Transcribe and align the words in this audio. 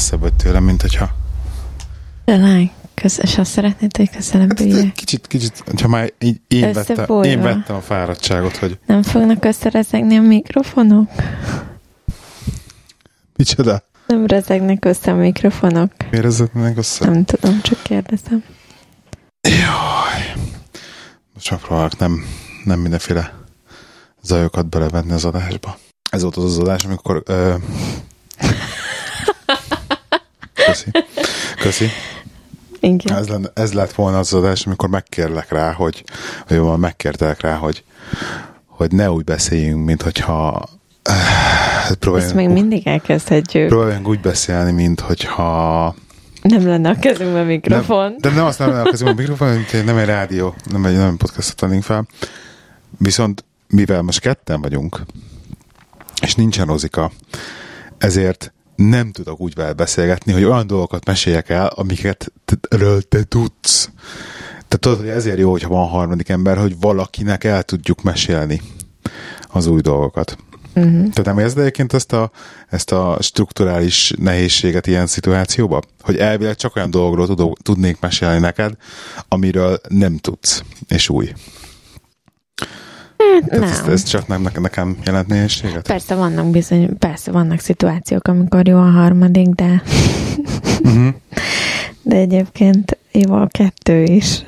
Messzebb 0.00 0.20
vagy 0.20 0.34
tőlem, 0.34 0.64
mint 0.64 0.80
hogyha... 0.80 1.10
Lány, 2.24 2.70
köz, 2.94 3.18
és 3.22 3.38
azt 3.38 3.50
szeretnéd, 3.50 3.96
hogy 3.96 4.10
közelebb 4.10 4.48
Hát, 4.48 4.60
üljek? 4.60 4.92
kicsit, 4.92 5.26
kicsit, 5.26 5.62
ha 5.80 5.88
már 5.88 6.12
így 6.18 6.40
én 6.48 6.72
vettem, 6.72 7.22
én 7.22 7.40
vettem 7.40 7.76
a 7.76 7.80
fáradtságot, 7.80 8.56
hogy 8.56 8.78
Nem 8.86 9.02
fognak 9.02 9.44
összerezegni 9.44 10.16
a 10.16 10.20
mikrofonok? 10.20 11.10
micsoda, 13.36 13.82
Nem 14.06 14.26
rezegnek 14.26 14.84
össze 14.84 15.10
a 15.12 15.14
mikrofonok? 15.14 15.92
miért 16.10 16.26
ez 16.26 16.42
meg 16.52 16.76
össze? 16.76 17.04
Nem 17.10 17.24
tudom, 17.24 17.60
csak 17.62 17.82
kérdezem. 17.82 18.44
Jaj. 19.40 20.34
Most 21.34 21.50
megpróbálok 21.50 21.98
nem, 21.98 22.24
nem 22.64 22.78
mindenféle 22.80 23.34
zajokat 24.22 24.68
belevenni 24.68 25.12
az 25.12 25.24
adásba. 25.24 25.78
Ez 26.10 26.22
volt 26.22 26.36
az 26.36 26.44
az 26.44 26.58
adás, 26.58 26.84
amikor... 26.84 27.22
Ö... 27.26 27.54
Köszi. 30.66 30.90
Köszi. 31.60 31.86
Ez, 33.04 33.28
lenne, 33.28 33.48
ez 33.54 33.72
lett 33.72 33.92
volna 33.92 34.18
az 34.18 34.34
adás, 34.34 34.66
amikor 34.66 34.88
megkérlek 34.88 35.50
rá, 35.50 35.72
hogy, 35.72 36.04
vagy 36.48 36.56
jól 36.56 36.76
megkértelek 36.76 37.40
rá, 37.40 37.54
hogy, 37.54 37.84
hogy 38.66 38.92
ne 38.92 39.10
úgy 39.10 39.24
beszéljünk, 39.24 39.84
mint 39.84 40.02
hogyha 40.02 40.68
hát 41.02 41.90
Ezt 41.90 41.94
próbáljunk, 41.94 42.34
még 42.34 42.48
mindig 42.48 42.86
elkezdhetjük. 42.86 43.68
próbáljunk 43.68 44.08
úgy 44.08 44.20
beszélni, 44.20 44.72
mint 44.72 45.00
hogyha 45.00 45.94
Nem 46.42 46.66
lenne 46.66 46.88
a 46.88 46.94
kezünkben 46.98 47.46
mikrofon. 47.46 48.02
nem, 48.10 48.16
de 48.18 48.30
nem 48.30 48.44
azt 48.44 48.58
nem 48.58 48.70
a 48.70 49.08
a 49.08 49.14
mikrofon, 49.14 49.48
mint 49.48 49.84
nem 49.84 49.96
egy 49.96 50.06
rádió, 50.06 50.54
nem 50.64 50.84
egy 50.84 50.96
nem 50.96 51.16
podcastot 51.16 51.56
tennénk 51.56 51.82
fel. 51.82 52.06
Viszont 52.98 53.44
mivel 53.68 54.02
most 54.02 54.20
ketten 54.20 54.60
vagyunk, 54.60 55.00
és 56.22 56.34
nincsen 56.34 56.66
Rozika, 56.66 57.10
ezért 57.98 58.52
nem 58.88 59.12
tudok 59.12 59.40
úgy 59.40 59.54
vele 59.54 59.72
beszélgetni, 59.72 60.32
hogy 60.32 60.44
olyan 60.44 60.66
dolgokat 60.66 61.04
meséljek 61.04 61.48
el, 61.48 61.66
amiket 61.66 62.32
ről 62.68 63.02
te 63.02 63.22
tudsz. 63.22 63.90
Tehát 64.52 64.78
tudod, 64.80 64.98
hogy 64.98 65.08
ezért 65.08 65.38
jó, 65.38 65.50
hogyha 65.50 65.68
van 65.68 65.88
harmadik 65.88 66.28
ember, 66.28 66.58
hogy 66.58 66.76
valakinek 66.80 67.44
el 67.44 67.62
tudjuk 67.62 68.02
mesélni 68.02 68.60
az 69.48 69.66
új 69.66 69.80
dolgokat. 69.80 70.36
Uh-huh. 70.74 70.92
Tehát 70.92 71.24
nem 71.24 71.38
érzed 71.38 71.58
egyébként 71.58 71.92
ezt 71.92 72.12
a, 72.12 72.30
ezt 72.68 72.92
a 72.92 73.18
strukturális 73.20 74.12
nehézséget 74.18 74.86
ilyen 74.86 75.06
szituációba? 75.06 75.82
Hogy 76.00 76.16
elvileg 76.16 76.56
csak 76.56 76.76
olyan 76.76 76.90
dolgokról 76.90 77.26
tudok, 77.26 77.58
tudnék 77.62 78.00
mesélni 78.00 78.38
neked, 78.38 78.74
amiről 79.28 79.80
nem 79.88 80.16
tudsz, 80.16 80.62
és 80.88 81.08
új. 81.08 81.32
Ez, 83.46 83.60
Nem. 83.60 83.90
ez 83.90 84.02
csak 84.02 84.26
nem, 84.26 84.48
nekem- 84.60 84.96
jelent 85.04 85.26
nehézséget? 85.26 85.86
Persze 85.86 86.14
vannak 86.14 86.50
bizony, 86.50 86.98
persze 86.98 87.30
vannak 87.30 87.58
szituációk, 87.60 88.28
amikor 88.28 88.66
jó 88.68 88.78
a 88.78 88.90
harmadik, 88.90 89.48
de 89.48 89.82
Uh-huh. 90.84 91.08
de 92.02 92.16
egyébként 92.16 92.98
jó 93.12 93.34
a 93.34 93.46
kettő 93.50 94.02
is. 94.02 94.42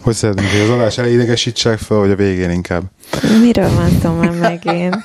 Hogy 0.00 0.14
szeretnénk, 0.14 0.50
hogy 0.50 0.60
az 0.60 0.68
adás 0.68 0.98
elején 0.98 1.18
idegesítsek 1.18 1.78
fel, 1.78 1.96
vagy 1.96 2.10
a 2.10 2.16
végén 2.16 2.50
inkább? 2.50 2.82
Miről 3.42 3.70
van 3.74 3.90
szó 4.02 4.12
már 4.14 4.30
megint? 4.30 4.96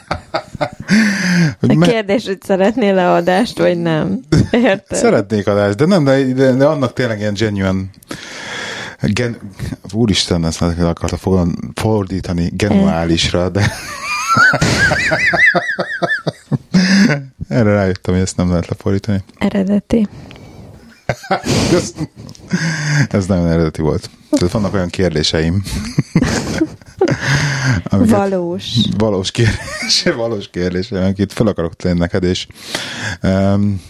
A 1.62 1.78
kérdés, 1.82 2.26
hogy 2.26 2.42
szeretnél 2.42 2.94
leadást, 2.94 3.58
vagy 3.58 3.78
nem? 3.82 4.20
Érted? 4.52 4.98
Szeretnék 4.98 5.48
adást, 5.48 5.76
de 5.78 5.86
nem, 5.86 6.04
de, 6.04 6.24
de, 6.34 6.52
de 6.52 6.66
annak 6.66 6.94
tényleg 6.94 7.20
ilyen 7.20 7.34
genuine 7.34 7.82
Gen, 9.02 9.38
úristen, 9.94 10.46
ezt 10.46 10.60
már 10.60 10.80
akarta 10.80 11.46
fordítani 11.76 12.52
genuálisra, 12.54 13.50
de 13.50 13.72
erre 17.48 17.74
rájöttem, 17.74 18.14
hogy 18.14 18.24
ezt 18.24 18.38
nem 18.38 18.50
lehet 18.50 18.68
lefordítani. 18.68 19.24
Eredeti. 19.38 20.08
Ez, 21.72 21.94
ez 23.10 23.26
nagyon 23.26 23.48
eredeti 23.48 23.82
volt. 23.82 24.10
Tehát 24.30 24.54
vannak 24.54 24.74
olyan 24.74 24.90
kérdéseim, 24.90 25.64
Valós. 27.90 28.76
valós 28.98 29.32
kérdés, 29.32 30.04
valós 30.16 30.50
kérdés, 30.50 30.92
amiket 30.92 31.34
fel 31.34 31.48
akarok 31.48 31.76
tenni 31.76 32.00
neked, 32.00 32.24
és 32.24 32.48
um, 33.24 33.82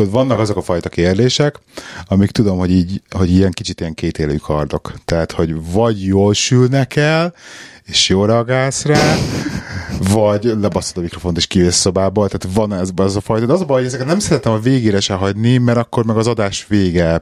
tudod, 0.00 0.14
vannak 0.14 0.38
azok 0.38 0.56
a 0.56 0.62
fajta 0.62 0.88
kérdések, 0.88 1.60
amik 2.06 2.30
tudom, 2.30 2.58
hogy 2.58 2.70
így, 2.70 3.02
hogy 3.10 3.30
ilyen 3.30 3.50
kicsit 3.50 3.80
ilyen 3.80 3.94
kétélű 3.94 4.36
kardok. 4.36 4.92
Tehát, 5.04 5.32
hogy 5.32 5.72
vagy 5.72 6.04
jól 6.04 6.34
sülnek 6.34 6.96
el, 6.96 7.34
és 7.84 8.08
jól 8.08 8.26
reagálsz 8.26 8.84
rá, 8.84 9.16
vagy 10.12 10.44
lebasztod 10.44 10.96
a 10.96 11.00
mikrofont 11.00 11.36
és 11.36 11.46
kivész 11.46 11.76
szobából, 11.76 12.28
tehát 12.28 12.56
van 12.56 12.72
ez 12.72 12.90
az 12.96 13.16
a 13.16 13.20
fajta. 13.20 13.46
De 13.46 13.52
az 13.52 13.60
a 13.60 13.64
baj, 13.64 13.76
hogy 13.78 13.86
ezeket 13.86 14.06
nem 14.06 14.18
szeretem 14.18 14.52
a 14.52 14.58
végére 14.58 15.00
se 15.00 15.14
hagyni, 15.14 15.58
mert 15.58 15.78
akkor 15.78 16.04
meg 16.04 16.16
az 16.16 16.26
adás 16.26 16.66
vége 16.68 17.20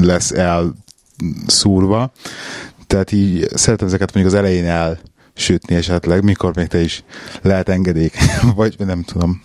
lesz 0.00 0.32
elszúrva. 0.32 2.12
Tehát 2.86 3.12
így 3.12 3.48
szeretem 3.54 3.86
ezeket 3.86 4.14
mondjuk 4.14 4.34
az 4.34 4.40
elején 4.40 4.64
el 4.64 4.98
sütni 5.34 5.74
esetleg, 5.74 6.22
mikor 6.22 6.56
még 6.56 6.66
te 6.66 6.80
is 6.80 7.04
lehet 7.42 7.68
engedék, 7.68 8.16
vagy 8.56 8.74
nem 8.78 9.02
tudom. 9.02 9.42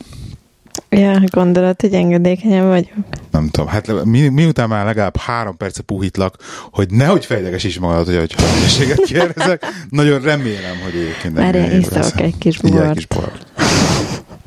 Ja, 0.96 1.20
gondolod, 1.26 1.82
hogy 1.82 1.94
engedékenyen 1.94 2.68
vagyok. 2.68 2.94
Nem 3.32 3.50
tudom. 3.50 3.68
Hát 3.68 4.04
mi, 4.06 4.28
miután 4.28 4.68
már 4.70 4.86
legalább 4.86 5.18
három 5.18 5.58
perce 5.58 5.82
puhítlak, 5.82 6.36
hogy 6.72 6.92
nehogy 6.92 7.26
fejleges 7.26 7.64
is 7.64 7.80
magad, 7.80 8.06
hogy 8.06 8.16
hogy 8.16 8.34
hülyeséget 8.34 9.02
kérdezek, 9.02 9.66
nagyon 9.90 10.22
remélem, 10.22 10.78
hogy 10.84 10.94
egyébként 10.96 11.38
ennyire 11.38 11.72
ébb 11.72 11.80
iszok 11.80 12.20
egy 12.20 12.38
kis 12.38 12.58
bort. 12.58 12.84
egy 12.84 12.94
kis 12.94 13.08
bort. 13.08 13.46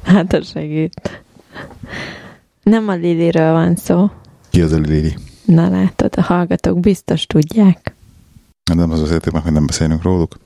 Hát 0.03 0.33
az 0.33 0.49
segít. 0.51 1.23
Nem 2.63 2.89
a 2.89 2.95
Liliről 2.95 3.53
van 3.53 3.77
szó. 3.77 4.11
Ki 4.51 4.61
az 4.61 4.73
a 4.73 4.79
Lili? 4.79 5.15
Na 5.45 5.69
látod, 5.69 6.15
a 6.17 6.23
hallgatók 6.23 6.81
biztos 6.81 7.27
tudják. 7.27 7.95
Nem 8.75 8.91
az 8.91 9.01
azért 9.01 9.29
hogy 9.29 9.53
nem 9.53 9.67
beszélünk 9.67 10.03
róluk. 10.03 10.39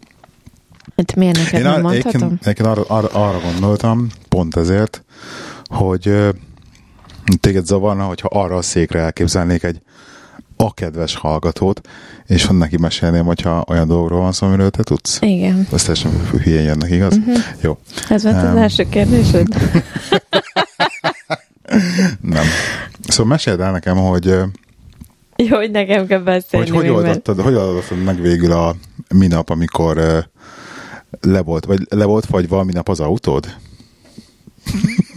Hát 0.96 1.14
miért 1.16 1.36
neked 1.36 1.62
nem 1.62 1.72
ar- 1.72 1.82
mondhatom? 1.82 2.10
egyébként, 2.22 2.40
egyébként 2.42 2.68
arra, 2.68 2.82
arra, 2.82 3.08
arra 3.08 3.40
gondoltam, 3.50 4.06
pont 4.28 4.56
ezért, 4.56 5.04
hogy 5.68 6.34
téged 7.40 7.66
zavarna, 7.66 8.04
hogyha 8.04 8.28
arra 8.32 8.56
a 8.56 8.62
székre 8.62 9.00
elképzelnék 9.00 9.62
egy 9.62 9.80
a 10.56 10.74
kedves 10.74 11.14
hallgatót, 11.14 11.80
és 12.26 12.44
van 12.44 12.56
neki 12.56 12.76
mesélném, 12.76 13.24
hogyha 13.24 13.64
olyan 13.68 13.88
dolgokról 13.88 14.20
van 14.20 14.32
szó, 14.32 14.46
amiről 14.46 14.70
te 14.70 14.82
tudsz. 14.82 15.18
Igen. 15.20 15.66
Ezt 15.72 15.86
teljesen 15.86 16.26
hülyén 16.30 16.62
jönnek, 16.62 16.90
igaz? 16.90 17.16
Uh-huh. 17.16 17.36
Jó. 17.60 17.78
Ez 18.08 18.22
volt 18.22 18.36
az 18.36 18.42
Nem. 18.42 18.56
első 18.56 18.88
kérdésed? 18.88 19.46
Nem. 22.20 22.44
Szóval 23.08 23.26
meséld 23.26 23.60
el 23.60 23.72
nekem, 23.72 23.96
hogy 23.96 24.24
Jó, 25.36 25.56
hogy 25.56 25.70
nekem 25.70 26.06
kell 26.06 26.18
beszélni. 26.18 26.68
hogy, 26.68 26.78
hogy, 26.78 26.88
oldottad, 26.88 27.40
hogy 27.40 27.54
oldottad 27.54 28.02
meg 28.02 28.20
végül 28.20 28.52
a 28.52 28.74
minap, 29.14 29.50
amikor 29.50 29.96
ö, 29.96 30.18
le 31.20 31.40
volt, 31.40 31.64
vagy 31.64 31.80
le 31.88 32.04
volt 32.04 32.26
fagyva 32.26 32.58
a 32.58 32.64
minap 32.64 32.88
az 32.88 33.00
autód? 33.00 33.54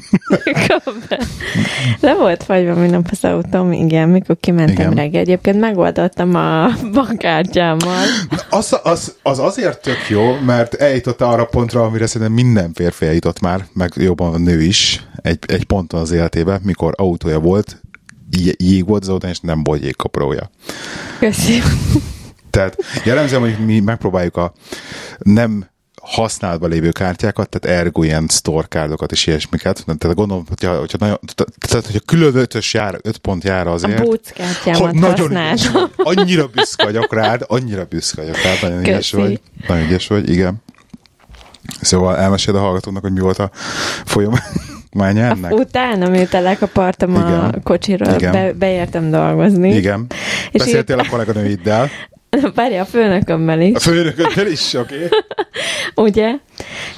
Le 2.00 2.16
volt 2.16 2.44
fagyva 2.44 2.74
minap 2.74 3.08
az 3.12 3.24
autóm, 3.24 3.72
igen, 3.72 4.10
mikor 4.10 4.38
kimentem 4.40 4.92
Igen. 4.92 4.94
reggel. 4.94 5.22
Egyébként 5.22 5.60
megoldottam 5.60 6.36
a 6.36 6.70
bankkártyámmal. 6.94 8.06
Az, 8.50 8.80
az, 8.84 9.16
az 9.24 9.40
azért 9.40 9.82
tök 9.82 10.10
jó, 10.10 10.36
mert 10.46 10.74
eljutott 10.74 11.22
arra 11.22 11.46
pontra, 11.46 11.84
amire 11.84 12.08
szerintem 12.08 12.36
minden 12.36 12.74
férfi 12.74 13.06
eljutott 13.06 13.40
már, 13.40 13.66
meg 13.74 13.92
jobban 13.96 14.34
a 14.34 14.38
nő 14.38 14.62
is, 14.62 15.06
egy, 15.16 15.40
egy 15.48 15.64
ponton 15.66 16.02
az 16.02 16.12
életében, 16.12 16.62
mikor 16.64 16.94
autója 16.98 17.40
volt, 17.40 17.82
jé- 18.30 18.62
jég 18.62 18.88
volt 18.88 19.08
az 19.08 19.24
és 19.30 19.40
nem 19.40 19.64
volt 19.64 19.84
jégkaparója. 19.84 20.50
Köszi. 21.20 21.62
Tehát 22.50 22.78
jellemzően, 23.06 23.42
hogy 23.42 23.66
mi 23.66 23.80
megpróbáljuk 23.80 24.38
a 24.38 24.54
nem 25.18 25.70
használatban 26.02 26.70
lévő 26.70 26.92
kártyákat, 26.92 27.50
tehát 27.50 27.80
ergo 27.80 28.04
ilyen 28.04 28.28
store 28.30 28.68
kárdokat 28.68 29.12
és 29.12 29.28
ilyesmiket. 29.28 29.84
Tehát 29.98 30.16
gondolom, 30.16 30.44
hogyha, 30.48 30.80
hogyha, 30.80 30.98
nagyon, 31.00 31.20
tehát, 31.60 31.86
hogyha 31.86 32.00
külön 32.06 32.36
ötös 32.36 32.74
jár, 32.74 33.00
öt 33.02 33.18
pont 33.18 33.44
jár 33.44 33.68
A 33.68 33.72
azért, 33.72 34.04
búckártyámat 34.04 34.94
nagyon 34.94 35.32
ügyes. 35.32 35.70
Annyira 35.98 36.48
büszke 36.48 36.84
vagyok 36.84 37.14
rád, 37.14 37.44
annyira 37.48 37.86
büszke 37.86 38.22
vagyok 38.22 38.42
rád, 38.42 38.62
nagyon 38.62 38.80
ügyes 38.80 39.12
vagy. 39.12 39.42
Nagyon 39.68 39.86
ügyes 39.86 40.08
vagy, 40.08 40.30
igen. 40.30 40.62
Szóval 41.82 42.18
elmeséld 42.18 42.58
a 42.58 42.60
hallgatónak, 42.60 43.02
hogy 43.02 43.14
mi 43.14 43.20
volt 43.20 43.40
a 43.40 43.52
folyamánya 44.06 45.26
ennek? 45.36 45.52
Utána, 45.52 46.10
miután 46.10 46.44
lekapartam 46.44 47.16
a 47.16 47.50
kocsiról, 47.64 48.14
Igen. 48.14 48.32
be, 48.32 48.54
beértem 48.54 49.12
dolgozni. 49.12 49.76
Igen. 49.76 50.06
És 50.52 50.60
Beszéltél 50.60 51.00
a 51.00 51.06
kolléganőiddel. 51.10 51.90
Várj, 52.56 52.78
a 52.78 52.86
főnökömmel 52.86 53.62
is, 53.62 53.76
A 53.76 53.80
főnököddel 53.80 54.48
is, 54.48 54.74
oké. 54.74 54.96
Okay. 54.96 55.08
ugye? 56.08 56.36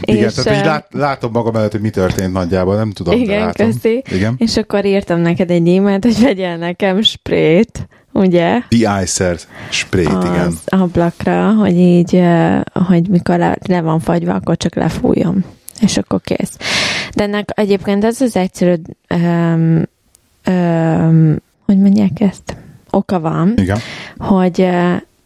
Igen, 0.02 0.24
és, 0.24 0.34
tehát 0.34 0.60
így 0.60 0.66
lát, 0.66 0.88
látom 0.92 1.32
magam 1.32 1.56
előtt, 1.56 1.72
hogy 1.72 1.82
mi 1.82 1.90
történt 1.90 2.34
nagyjából, 2.34 2.76
nem 2.76 2.92
tudom, 2.92 3.16
de 3.16 3.22
Igen, 3.22 3.40
látom. 3.40 3.72
köszi. 3.72 4.04
Igen. 4.12 4.36
És 4.38 4.58
akkor 4.58 4.86
írtam 4.86 5.20
neked 5.20 5.52
egy 5.52 5.68
e-mailt, 5.68 6.04
hogy 6.04 6.22
vegyél 6.22 6.58
nekem 6.58 7.02
sprét, 7.02 7.88
ugye? 8.12 8.60
The 8.70 9.02
Icer 9.02 9.38
sprayt, 9.70 10.08
igen. 10.08 10.46
Az 10.48 10.62
ablakra, 10.66 11.52
hogy 11.54 11.78
így, 11.78 12.22
hogy 12.88 13.08
mikor 13.10 13.38
le, 13.38 13.58
le 13.68 13.82
van 13.82 14.00
fagyva, 14.00 14.34
akkor 14.34 14.58
csak 14.58 14.76
lefújom. 14.76 15.44
és 15.80 15.98
akkor 15.98 16.22
kész. 16.22 16.58
De 17.16 17.24
ennek 17.24 17.50
egyébként 17.56 18.04
az 18.04 18.22
az 18.22 18.36
egyszerű, 18.36 18.74
um, 19.10 19.82
um, 20.48 21.36
hogy 21.66 21.78
mondják 21.78 22.20
ezt? 22.20 22.56
Oka 22.90 23.20
van, 23.20 23.54
Igen. 23.56 23.78
hogy 24.18 24.68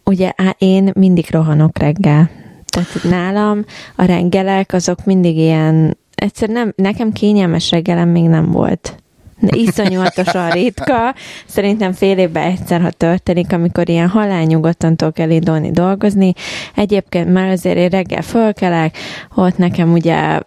ugye 0.08 0.32
á, 0.36 0.54
én 0.58 0.90
mindig 0.94 1.26
rohanok 1.30 1.78
reggel. 1.78 2.30
Tehát 2.66 3.02
nálam 3.02 3.64
a 3.96 4.04
reggelek 4.04 4.72
azok 4.72 5.04
mindig 5.04 5.36
ilyen, 5.36 5.96
egyszer 6.14 6.48
nem, 6.48 6.72
nekem 6.76 7.12
kényelmes 7.12 7.70
reggelem 7.70 8.08
még 8.08 8.24
nem 8.24 8.50
volt. 8.50 9.02
De 9.40 9.56
iszonyatosan 9.56 10.50
ritka. 10.60 11.14
Szerintem 11.46 11.92
fél 11.92 12.18
évben 12.18 12.42
egyszer, 12.42 12.80
ha 12.80 12.90
történik, 12.90 13.52
amikor 13.52 13.88
ilyen 13.88 14.08
halálnyugodtan 14.08 14.96
tudok 14.96 15.18
elindulni 15.18 15.70
dolgozni. 15.70 16.32
Egyébként 16.74 17.32
már 17.32 17.48
azért 17.48 17.76
én 17.76 17.88
reggel 17.88 18.22
fölkelek, 18.22 18.96
ott 19.34 19.56
nekem 19.56 19.92
ugye 19.92 20.40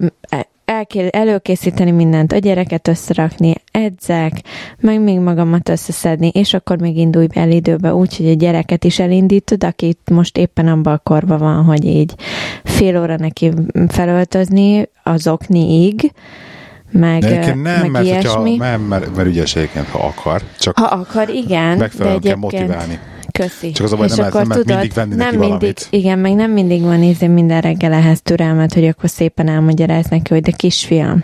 el 0.71 0.85
kell 0.85 1.07
előkészíteni 1.07 1.91
mindent, 1.91 2.31
a 2.31 2.37
gyereket 2.37 2.87
összerakni, 2.87 3.53
edzek, 3.71 4.33
meg 4.79 5.01
még 5.01 5.19
magamat 5.19 5.69
összeszedni, 5.69 6.27
és 6.27 6.53
akkor 6.53 6.79
még 6.79 6.97
indulj 6.97 7.27
el 7.33 7.51
időbe 7.51 7.93
úgy, 7.93 8.17
hogy 8.17 8.27
a 8.27 8.33
gyereket 8.33 8.83
is 8.83 8.99
elindítod, 8.99 9.63
aki 9.63 9.97
most 10.11 10.37
éppen 10.37 10.67
abban 10.67 10.93
a 10.93 10.97
korban 10.97 11.37
van, 11.37 11.63
hogy 11.63 11.85
így 11.85 12.13
fél 12.63 13.01
óra 13.01 13.17
neki 13.17 13.51
felöltözni 13.87 14.89
az 15.03 15.27
okniig, 15.27 16.11
meg, 16.91 17.21
De 17.21 17.45
nem, 17.45 17.81
meg 17.81 17.91
mert, 17.91 18.05
ilyesmi. 18.05 18.49
hogyha, 18.49 18.65
nem, 18.65 18.81
mert, 18.81 19.15
mert 19.15 19.27
ügyes 19.27 19.55
egyébként, 19.55 19.87
ha 19.87 19.99
akar, 19.99 20.41
csak 20.59 20.79
Ha 20.79 20.85
akar, 20.85 21.29
igen, 21.29 21.77
megfelelően 21.77 22.21
de 22.21 22.27
kell 22.27 22.37
motiválni. 22.37 22.99
Köszi. 23.31 23.71
Csak 23.71 23.85
az 23.85 23.93
a 23.93 23.95
baj, 23.95 24.05
És 24.05 24.15
nem 24.15 24.25
akkor 24.25 24.47
nem 24.47 24.57
tudod, 24.57 24.67
mindig 24.67 24.93
venni 24.93 25.15
nem 25.15 25.17
neki 25.17 25.37
mindig, 25.37 25.49
valamit. 25.49 25.87
Igen, 25.89 26.19
meg 26.19 26.33
nem 26.33 26.51
mindig 26.51 26.81
van 26.81 27.03
ízé 27.03 27.27
minden 27.27 27.61
reggel 27.61 27.93
ehhez 27.93 28.21
türelmet, 28.21 28.73
hogy 28.73 28.87
akkor 28.87 29.09
szépen 29.09 29.47
elmagyaráz 29.47 30.05
neki, 30.05 30.33
hogy 30.33 30.41
de 30.41 30.51
kisfiam, 30.51 31.23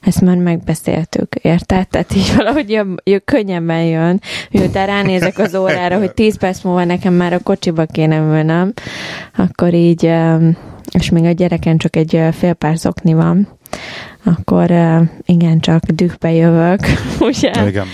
ezt 0.00 0.20
már 0.20 0.36
megbeszéltük, 0.36 1.34
érted? 1.34 1.88
Tehát 1.88 2.14
így 2.16 2.32
valahogy 2.36 2.70
jobb, 2.70 3.00
jobb, 3.04 3.24
könnyebben 3.24 3.82
jön, 3.84 4.20
miután 4.50 4.86
ránézek 4.86 5.38
az 5.38 5.54
órára, 5.54 5.98
hogy 5.98 6.14
10 6.14 6.38
perc 6.38 6.62
múlva 6.62 6.84
nekem 6.84 7.14
már 7.14 7.32
a 7.32 7.38
kocsiba 7.38 7.86
kéne 7.86 8.16
ülnöm, 8.16 8.72
akkor 9.36 9.74
így, 9.74 10.12
és 10.98 11.10
még 11.10 11.24
a 11.24 11.30
gyereken 11.30 11.78
csak 11.78 11.96
egy 11.96 12.20
fél 12.32 12.52
pár 12.52 12.76
zokni 12.76 13.14
van, 13.14 13.48
akkor 14.24 14.70
igen, 15.24 15.60
csak 15.60 15.84
dühbe 15.84 16.32
jövök, 16.32 16.80
ugye? 17.20 17.66
Igen. 17.66 17.86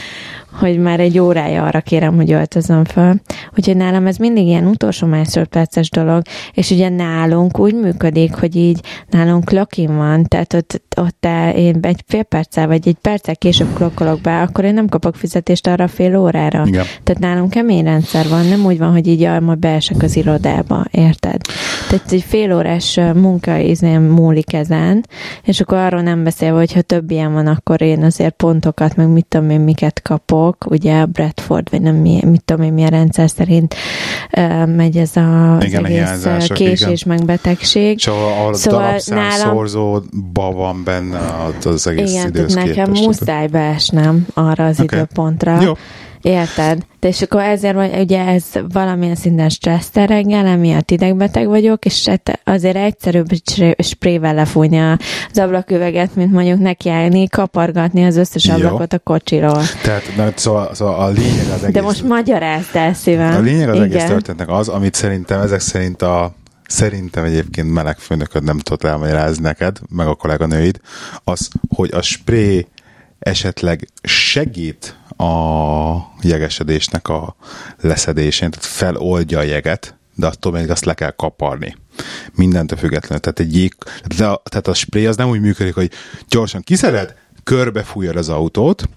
Hogy 0.59 0.79
már 0.79 1.01
egy 1.01 1.19
órája 1.19 1.65
arra 1.65 1.81
kérem, 1.81 2.17
hogy 2.17 2.33
öltözöm 2.33 2.85
föl. 2.85 3.15
Úgyhogy 3.57 3.77
nálam 3.77 4.07
ez 4.07 4.17
mindig 4.17 4.47
ilyen 4.47 4.67
utolsó 4.67 5.07
másodperces 5.07 5.91
dolog, 5.91 6.23
és 6.53 6.71
ugye 6.71 6.89
nálunk 6.89 7.59
úgy 7.59 7.75
működik, 7.75 8.35
hogy 8.35 8.57
így 8.57 8.81
nálunk 9.11 9.45
klokin 9.45 9.97
van, 9.97 10.25
tehát 10.25 10.53
ott, 10.53 10.83
ott 10.97 11.17
te- 11.21 11.55
én 11.55 11.79
egy 11.83 12.05
fél 12.07 12.23
perccel, 12.23 12.67
vagy 12.67 12.89
egy 12.89 12.97
perccel 13.01 13.37
később 13.37 13.75
klokkolok 13.75 14.21
be, 14.21 14.41
akkor 14.41 14.65
én 14.65 14.75
nem 14.75 14.89
kapok 14.89 15.15
fizetést 15.15 15.67
arra 15.67 15.85
a 15.85 15.89
fél 15.89 16.17
órára. 16.17 16.63
Igen. 16.67 16.85
Tehát 17.03 17.21
nálunk 17.21 17.51
kemény 17.51 17.85
rendszer 17.85 18.29
van, 18.29 18.47
nem 18.47 18.65
úgy 18.65 18.79
van, 18.79 18.93
hogy 18.93 19.07
így 19.07 19.21
jaj, 19.21 19.41
majd 19.41 19.59
beesek 19.59 20.03
az 20.03 20.17
irodába, 20.17 20.85
érted? 20.91 21.41
Tehát 21.89 22.13
egy 22.13 22.23
fél 22.23 22.55
órás 22.57 23.01
munka 23.15 23.57
izén 23.57 24.01
múlik 24.01 24.53
ezen, 24.53 25.07
és 25.43 25.61
akkor 25.61 25.79
arról 25.79 26.01
nem 26.01 26.25
beszélve, 26.25 26.59
hogy 26.59 26.73
ha 26.73 26.81
több 26.83 27.11
ilyen 27.11 27.33
van, 27.33 27.47
akkor 27.47 27.83
én 27.83 28.03
azért 28.03 28.35
pontokat, 28.35 28.97
meg 28.97 29.09
mit 29.09 29.27
tudom 29.29 29.51
én, 29.51 29.61
miket 29.61 30.03
kapok, 30.03 30.46
ugye 30.69 31.01
a 31.01 31.07
Bradford, 31.07 31.71
vagy 31.71 31.81
nem 31.81 31.95
mi, 31.95 32.21
mit 32.25 32.43
tudom 32.45 32.63
én, 32.63 32.73
milyen 32.73 32.91
rendszer 32.91 33.31
szerint 33.31 33.75
megy 34.77 34.97
ez 34.97 35.17
a, 35.17 35.57
az 35.57 35.65
Igen, 35.65 35.85
a 35.85 35.87
egész 35.87 36.47
késés, 36.47 37.05
meg 37.05 37.25
betegség. 37.25 37.97
És 37.97 38.07
ahol, 38.07 38.33
ahol 38.33 38.55
Szóval 38.55 38.81
a 38.81 38.85
darabszám 38.85 39.19
nálam- 39.19 39.41
szorzóba 39.41 40.51
van 40.53 40.83
benne 40.85 41.19
az, 41.59 41.67
az 41.67 41.87
egész 41.87 42.13
Igen, 42.13 42.29
idősz 42.29 42.55
nekem 42.55 42.85
képest. 42.85 43.07
muszáj 43.07 43.47
beesnem 43.47 44.27
arra 44.35 44.67
az 44.67 44.81
Oké. 44.81 44.97
időpontra. 44.97 45.61
Jó. 45.63 45.73
Érted? 46.27 46.87
De 47.01 47.09
és 47.09 47.23
akkor 47.23 47.41
ezért, 47.41 47.75
vagy, 47.75 47.99
ugye 47.99 48.27
ez 48.27 48.45
valamilyen 48.73 49.15
szinten 49.15 49.49
stresszter 49.49 50.09
reggel, 50.09 50.47
emiatt 50.47 50.91
idegbeteg 50.91 51.47
vagyok, 51.47 51.85
és 51.85 52.07
hát 52.07 52.41
azért 52.45 52.77
egyszerűbb 52.77 53.27
egy 53.31 53.43
spré- 53.45 53.85
sprével 53.85 54.35
lefújni 54.35 54.79
az 54.79 55.39
ablaküveget, 55.39 56.15
mint 56.15 56.33
mondjuk 56.33 56.59
nekiállni, 56.59 57.29
kapargatni 57.29 58.05
az 58.05 58.17
összes 58.17 58.45
Jó. 58.45 58.55
ablakot 58.55 58.93
a 58.93 58.99
kocsiról. 58.99 59.63
Tehát, 59.83 60.17
mert 60.17 60.39
szóval, 60.39 60.75
szóval 60.75 61.01
a 61.01 61.09
lényeg 61.09 61.47
az 61.55 61.63
egész... 61.63 61.75
De 61.75 61.83
most 61.83 62.03
magyarázd 62.03 62.77
el 62.77 62.95
szívem. 62.95 63.35
A 63.35 63.41
lényeg 63.41 63.69
az 63.69 63.75
Igen. 63.75 63.89
egész 63.89 64.05
történetnek 64.05 64.49
az, 64.49 64.69
amit 64.69 64.95
szerintem 64.95 65.41
ezek 65.41 65.61
szerint 65.61 66.03
a 66.03 66.35
szerintem 66.69 67.25
egyébként 67.25 67.73
meleg 67.73 67.99
főnököd 67.99 68.45
nem 68.45 68.59
tudott 68.59 68.85
elmagyarázni 68.85 69.43
neked, 69.43 69.79
meg 69.89 70.07
a 70.07 70.15
kolléganőid, 70.15 70.81
az, 71.25 71.49
hogy 71.69 71.91
a 71.93 72.03
spré 72.03 72.67
esetleg 73.19 73.89
segít 74.03 74.97
a 75.17 75.97
jegesedésnek 76.23 77.09
a 77.09 77.37
leszedésén, 77.81 78.51
tehát 78.51 78.67
feloldja 78.67 79.39
a 79.39 79.43
jeget, 79.43 79.97
de 80.15 80.27
attól 80.27 80.53
még 80.53 80.71
azt 80.71 80.85
le 80.85 80.95
kell 80.95 81.11
kaparni. 81.11 81.77
Mindentől 82.35 82.79
függetlenül. 82.79 83.19
Tehát 83.19 83.41
egy 83.41 83.57
jég, 83.57 83.75
tehát 84.07 84.35
a, 84.35 84.43
tehát 84.49 84.69
a 84.69 84.75
spray 84.75 85.07
az 85.07 85.17
nem 85.17 85.29
úgy 85.29 85.41
működik, 85.41 85.75
hogy 85.75 85.91
gyorsan 86.29 86.63
kiszeded, 86.63 87.15
körbefújod 87.45 88.17
az 88.17 88.29
autót, 88.29 88.89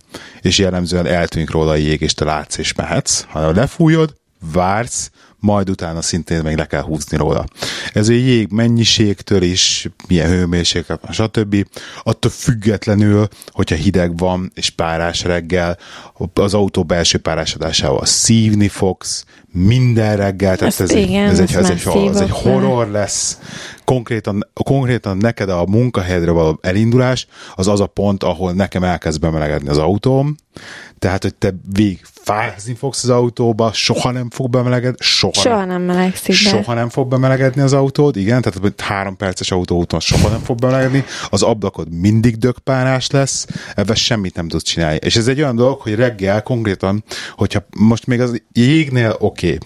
és 0.41 0.57
jellemzően 0.57 1.05
eltűnik 1.05 1.49
róla 1.49 1.71
a 1.71 1.75
jég, 1.75 2.01
és 2.01 2.13
te 2.13 2.25
látsz 2.25 2.57
és 2.57 2.73
mehetsz, 2.73 3.25
hanem 3.27 3.55
lefújod, 3.55 4.15
vársz, 4.51 5.11
majd 5.39 5.69
utána 5.69 6.01
szintén 6.01 6.41
még 6.41 6.55
le 6.55 6.65
kell 6.65 6.81
húzni 6.81 7.17
róla. 7.17 7.45
Ez 7.93 8.09
a 8.09 8.11
jég 8.11 8.51
mennyiségtől 8.51 9.41
is, 9.41 9.89
milyen 10.07 10.29
hőmérséklet, 10.29 11.01
stb. 11.11 11.65
Attól 12.03 12.31
függetlenül, 12.31 13.27
hogyha 13.47 13.75
hideg 13.75 14.17
van 14.17 14.51
és 14.53 14.69
párás 14.69 15.23
reggel, 15.23 15.77
az 16.33 16.53
autó 16.53 16.83
belső 16.83 17.17
párásodásával 17.17 18.05
szívni 18.05 18.67
fogsz, 18.67 19.25
minden 19.51 20.15
reggel, 20.15 20.55
tehát 20.55 20.73
Ezt 20.73 20.81
ez, 20.81 20.91
egy, 20.91 21.09
igen, 21.09 21.29
ez, 21.29 21.39
egy, 21.39 21.49
ez, 21.49 21.55
egy, 21.55 21.63
ez 21.63 21.69
egy 21.69 21.79
szívok 21.79 22.13
vele. 22.13 22.29
horror 22.31 22.87
lesz. 22.87 23.39
Konkrétan, 23.83 24.47
konkrétan 24.53 25.17
neked 25.17 25.49
a 25.49 25.65
munkahelyedre 25.65 26.31
való 26.31 26.59
elindulás 26.61 27.27
az 27.55 27.67
az 27.67 27.79
a 27.79 27.87
pont, 27.87 28.23
ahol 28.23 28.51
nekem 28.51 28.83
elkezd 28.83 29.19
bemelegedni 29.19 29.69
az 29.69 29.77
autóm, 29.77 30.35
tehát, 30.99 31.23
hogy 31.23 31.35
te 31.35 31.53
végig 31.73 31.99
fázni 32.03 32.73
fogsz 32.73 33.03
az 33.03 33.09
autóba, 33.09 33.73
soha 33.73 34.11
nem 34.11 34.29
fog 34.29 34.49
bemelegedni, 34.49 34.97
soha, 34.99 35.41
Soha 35.41 35.65
nem, 35.65 35.81
melegszik 35.81 36.43
be. 36.43 36.49
soha 36.49 36.73
nem 36.73 36.89
fog 36.89 37.07
bemelegedni 37.07 37.61
az 37.61 37.73
autód, 37.73 38.15
igen, 38.17 38.41
tehát 38.41 38.59
hogy 38.59 38.73
három 38.77 39.17
perces 39.17 39.51
autóúton 39.51 39.99
soha 39.99 40.29
nem 40.29 40.39
fog 40.39 40.59
bemelegedni, 40.59 41.03
az 41.29 41.43
ablakod 41.43 41.93
mindig 41.93 42.37
dögpárás 42.37 43.09
lesz, 43.09 43.47
ebben 43.75 43.95
semmit 43.95 44.35
nem 44.35 44.47
tudsz 44.47 44.63
csinálni. 44.63 44.99
És 45.01 45.15
ez 45.15 45.27
egy 45.27 45.41
olyan 45.41 45.55
dolog, 45.55 45.81
hogy 45.81 45.95
reggel 45.95 46.43
konkrétan, 46.43 47.03
hogyha 47.35 47.65
most 47.77 48.07
még 48.07 48.21
az 48.21 48.43
jégnél 48.51 49.15
oké, 49.19 49.53
okay, 49.53 49.57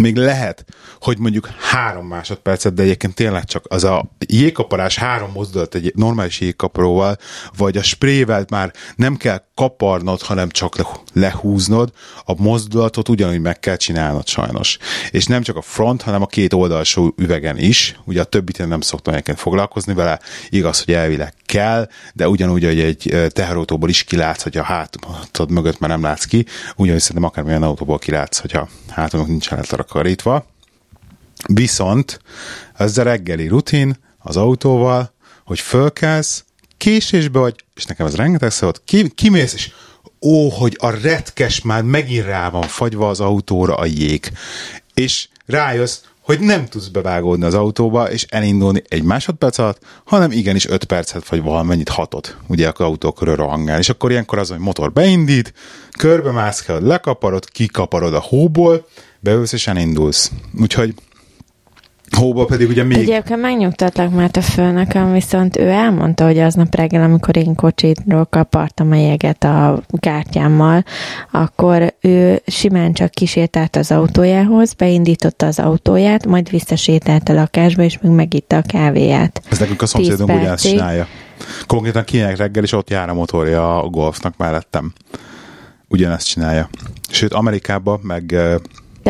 még 0.00 0.16
lehet, 0.16 0.64
hogy 1.00 1.18
mondjuk 1.18 1.48
három 1.58 2.06
másodpercet, 2.06 2.74
de 2.74 2.82
egyébként 2.82 3.14
tényleg 3.14 3.44
csak 3.44 3.64
az 3.68 3.84
a 3.84 4.10
jégkaparás 4.26 4.96
három 4.96 5.30
mozdulat 5.32 5.74
egy 5.74 5.92
normális 5.96 6.40
jégkaparóval, 6.40 7.16
vagy 7.56 7.76
a 7.76 7.82
sprével 7.82 8.44
már 8.48 8.72
nem 8.96 9.16
kell 9.16 9.42
kaparnod, 9.60 10.22
hanem 10.22 10.48
csak 10.48 10.76
le- 10.76 11.00
lehúznod, 11.12 11.92
a 12.24 12.42
mozdulatot 12.42 13.08
ugyanúgy 13.08 13.40
meg 13.40 13.58
kell 13.58 13.76
csinálnod 13.76 14.26
sajnos. 14.26 14.78
És 15.10 15.26
nem 15.26 15.42
csak 15.42 15.56
a 15.56 15.62
front, 15.62 16.02
hanem 16.02 16.22
a 16.22 16.26
két 16.26 16.52
oldalsó 16.52 17.14
üvegen 17.16 17.58
is, 17.58 18.00
ugye 18.04 18.20
a 18.20 18.24
többit 18.24 18.58
én 18.58 18.68
nem 18.68 18.80
szoktam 18.80 19.12
egyébként 19.12 19.38
foglalkozni 19.38 19.94
vele, 19.94 20.20
igaz, 20.48 20.84
hogy 20.84 20.94
elvileg 20.94 21.34
kell, 21.46 21.88
de 22.14 22.28
ugyanúgy, 22.28 22.64
hogy 22.64 22.80
egy 22.80 23.30
teherautóból 23.32 23.88
is 23.88 24.04
kilátsz, 24.04 24.42
hogy 24.42 24.56
a 24.56 24.62
hátad 24.62 25.50
mögött 25.50 25.78
már 25.78 25.90
nem 25.90 26.02
látsz 26.02 26.24
ki, 26.24 26.46
ugyanúgy 26.76 27.00
szerintem 27.00 27.30
akármilyen 27.30 27.62
autóból 27.62 27.98
kilátsz, 27.98 28.38
hogyha 28.38 28.68
hátunk 28.88 29.26
nincsen 29.26 29.58
eltakarítva. 29.58 30.46
Viszont 31.46 32.20
ez 32.76 32.98
a 32.98 33.02
reggeli 33.02 33.48
rutin 33.48 33.96
az 34.18 34.36
autóval, 34.36 35.12
hogy 35.44 35.60
fölkelsz, 35.60 36.44
késésbe 36.80 37.38
vagy, 37.38 37.54
és 37.74 37.84
nekem 37.84 38.06
ez 38.06 38.16
rengeteg 38.16 38.50
szólt, 38.50 38.82
ki, 38.84 39.08
kimész, 39.08 39.54
és 39.54 39.70
ó, 40.20 40.48
hogy 40.48 40.76
a 40.80 40.90
retkes 40.90 41.60
már 41.60 41.82
megint 41.82 42.24
rá 42.24 42.50
van 42.50 42.62
fagyva 42.62 43.08
az 43.08 43.20
autóra 43.20 43.74
a 43.74 43.84
jég. 43.84 44.32
És 44.94 45.28
rájössz, 45.46 45.98
hogy 46.20 46.40
nem 46.40 46.66
tudsz 46.66 46.86
bevágódni 46.86 47.44
az 47.44 47.54
autóba, 47.54 48.10
és 48.10 48.26
elindulni 48.28 48.82
egy 48.88 49.02
másodperc 49.02 49.58
alatt, 49.58 49.78
hanem 50.04 50.30
igenis 50.30 50.66
öt 50.66 50.84
percet, 50.84 51.28
vagy 51.28 51.42
valamennyit 51.42 51.88
hatot, 51.88 52.36
ugye 52.46 52.68
az 52.68 52.80
autó 52.80 53.12
körül 53.12 53.36
rohangál. 53.36 53.78
És 53.78 53.88
akkor 53.88 54.10
ilyenkor 54.10 54.38
az, 54.38 54.48
hogy 54.48 54.58
motor 54.58 54.92
beindít, 54.92 55.52
körbe 55.98 56.30
mászkálod, 56.30 56.86
lekaparod, 56.86 57.50
kikaparod 57.50 58.14
a 58.14 58.20
hóból, 58.20 58.86
beülsz 59.20 59.52
és 59.52 59.66
elindulsz. 59.66 60.30
Úgyhogy 60.60 60.94
Hóba 62.16 62.44
pedig 62.44 62.68
ugye 62.68 62.84
még... 62.84 62.98
Egyébként 62.98 63.40
megnyugtatlak, 63.40 64.14
mert 64.14 64.36
a 64.36 64.42
főnököm 64.42 65.12
viszont 65.12 65.56
ő 65.56 65.68
elmondta, 65.68 66.24
hogy 66.24 66.38
aznap 66.38 66.74
reggel, 66.74 67.02
amikor 67.02 67.36
én 67.36 67.54
kocsitról 67.54 68.24
kapartam 68.24 68.90
a 68.90 68.94
jeget 68.94 69.44
a 69.44 69.82
kártyámmal, 69.98 70.84
akkor 71.30 71.94
ő 72.00 72.42
simán 72.46 72.92
csak 72.92 73.10
kisétált 73.10 73.76
az 73.76 73.90
autójához, 73.90 74.72
beindította 74.72 75.46
az 75.46 75.58
autóját, 75.58 76.26
majd 76.26 76.50
visszasétált 76.50 77.28
a 77.28 77.32
lakásba, 77.32 77.82
és 77.82 77.98
még 78.02 78.12
megitta 78.12 78.56
a 78.56 78.62
kávéját. 78.62 79.42
Ez 79.50 79.58
nekünk 79.58 79.82
a 79.82 79.86
szomszédunk 79.86 80.30
ugyanazt 80.30 80.68
csinálja. 80.68 81.06
Konkrétan 81.66 82.04
kinek 82.04 82.36
reggel, 82.36 82.62
és 82.62 82.72
ott 82.72 82.90
jár 82.90 83.08
a 83.08 83.14
motorja 83.14 83.82
a 83.82 83.88
golfnak 83.88 84.36
mellettem. 84.36 84.92
Ugyanezt 85.88 86.26
csinálja. 86.26 86.68
Sőt, 87.10 87.32
Amerikában 87.32 88.00
meg 88.02 88.36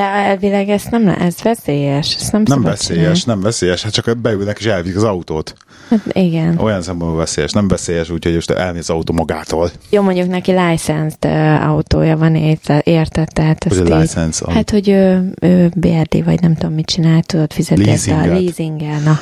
de 0.00 0.06
elvileg 0.06 0.68
ez 0.68 0.82
nem 0.90 1.08
ez 1.08 1.42
veszélyes. 1.42 2.14
Ezt 2.14 2.32
nem 2.32 2.42
nem 2.44 2.62
veszélyes, 2.62 3.18
csinálni. 3.18 3.22
nem 3.26 3.40
veszélyes, 3.40 3.82
hát 3.82 3.92
csak 3.92 4.18
beülnek 4.18 4.58
és 4.58 4.66
elviszik 4.66 4.96
az 4.96 5.04
autót. 5.04 5.54
Hát 5.90 6.00
igen. 6.12 6.58
Olyan 6.58 6.82
szempontból 6.82 7.18
veszélyes, 7.18 7.52
nem 7.52 7.68
veszélyes, 7.68 8.10
úgyhogy 8.10 8.34
most 8.34 8.50
elmész 8.50 8.88
az 8.88 8.94
autó 8.94 9.12
magától. 9.12 9.70
Jó, 9.90 10.02
mondjuk 10.02 10.28
neki 10.28 10.52
licensed 10.52 11.24
autója 11.62 12.16
van, 12.16 12.34
érted? 12.34 13.28
Tehát 13.32 13.64
hogy 13.68 13.92
a 13.92 13.98
license 13.98 14.44
így, 14.48 14.54
Hát, 14.54 14.70
hogy 14.70 14.88
ő, 14.88 15.32
ő 15.40 15.70
BRD, 15.74 16.24
vagy 16.24 16.40
nem 16.40 16.54
tudom 16.54 16.74
mit 16.74 16.86
csinál, 16.86 17.22
tudod 17.22 17.52
fizetni 17.52 17.90
ezt 17.90 18.08
a 18.08 18.26
leasinggel, 18.26 19.00
na. 19.00 19.18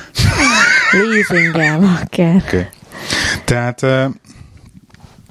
leasinggel, 1.11 2.01
kell. 2.09 2.37
Okay. 2.37 2.67
Tehát 3.45 3.83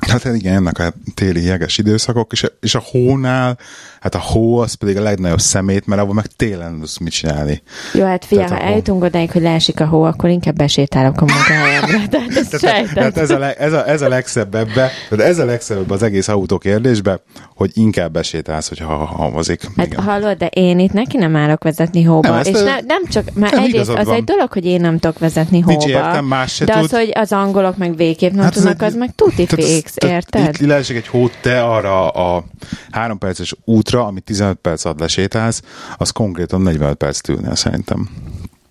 Hát 0.08 0.26
igen, 0.26 0.54
ennek 0.54 0.80
a 0.80 0.94
téli 1.14 1.44
jeges 1.44 1.78
időszakok, 1.78 2.32
és, 2.32 2.46
és 2.62 2.76
a 2.76 2.84
hónál, 2.92 3.58
hát 4.00 4.16
a 4.16 4.20
hó 4.20 4.58
az 4.58 4.74
pedig 4.74 4.98
a 4.98 5.02
legnagyobb 5.02 5.40
szemét, 5.40 5.86
mert 5.86 6.02
abban 6.02 6.16
meg 6.16 6.26
télen 6.26 6.80
tudsz 6.80 6.98
mit 6.98 7.12
csinálni. 7.12 7.62
Jó, 7.94 8.06
hát 8.06 8.26
figyelj, 8.26 8.48
ha 8.48 8.60
eljutunk 8.60 9.04
odáig, 9.04 9.32
hogy 9.32 9.42
leesik 9.42 9.80
a 9.80 9.86
hó, 9.86 10.04
akkor 10.04 10.30
inkább 10.30 10.56
besétálok 10.56 11.22
a 11.22 11.26
munkahelyemre. 11.26 12.08
Tehát, 12.18 12.36
ez, 12.36 12.48
tehát, 12.48 12.94
tehát 12.94 13.18
ez, 13.18 13.30
a, 13.30 13.38
leg, 13.38 13.56
ez, 13.60 13.74
a, 13.74 13.90
ez 13.90 14.02
a 14.02 14.08
legszebb 14.08 14.56
ebbe, 14.56 14.92
tehát 15.10 15.26
ez 15.26 15.40
a 15.40 15.46
legszebb 15.46 15.92
az 15.92 16.04
egész 16.04 16.28
autó 16.28 16.58
kérdésbe, 16.58 17.20
hogy 17.56 17.72
inkább 17.74 18.12
besétálsz, 18.12 18.68
hogyha 18.68 19.06
havazik. 19.06 19.62
Hát 19.78 19.86
igen. 19.86 20.04
hallod, 20.04 20.38
de 20.38 20.46
én 20.46 20.80
itt 20.80 20.94
neki 20.94 21.18
nem 21.18 21.36
állok 21.36 21.64
vezetni 21.64 22.04
hóba. 22.04 22.30
Nem, 22.30 22.42
és 22.44 22.62
ne, 22.62 22.80
nem 22.88 23.06
csak, 23.10 23.30
már 23.34 23.52
nem 23.52 23.64
egyrészt 23.64 23.90
az 23.90 24.06
van. 24.06 24.16
egy 24.16 24.24
dolog, 24.24 24.52
hogy 24.52 24.66
én 24.66 24.82
nem 24.82 24.98
tudok 25.00 25.20
vezetni 25.20 25.60
hóba. 25.60 25.78
Nincs 25.78 25.86
értem, 25.86 26.26
más 26.26 26.58
de 26.58 26.74
tud. 26.74 26.84
az, 26.84 26.92
hogy 26.92 27.12
az 27.14 27.32
angolok 27.32 27.78
meg 27.78 27.96
végképp 27.96 28.34
nem 28.34 28.44
hát 28.44 28.54
tudnak, 28.54 28.82
az, 28.82 28.88
az 28.88 28.96
meg 28.96 29.16
tuti 29.16 29.46
fix, 29.46 29.97
érted? 30.04 30.48
Itt 30.48 30.68
leesik 30.68 30.96
egy 30.96 31.08
hót, 31.08 31.38
te 31.42 31.64
arra 31.64 32.10
a 32.10 32.44
három 32.92 33.18
perces 33.18 33.56
útra, 33.66 34.06
ami 34.06 34.20
15 34.20 34.58
perc 34.58 34.86
alatt 34.86 35.00
lesétálsz, 35.00 35.62
az 35.98 36.10
konkrétan 36.10 36.62
45 36.62 36.96
perc 36.96 37.30
ülnél 37.30 37.56
szerintem. 37.56 38.10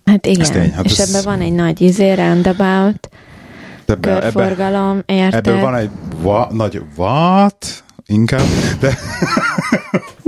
Hát 0.05 0.25
igen, 0.25 0.51
tény, 0.51 0.71
hát 0.71 0.85
és 0.85 0.99
ez... 0.99 1.09
ebben 1.09 1.23
van 1.23 1.41
egy 1.41 1.53
nagy 1.53 1.81
izé, 1.81 2.13
roundabout, 2.13 3.09
ebbe, 3.85 4.19
körforgalom, 4.19 4.97
ebbe, 4.97 5.13
érted? 5.13 5.47
Ebből 5.47 5.61
van 5.61 5.75
egy 5.75 5.89
va, 6.21 6.47
nagy 6.51 6.81
what, 6.95 7.83
inkább, 8.05 8.47
de, 8.79 8.97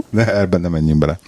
de 0.09 0.37
ebben 0.37 0.61
nem 0.61 0.71
menjünk 0.71 0.99
bele. 0.99 1.19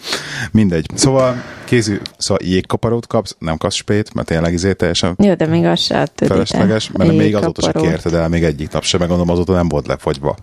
Mindegy. 0.51 0.85
Szóval 0.93 1.43
kézű, 1.65 1.97
szóval 2.17 2.45
jégkaparót 2.47 3.07
kapsz, 3.07 3.35
nem 3.39 3.57
kapsz 3.57 3.75
spét, 3.75 4.13
mert 4.13 4.27
tényleg 4.27 4.53
izé 4.53 4.73
teljesen 4.73 5.15
Jó, 5.17 5.33
de 5.33 5.45
még 5.45 5.65
az 5.65 5.79
se 5.79 6.07
Felesleges, 6.15 6.91
mert 6.91 7.11
még 7.11 7.35
azóta 7.35 7.61
se 7.61 7.71
kérted 7.71 8.13
el, 8.13 8.27
még 8.27 8.43
egyik 8.43 8.71
nap 8.71 8.83
sem, 8.83 9.00
meg 9.00 9.09
gondolom 9.09 9.33
azóta 9.33 9.53
nem 9.53 9.67
volt 9.67 9.88
lefogyva. 9.88 10.35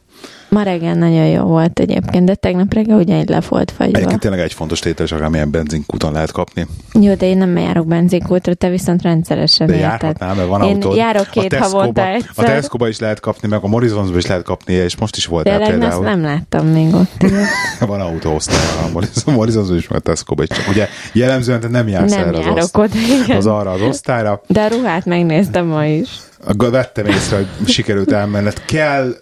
Ma 0.48 0.62
reggel 0.62 0.94
nagyon 0.94 1.26
jó 1.26 1.42
volt 1.42 1.78
egyébként, 1.78 2.24
de 2.24 2.34
tegnap 2.34 2.74
reggel 2.74 2.98
ugyanígy 2.98 3.28
le 3.28 3.42
volt 3.48 3.70
fagyva. 3.70 3.96
Egyébként 3.96 4.20
tényleg 4.20 4.40
egy 4.40 4.52
fontos 4.52 4.78
tétel, 4.78 5.06
hogy 5.10 5.22
amilyen 5.22 5.50
benzinkúton 5.50 6.12
lehet 6.12 6.32
kapni. 6.32 6.66
Jó, 7.00 7.14
de 7.14 7.26
én 7.26 7.36
nem 7.36 7.56
járok 7.56 7.86
benzinkútra, 7.86 8.54
te 8.54 8.68
viszont 8.68 9.02
rendszeresen 9.02 9.66
de 9.66 9.76
járhatnál, 9.76 10.34
mert 10.34 10.48
van 10.48 10.62
én 10.62 10.74
autód. 10.74 10.96
járok 10.96 11.30
két 11.30 11.52
a 11.52 11.58
havonta 11.62 12.06
egyszer. 12.06 12.30
A 12.36 12.42
tesco 12.42 12.86
is 12.86 12.98
lehet 12.98 13.20
kapni, 13.20 13.48
meg 13.48 13.62
a 13.62 13.66
Morrisonsba 13.66 14.16
is 14.16 14.26
lehet 14.26 14.44
kapni, 14.44 14.72
és 14.72 14.96
most 14.96 15.16
is 15.16 15.26
volt 15.26 15.44
Tényleg, 15.44 15.68
például. 15.68 16.04
nem 16.04 16.22
láttam 16.22 16.66
még 16.66 16.94
ott. 16.94 17.24
van 17.86 18.00
autóosztály 18.00 18.27
a 18.36 19.30
Morrisonsba 19.30 19.74
is, 19.74 19.88
meg 19.88 19.98
a 19.98 20.02
tesco 20.02 20.42
is. 20.42 20.48
Csak 20.48 20.68
ugye 20.68 20.88
jellemzően 21.12 21.60
te 21.60 21.68
nem 21.68 21.88
jársz 21.88 22.10
nem 22.10 22.28
erre 22.28 22.38
járok 22.38 22.56
az, 22.56 22.70
oda, 22.72 22.88
igen. 23.24 23.36
az 23.36 23.46
arra 23.46 23.70
az 23.70 23.80
osztályra. 23.80 24.42
De 24.46 24.62
a 24.62 24.68
ruhát 24.68 25.04
megnéztem 25.04 25.66
ma 25.66 25.86
is. 25.86 26.08
Vettem 26.56 27.06
észre, 27.06 27.36
hogy 27.36 27.68
sikerült 27.68 28.12
elmenned. 28.12 28.64
Kell 28.64 29.14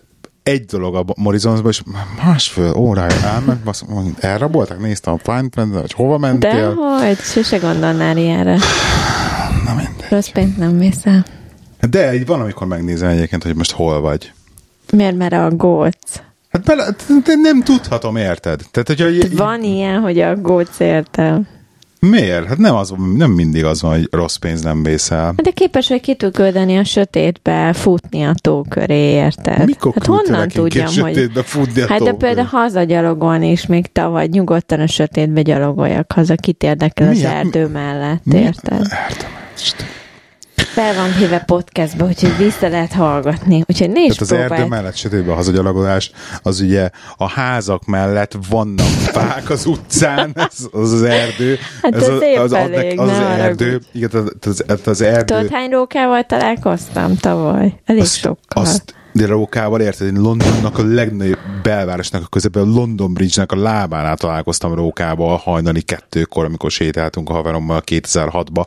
egy 0.42 0.64
dolog 0.64 0.96
a 0.96 1.04
Morrisonsban, 1.16 1.70
és 1.70 1.82
másfél 2.24 2.72
órája 2.76 3.22
elment, 3.22 3.84
elraboltak, 4.18 4.80
néztem 4.80 5.14
a 5.14 5.18
Fine 5.18 5.48
print 5.48 5.80
hogy 5.80 5.92
hova 5.92 6.18
mentél. 6.18 6.74
De 6.74 7.06
hogy, 7.06 7.18
sose 7.18 7.58
gondolnál 7.58 8.16
ilyenre. 8.16 8.58
Na 9.64 9.74
mindegy. 9.74 10.06
Rossz 10.08 10.28
pénzt 10.28 10.56
nem 10.56 10.78
viszel. 10.78 11.24
De 11.90 12.14
így 12.14 12.26
van, 12.26 12.40
amikor 12.40 12.66
megnézem 12.66 13.08
egyébként, 13.08 13.42
hogy 13.42 13.54
most 13.54 13.72
hol 13.72 14.00
vagy. 14.00 14.32
Miért, 14.92 15.16
mert 15.16 15.32
a 15.32 15.50
góc? 15.50 16.20
Hát 16.56 16.64
bele, 16.64 16.94
nem 17.42 17.62
tudhatom, 17.62 18.16
érted? 18.16 18.60
Tehát, 18.70 18.88
hogyha, 18.88 19.36
van 19.36 19.62
ilyen, 19.62 20.00
hogy 20.00 20.18
a 20.18 20.36
góc 20.36 20.80
értem. 20.80 21.46
Miért? 21.98 22.46
Hát 22.46 22.58
nem, 22.58 22.74
az, 22.74 22.94
nem 23.16 23.30
mindig 23.30 23.64
az 23.64 23.82
van, 23.82 23.92
hogy 23.92 24.08
rossz 24.10 24.36
pénz 24.36 24.62
nem 24.62 24.82
vészel. 24.82 25.34
De 25.36 25.50
képes 25.50 25.88
vagy 25.88 26.00
ki 26.00 26.14
tud 26.14 26.34
küldeni 26.34 26.76
a 26.76 26.84
sötétbe, 26.84 27.72
futni 27.72 28.22
a 28.22 28.34
tó 28.40 28.62
köré, 28.68 29.10
érted? 29.10 29.66
Mikor 29.66 29.92
hát 29.94 30.06
honnan 30.06 30.48
tudjam, 30.48 30.86
hogy... 30.86 30.94
sötétbe 30.94 31.42
futni 31.42 31.80
a 31.80 31.86
Hát 31.88 32.02
de 32.02 32.12
például 32.12 32.46
hazagyalogolni 32.46 33.50
is 33.50 33.66
még 33.66 33.92
tavaly 33.92 34.26
nyugodtan 34.26 34.80
a 34.80 34.86
sötétbe 34.86 35.42
gyalogoljak 35.42 36.12
haza, 36.12 36.34
kit 36.34 36.62
érdekel 36.62 37.08
az 37.08 37.22
erdő 37.22 37.66
mellett, 37.66 38.26
érted? 38.32 38.86
Erdő 38.90 39.26
fel 40.76 40.94
van 40.94 41.12
híve 41.12 41.38
podcastba, 41.38 42.04
úgyhogy 42.04 42.36
vissza 42.36 42.68
lehet 42.68 42.92
hallgatni. 42.92 43.64
Úgyhogy 43.66 43.90
nézd 43.90 44.18
Tehát 44.18 44.20
az 44.20 44.28
próbálj. 44.28 44.60
erdő 44.60 44.66
mellett 44.74 44.96
sötétben 44.96 45.32
a 45.32 45.34
hazagyalogolás, 45.34 46.10
az 46.42 46.60
ugye 46.60 46.90
a 47.16 47.28
házak 47.28 47.84
mellett 47.84 48.38
vannak 48.48 48.86
fák 48.86 49.50
az 49.50 49.66
utcán, 49.66 50.30
az 50.34 50.68
az, 50.72 50.92
az 50.92 51.02
erdő. 51.02 51.58
Hát 51.82 51.94
ez 51.94 52.08
az, 52.08 52.20
az, 52.36 52.52
az, 52.52 52.52
elég, 52.52 52.98
az, 52.98 53.10
az 53.10 53.18
erdő. 53.18 53.80
Igen, 53.92 54.10
az, 54.12 54.62
az, 54.66 54.80
az 54.84 55.00
erdő. 55.00 55.34
Tudod, 55.34 55.52
hány 55.52 55.70
rókával 55.70 56.22
találkoztam 56.22 57.16
tavaly? 57.16 57.80
Elég 57.84 58.02
azt, 58.02 58.16
sokkal. 58.16 58.62
Azt 58.62 58.94
de 59.16 59.26
rókával, 59.26 59.80
érted? 59.80 60.06
Én 60.06 60.20
Londonnak 60.20 60.78
a 60.78 60.84
legnagyobb 60.84 61.38
belvárosnak 61.62 62.22
a 62.22 62.26
közepén, 62.26 62.62
a 62.62 62.66
London 62.66 63.14
Bridge-nek 63.14 63.52
a 63.52 63.56
lábánál 63.56 64.16
találkoztam 64.16 64.74
rókával 64.74 65.36
hajnali 65.36 65.82
kettőkor, 65.82 66.44
amikor 66.44 66.70
sétáltunk 66.70 67.30
a 67.30 67.32
haverommal 67.32 67.82
2006-ba. 67.86 68.64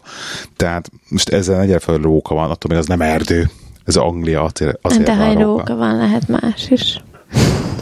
Tehát 0.56 0.92
most 1.10 1.30
ezzel 1.30 1.62
egyre 1.62 1.80
fel 1.80 1.98
róka 1.98 2.34
van, 2.34 2.50
attól 2.50 2.72
még 2.72 2.80
az 2.80 2.88
nem 2.88 3.02
erdő. 3.02 3.50
Ez 3.86 3.96
Anglia, 3.96 4.44
azért, 4.44 4.80
azért 4.82 5.06
De 5.06 5.16
ha 5.16 5.34
róka 5.34 5.76
van, 5.76 5.98
lehet 5.98 6.28
más 6.28 6.70
is. 6.70 7.04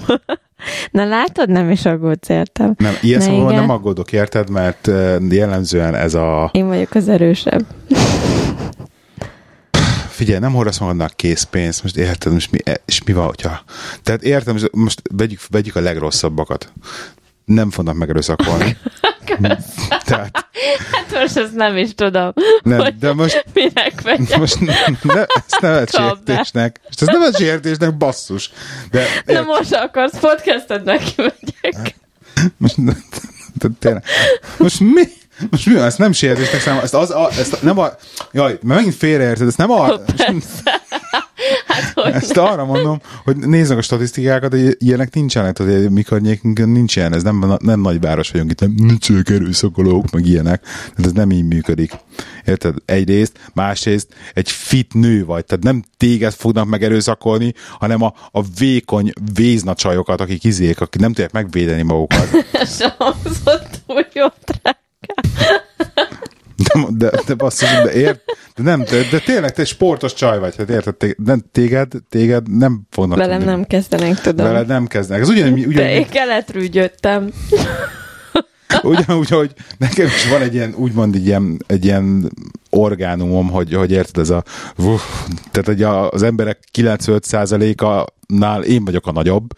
Na 0.91 1.05
látod, 1.05 1.49
nem 1.49 1.69
is 1.69 1.85
aggódsz, 1.85 2.29
értem. 2.29 2.73
Nem, 2.77 2.93
ilyen 3.01 3.21
szóval 3.21 3.53
nem 3.53 3.69
aggódok, 3.69 4.11
érted, 4.11 4.49
mert 4.49 4.87
jellemzően 5.29 5.95
ez 5.95 6.13
a... 6.13 6.49
Én 6.51 6.67
vagyok 6.67 6.93
az 6.93 7.09
erősebb 7.09 7.65
figyelj, 10.17 10.39
nem 10.39 10.53
hordasz 10.53 10.77
magadnak 10.77 11.15
készpénzt, 11.15 11.83
most 11.83 11.97
érted, 11.97 12.33
most 12.33 12.51
mi, 12.51 12.57
és 12.85 13.03
mi 13.03 13.13
van, 13.13 13.25
hogyha... 13.25 13.63
Tehát 14.03 14.23
értem, 14.23 14.57
most 14.71 15.01
vegyük, 15.11 15.39
vegyük 15.49 15.75
a 15.75 15.79
legrosszabbakat. 15.79 16.71
Nem 17.45 17.71
fognak 17.71 17.95
megerőszakolni. 17.95 18.77
Tehát, 20.05 20.47
hát 20.91 21.11
most 21.13 21.37
ezt 21.37 21.55
nem 21.55 21.77
is 21.77 21.95
tudom. 21.95 22.33
Nem, 22.61 22.97
de 22.99 23.13
most... 23.13 23.45
Minek 23.53 24.01
vegyem. 24.01 24.39
Most 24.39 24.59
ne, 25.03 25.25
ezt 25.25 25.61
nevet 25.61 25.95
sértésnek. 25.95 26.79
Most 26.83 27.01
ez 27.01 27.07
nevet 27.07 27.37
sértésnek, 27.37 27.97
basszus. 27.97 28.51
De, 28.91 29.05
Na 29.25 29.41
most 29.41 29.73
akarsz 29.73 30.19
podcastet 30.19 30.83
neki 30.83 31.13
megyek. 31.17 31.95
Most, 32.57 32.75
de, 33.53 33.67
tényleg. 33.79 34.03
Most 34.57 34.79
mi? 34.79 35.03
Most 35.49 35.65
mi 35.65 35.73
van, 35.73 35.83
ezt 35.83 35.97
nem 35.97 36.11
sértésnek 36.11 36.61
számom, 36.61 36.83
ezt, 36.83 36.93
az, 36.93 37.09
a, 37.09 37.29
ezt 37.37 37.61
nem 37.61 37.79
a... 37.79 37.89
Jaj, 38.31 38.57
mert 38.61 38.79
megint 38.79 38.95
félreérted, 38.95 39.47
ezt 39.47 39.57
nem 39.57 39.71
a... 39.71 39.87
Hát, 41.67 42.13
ezt 42.13 42.37
arra 42.37 42.65
mondom, 42.65 43.01
hogy 43.23 43.37
nézzük 43.37 43.77
a 43.77 43.81
statisztikákat, 43.81 44.51
hogy 44.51 44.75
ilyenek 44.79 45.13
nincsenek, 45.13 45.57
tehát 45.57 45.89
mi 45.89 46.01
környékünkön 46.01 46.69
nincs 46.69 46.95
ilyen, 46.95 47.13
ez 47.13 47.23
nem, 47.23 47.57
nem 47.59 47.79
nagy 47.79 47.99
város 47.99 48.31
vagyunk 48.31 48.51
itt, 48.51 48.59
nem 48.59 48.73
nincsenek 48.75 49.29
erőszakolók, 49.29 50.11
meg 50.11 50.25
ilyenek, 50.25 50.61
tehát 50.61 51.05
ez 51.05 51.11
nem 51.11 51.31
így 51.31 51.47
működik. 51.47 51.91
Érted? 52.45 52.75
Egyrészt, 52.85 53.39
másrészt 53.53 54.07
egy 54.33 54.51
fit 54.51 54.93
nő 54.93 55.25
vagy, 55.25 55.45
tehát 55.45 55.63
nem 55.63 55.83
téged 55.97 56.33
fognak 56.33 56.67
meg 56.67 56.83
erőszakolni, 56.83 57.53
hanem 57.79 58.01
a, 58.01 58.13
a 58.31 58.41
vékony 58.57 59.11
véznacsajokat, 59.33 60.21
akik 60.21 60.43
izék, 60.43 60.81
akik 60.81 61.01
nem 61.01 61.09
tudják 61.09 61.31
megvédeni 61.31 61.81
magukat. 61.81 62.27
Sem 62.79 62.91
hangzott 62.97 63.81
úgy 63.87 64.07
jó 64.13 64.25
de, 66.73 66.85
de, 66.89 67.11
de 67.25 67.33
basszus, 67.33 67.69
de 67.83 67.93
ért, 67.93 68.21
de 68.55 68.63
nem, 68.63 68.83
de, 68.83 69.03
de 69.11 69.19
tényleg 69.19 69.51
te 69.53 69.65
sportos 69.65 70.13
csaj 70.13 70.39
vagy, 70.39 70.55
hát 70.55 70.69
érted, 70.69 70.95
te, 70.95 71.15
nem, 71.23 71.43
téged, 71.51 71.93
téged 72.09 72.57
nem 72.57 72.81
fognak 72.89 73.17
Velem 73.17 73.37
tudni. 73.37 73.53
nem 73.53 73.63
kezdenek, 73.63 74.21
tudom. 74.21 74.45
Veled 74.45 74.67
nem 74.67 74.87
kezdenek. 74.87 75.23
Ez 75.23 75.29
ugyanúgy, 75.29 75.51
ugyanúgy 75.59 75.75
de 75.75 75.91
én 75.91 76.09
keletről 76.09 76.67
jöttem. 76.71 77.29
Ugyanúgy, 78.83 79.29
hogy 79.29 79.53
nekem 79.77 80.05
is 80.05 80.29
van 80.29 80.41
egy 80.41 80.53
ilyen, 80.53 80.73
úgymond 80.75 81.15
egy 81.15 81.25
ilyen, 81.25 81.63
egy 81.67 81.85
ilyen 81.85 82.31
orgánumom, 82.69 83.49
hogy, 83.49 83.73
hogy 83.73 83.91
érted, 83.91 84.23
ez 84.23 84.29
a 84.29 84.43
uff, 84.77 85.01
tehát 85.51 85.65
hogy 85.65 85.83
az 85.83 86.23
emberek 86.23 86.59
95%-nál 86.77 88.63
én 88.63 88.85
vagyok 88.85 89.07
a 89.07 89.11
nagyobb, 89.11 89.53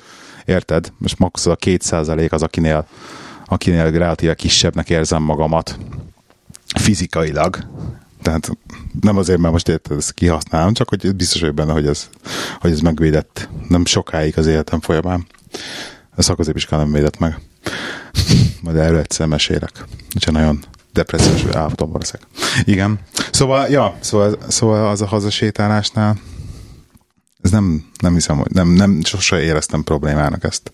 érted? 0.45 0.93
Most 0.97 1.19
max 1.19 1.45
a 1.45 1.55
2% 1.55 2.31
az, 2.31 2.41
akinél, 2.43 2.87
akinél 3.49 3.91
relatíve 3.91 4.35
kisebbnek 4.35 4.89
érzem 4.89 5.23
magamat 5.23 5.77
fizikailag. 6.75 7.57
Tehát 8.21 8.49
nem 9.01 9.17
azért, 9.17 9.39
mert 9.39 9.53
most 9.53 9.67
érted, 9.67 9.97
ezt 9.97 10.13
kihasználom, 10.13 10.73
csak 10.73 10.89
hogy 10.89 11.15
biztos 11.15 11.39
vagyok 11.41 11.55
benne, 11.55 11.71
hogy 11.71 11.87
ez, 11.87 12.09
hogy 12.59 12.71
ez 12.71 12.79
megvédett 12.79 13.49
nem 13.67 13.85
sokáig 13.85 14.37
az 14.37 14.47
életem 14.47 14.81
folyamán. 14.81 15.27
A 16.15 16.21
szakozépiskán 16.21 16.79
nem 16.79 16.91
védett 16.91 17.19
meg. 17.19 17.39
Majd 18.63 18.77
erről 18.77 18.99
egyszer 18.99 19.27
mesélek. 19.27 19.85
Úgyhogy 20.15 20.33
nagyon 20.33 20.63
depressziós 20.93 21.55
állapotom 21.55 21.91
valószínűleg. 21.91 22.29
Igen. 22.63 22.99
Szóval, 23.31 23.67
ja, 23.67 23.97
szóval, 23.99 24.37
szóval 24.47 24.89
az 24.89 25.01
a 25.01 25.05
hazasétálásnál 25.07 26.17
ez 27.41 27.51
nem, 27.51 27.85
nem 28.01 28.13
hiszem, 28.13 28.37
hogy 28.37 28.51
nem, 28.51 28.67
nem 28.67 29.03
sose 29.03 29.41
éreztem 29.41 29.83
problémának 29.83 30.43
ezt. 30.43 30.73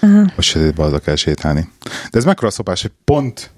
Aha. 0.00 0.24
Hogy 0.34 0.44
sötétbe 0.44 0.98
kell 0.98 1.16
sétálni. 1.16 1.68
De 1.82 2.18
ez 2.18 2.24
mekkora 2.24 2.50
szopás, 2.50 2.82
hogy 2.82 2.92
pont 3.04 3.50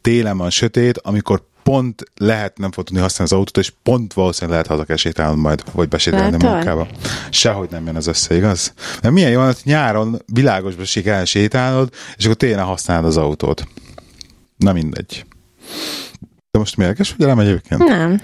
télen 0.00 0.36
van 0.36 0.50
sötét, 0.50 0.98
amikor 0.98 1.42
pont 1.62 2.02
lehet 2.16 2.58
nem 2.58 2.72
fog 2.72 2.84
tudni 2.84 3.00
használni 3.00 3.32
az 3.32 3.38
autót, 3.38 3.58
és 3.64 3.72
pont 3.82 4.12
valószínűleg 4.12 4.50
lehet 4.50 4.66
haza 4.66 4.84
kell 4.84 4.96
sétálnod 4.96 5.38
majd, 5.38 5.62
vagy 5.72 5.88
besétálni 5.88 6.44
a 6.44 6.50
munkába. 6.50 6.88
Sehogy 7.30 7.70
nem 7.70 7.86
jön 7.86 7.96
az 7.96 8.06
össze, 8.06 8.36
igaz? 8.36 8.72
Mert 9.02 9.14
milyen 9.14 9.30
jó, 9.30 9.44
hogy 9.44 9.58
nyáron 9.62 10.22
világosba 10.32 10.82
kell 11.02 11.24
sétálnod, 11.24 11.92
és 12.16 12.24
akkor 12.24 12.36
télen 12.36 12.64
használod 12.64 13.04
az 13.04 13.16
autót. 13.16 13.66
Na 14.56 14.72
mindegy. 14.72 15.24
De 16.50 16.58
most 16.58 16.76
mérges, 16.76 17.14
hogy 17.16 17.26
nem 17.26 17.38
egyébként? 17.38 17.84
Nem. 17.84 18.20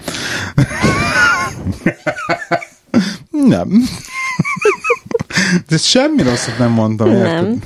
nem. 3.55 3.83
De 5.67 5.77
semmi 5.77 6.21
rosszat 6.21 6.57
nem 6.57 6.71
mondtam? 6.71 7.09
Nem. 7.09 7.61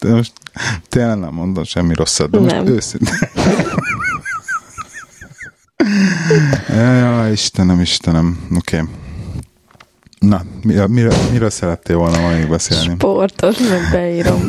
De 0.00 0.08
most 0.08 0.32
tényleg 0.88 1.18
nem 1.18 1.32
mondom 1.32 1.64
semmi 1.64 1.94
rosszat, 1.94 2.30
de 2.30 2.38
nem. 2.38 2.56
most 2.56 2.68
őszintén. 2.68 3.14
ja, 6.68 7.30
Istenem, 7.30 7.80
Istenem. 7.80 8.46
Oké. 8.56 8.80
Okay. 8.80 8.94
Na, 10.18 10.42
miről, 10.86 11.14
miről 11.32 11.50
szerettél 11.50 11.96
volna 11.96 12.20
ma 12.20 12.28
még 12.28 12.48
beszélni? 12.48 12.94
Sportos, 12.98 13.58
meg 13.58 13.80
beírom 13.92 14.48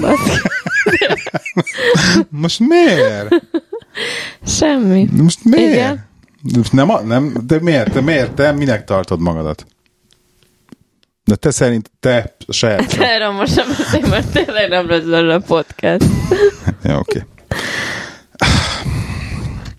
Most 2.29 2.59
miért? 2.59 3.27
Semmi. 4.45 5.09
Most 5.11 5.43
miért? 5.43 5.73
Igen? 5.73 6.08
Nem, 6.71 6.91
nem, 7.05 7.33
de 7.45 7.59
miért? 7.61 7.91
Te 7.91 8.01
miért? 8.01 8.31
Te 8.31 8.51
minek 8.51 8.83
tartod 8.83 9.19
magadat? 9.19 9.65
De 11.23 11.35
te 11.35 11.51
szerint 11.51 11.91
te 11.99 12.35
a 12.47 12.51
saját... 12.51 12.93
Hát 12.93 13.09
erről 13.09 13.31
most 13.31 13.53
sem 13.53 13.67
beszélj, 13.77 14.09
mert 14.09 14.31
tényleg 14.31 14.69
nem 14.69 14.89
lesz 14.89 15.33
a 15.33 15.39
podcast. 15.47 16.03
ja, 16.83 16.97
oké. 16.97 17.17
Okay. 17.17 17.23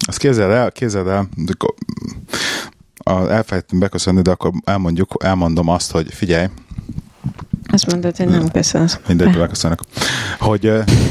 Azt 0.07 0.19
képzeld 0.19 0.51
el, 0.51 0.73
képzeld 0.73 1.07
el, 1.07 1.29
elfelejtettem 3.05 3.79
beköszönni, 3.79 4.23
de 4.23 4.31
akkor 4.31 4.53
elmondjuk, 4.65 5.15
elmondom 5.25 5.69
azt, 5.69 5.91
hogy 5.91 6.15
figyelj, 6.15 6.47
azt 7.71 7.91
mondod, 7.91 8.17
hogy 8.17 8.29
nem 8.29 8.49
köszönsz. 8.49 8.99
Mindegy, 9.09 9.37
beköszönök. 9.37 9.81
Hogy, 10.39 10.61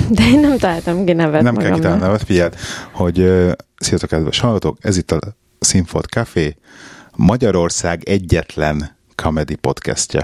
De 0.10 0.24
én 0.28 0.40
nem 0.40 0.58
találtam 0.58 1.06
ki 1.06 1.14
nevet 1.14 1.42
Nem 1.42 1.56
kell 1.56 1.72
kitalálni 1.72 2.02
nevet, 2.02 2.24
figyeld, 2.24 2.56
hogy 2.92 3.16
sziasztok, 3.78 4.10
kedves 4.10 4.40
hallgatók, 4.40 4.78
ez 4.82 4.98
itt 4.98 5.12
a 5.12 5.20
Színfolt 5.60 6.06
Café, 6.06 6.58
Magyarország 7.16 8.04
egyetlen 8.04 8.98
comedy 9.16 9.56
podcastje. 9.56 10.24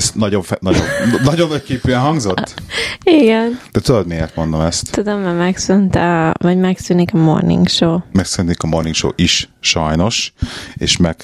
Ez 0.00 0.10
nagyon, 0.14 0.42
fe, 0.42 0.58
nagyon, 0.60 0.82
nagyon 1.24 1.48
nagy 1.48 1.62
képűen 1.62 2.00
hangzott? 2.00 2.54
Igen. 3.02 3.60
De 3.72 3.80
tudod, 3.80 4.06
miért 4.06 4.36
mondom 4.36 4.60
ezt? 4.60 4.90
Tudom, 4.90 5.20
mert 5.20 5.38
megszűnt 5.38 5.94
a, 5.94 6.34
vagy 6.38 6.58
megszűnik 6.58 7.14
a 7.14 7.16
morning 7.16 7.68
show. 7.68 7.98
Megszűnik 8.12 8.62
a 8.62 8.66
morning 8.66 8.94
show 8.94 9.10
is, 9.14 9.48
sajnos, 9.60 10.32
és 10.74 10.96
meg 10.96 11.16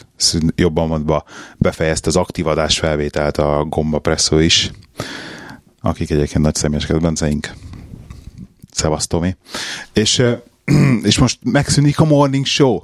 jobban 0.54 0.88
mondva 0.88 1.24
befejezte 1.56 2.08
az 2.08 2.16
aktív 2.16 2.46
adás 2.46 2.78
felvételt 2.78 3.36
a 3.36 3.64
Gomba 3.68 3.98
Presszó 3.98 4.38
is, 4.38 4.70
akik 5.80 6.10
egyébként 6.10 6.44
nagy 6.44 6.54
személyes 6.54 6.86
kedvenceink. 6.86 7.52
Szevasztomi. 8.70 9.36
És, 9.92 10.22
és 11.02 11.18
most 11.18 11.38
megszűnik 11.42 12.00
a 12.00 12.04
morning 12.04 12.46
show 12.46 12.78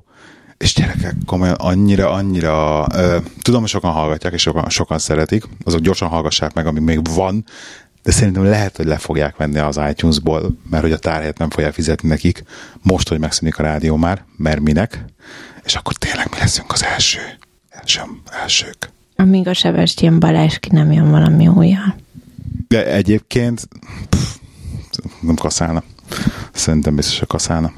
és 0.62 0.75
gyerekek, 0.75 1.14
komolyan 1.27 1.55
annyira, 1.55 2.11
annyira, 2.11 2.81
uh, 2.81 3.16
tudom, 3.42 3.61
hogy 3.61 3.68
sokan 3.68 3.92
hallgatják, 3.92 4.33
és 4.33 4.42
sokan, 4.42 4.68
sokan 4.68 4.98
szeretik, 4.98 5.44
azok 5.64 5.81
gyorsan 5.81 6.09
hallgassák 6.09 6.55
meg, 6.55 6.66
amíg 6.66 6.83
még 6.83 7.09
van, 7.14 7.44
de 8.03 8.11
szerintem 8.11 8.44
lehet, 8.44 8.77
hogy 8.77 8.87
le 8.87 8.96
fogják 8.96 9.37
venni 9.37 9.59
az 9.59 9.81
iTunes-ból, 9.90 10.57
mert 10.70 10.83
hogy 10.83 10.92
a 10.92 10.98
tárhelyet 10.98 11.38
nem 11.38 11.51
fogják 11.51 11.72
fizetni 11.72 12.09
nekik, 12.09 12.44
most, 12.83 13.09
hogy 13.09 13.18
megszűnik 13.18 13.59
a 13.59 13.62
rádió 13.62 13.96
már, 13.96 14.25
mert 14.37 14.61
minek, 14.61 15.05
és 15.64 15.75
akkor 15.75 15.92
tényleg 15.92 16.27
mi 16.31 16.37
leszünk 16.38 16.72
az 16.72 16.85
első, 16.85 17.20
első 17.68 18.01
elsők. 18.42 18.90
Amíg 19.16 19.48
a 19.48 19.55
Sebestyén 19.55 20.18
Balázs 20.18 20.57
ki 20.57 20.68
nem 20.72 20.92
jön 20.92 21.11
valami 21.11 21.48
újjal. 21.48 21.96
De 22.68 22.87
egyébként 22.87 23.68
pff, 24.09 24.37
nem 25.20 25.35
kaszálna. 25.35 25.83
Szerintem 26.53 26.96
biztos, 26.96 27.18
hogy 27.18 27.29
kaszálna. 27.29 27.72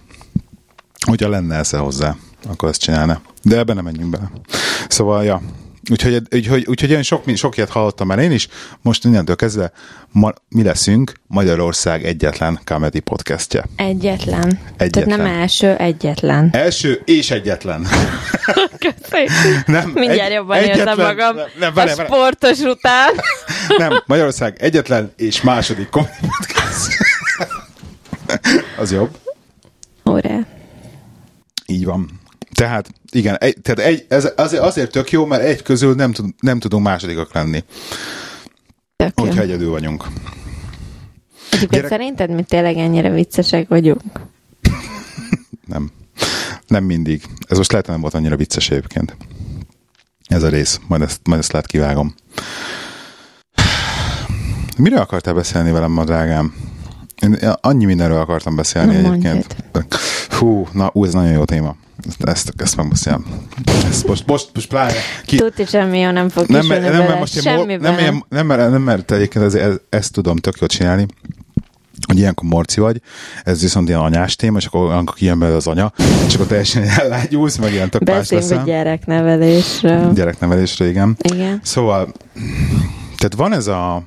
Hogyha 1.07 1.29
lenne 1.29 1.57
esze 1.57 1.79
hozzá 1.79 2.17
akkor 2.49 2.69
ezt 2.69 2.81
csinálna. 2.81 3.21
De 3.43 3.59
ebben 3.59 3.75
nem 3.75 3.85
menjünk 3.85 4.11
bele. 4.11 4.31
Szóval, 4.89 5.25
ja. 5.25 5.43
Úgyhogy, 5.91 6.23
úgyhogy, 6.35 6.65
úgyhogy 6.67 6.91
én 6.91 7.03
sok, 7.03 7.25
sok 7.35 7.57
ilyet 7.57 7.71
hallottam 7.71 8.07
már 8.07 8.19
én 8.19 8.31
is. 8.33 8.49
Most 8.83 9.05
innentől 9.05 9.37
kezdve 9.37 9.73
ma, 10.13 10.33
mi 10.49 10.63
leszünk 10.63 11.13
Magyarország 11.27 12.05
egyetlen 12.05 12.61
comedy 12.65 13.01
podcastje. 13.01 13.65
Egyetlen. 13.77 14.59
egyetlen. 14.77 14.91
Tehát 14.91 15.09
nem 15.09 15.27
első, 15.27 15.77
egyetlen. 15.77 16.49
Első 16.53 17.03
és 17.05 17.31
egyetlen. 17.31 17.87
nem, 19.67 19.91
Mindjárt 19.95 20.31
egy, 20.31 20.33
jobban 20.33 20.57
egyetlen, 20.57 20.89
érzem 20.89 21.07
magam 21.07 21.37
nem, 21.37 21.47
nem, 21.59 21.75
vele, 21.75 21.93
a 21.93 22.05
sportos 22.05 22.59
után. 22.59 23.11
nem, 23.79 24.03
Magyarország 24.07 24.57
egyetlen 24.63 25.13
és 25.17 25.43
második 25.43 25.89
comedy 25.89 26.17
podcast. 26.21 26.89
Az 28.81 28.93
jobb. 28.93 29.19
Órá. 30.11 30.39
Így 31.67 31.85
van. 31.85 32.23
Tehát 32.55 32.91
igen, 33.11 33.37
egy, 33.37 33.57
tehát 33.63 33.91
egy, 33.91 34.05
ez 34.09 34.33
azért, 34.37 34.63
azért 34.63 34.91
tök 34.91 35.11
jó, 35.11 35.27
mert 35.27 35.43
egy 35.43 35.63
közül 35.63 35.95
nem, 35.95 36.13
tud, 36.13 36.35
nem 36.41 36.59
tudunk 36.59 36.85
másodikak 36.85 37.35
lenni. 37.35 37.65
Tök 38.97 39.21
hogyha 39.21 39.35
jó. 39.35 39.43
egyedül 39.43 39.71
vagyunk. 39.71 40.05
Egyébként 41.51 41.71
Gyerek... 41.71 41.91
szerinted 41.91 42.31
mi 42.31 42.43
tényleg 42.43 42.77
ennyire 42.77 43.11
viccesek 43.11 43.69
vagyunk? 43.69 44.03
nem. 45.67 45.91
Nem 46.67 46.85
mindig. 46.85 47.23
Ez 47.49 47.57
most 47.57 47.71
lehet, 47.71 47.87
nem 47.87 48.01
volt 48.01 48.15
annyira 48.15 48.37
vicces 48.37 48.71
egyébként. 48.71 49.17
Ez 50.27 50.43
a 50.43 50.49
rész. 50.49 50.81
Majd 50.87 51.03
ezt, 51.03 51.21
majd 51.25 51.41
ezt 51.41 51.53
lehet 51.53 51.67
kivágom. 51.67 52.15
Miről 54.77 54.99
akartál 54.99 55.35
beszélni 55.35 55.71
velem, 55.71 55.91
ma 55.91 56.05
drágám? 56.05 56.55
Én 57.23 57.33
annyi 57.61 57.85
mindenről 57.85 58.19
akartam 58.19 58.57
beszélni 58.57 58.95
nem 58.95 59.13
egyébként. 59.13 59.57
Hú, 60.39 60.69
na, 60.73 60.91
ú, 60.93 61.05
ez 61.05 61.13
nagyon 61.13 61.33
jó 61.33 61.45
téma. 61.45 61.77
Ezt, 62.19 62.53
ezt 62.57 62.77
megbeszélem. 62.77 63.25
Ezt 63.89 64.07
most, 64.07 64.27
most, 64.27 64.51
most 64.55 64.69
pláne... 64.69 64.93
Ki... 65.25 65.37
Tudti, 65.37 65.65
semmi 65.65 65.99
jó 65.99 66.11
nem 66.11 66.29
fog 66.29 66.47
nem, 66.47 66.67
nem, 66.67 66.83
nem, 66.83 67.07
nem, 67.07 67.19
most 67.19 67.47
én 67.47 67.55
mor, 67.55 67.67
nem, 67.67 67.81
nem, 67.81 68.25
nem, 68.29 68.47
nem, 68.47 68.71
nem, 68.71 68.83
mert 68.83 69.11
egyébként 69.11 69.45
ez, 69.45 69.55
ez, 69.55 69.75
ezt 69.89 70.13
tudom 70.13 70.37
tök 70.37 70.57
jól 70.59 70.69
csinálni, 70.69 71.07
hogy 72.07 72.19
ilyenkor 72.19 72.49
morci 72.49 72.81
vagy, 72.81 73.01
ez 73.43 73.61
viszont 73.61 73.89
ilyen 73.89 74.01
anyás 74.01 74.37
téma, 74.37 74.59
és 74.59 74.67
akkor 74.67 74.81
olyankor 74.81 75.15
kijön 75.15 75.39
belőle 75.39 75.57
az 75.57 75.67
anya, 75.67 75.93
és 76.27 76.35
akkor 76.35 76.47
teljesen 76.47 76.83
ellágyulsz, 77.01 77.57
meg 77.57 77.73
ilyen 77.73 77.91
tök 77.91 78.05
más 78.05 78.31
leszel. 78.31 78.65
gyereknevelésről. 78.65 80.13
Gyereknevelésről, 80.13 80.89
igen. 80.89 81.17
Igen. 81.33 81.61
Szóval, 81.63 82.13
tehát 83.17 83.35
van 83.37 83.53
ez 83.53 83.67
a 83.67 84.03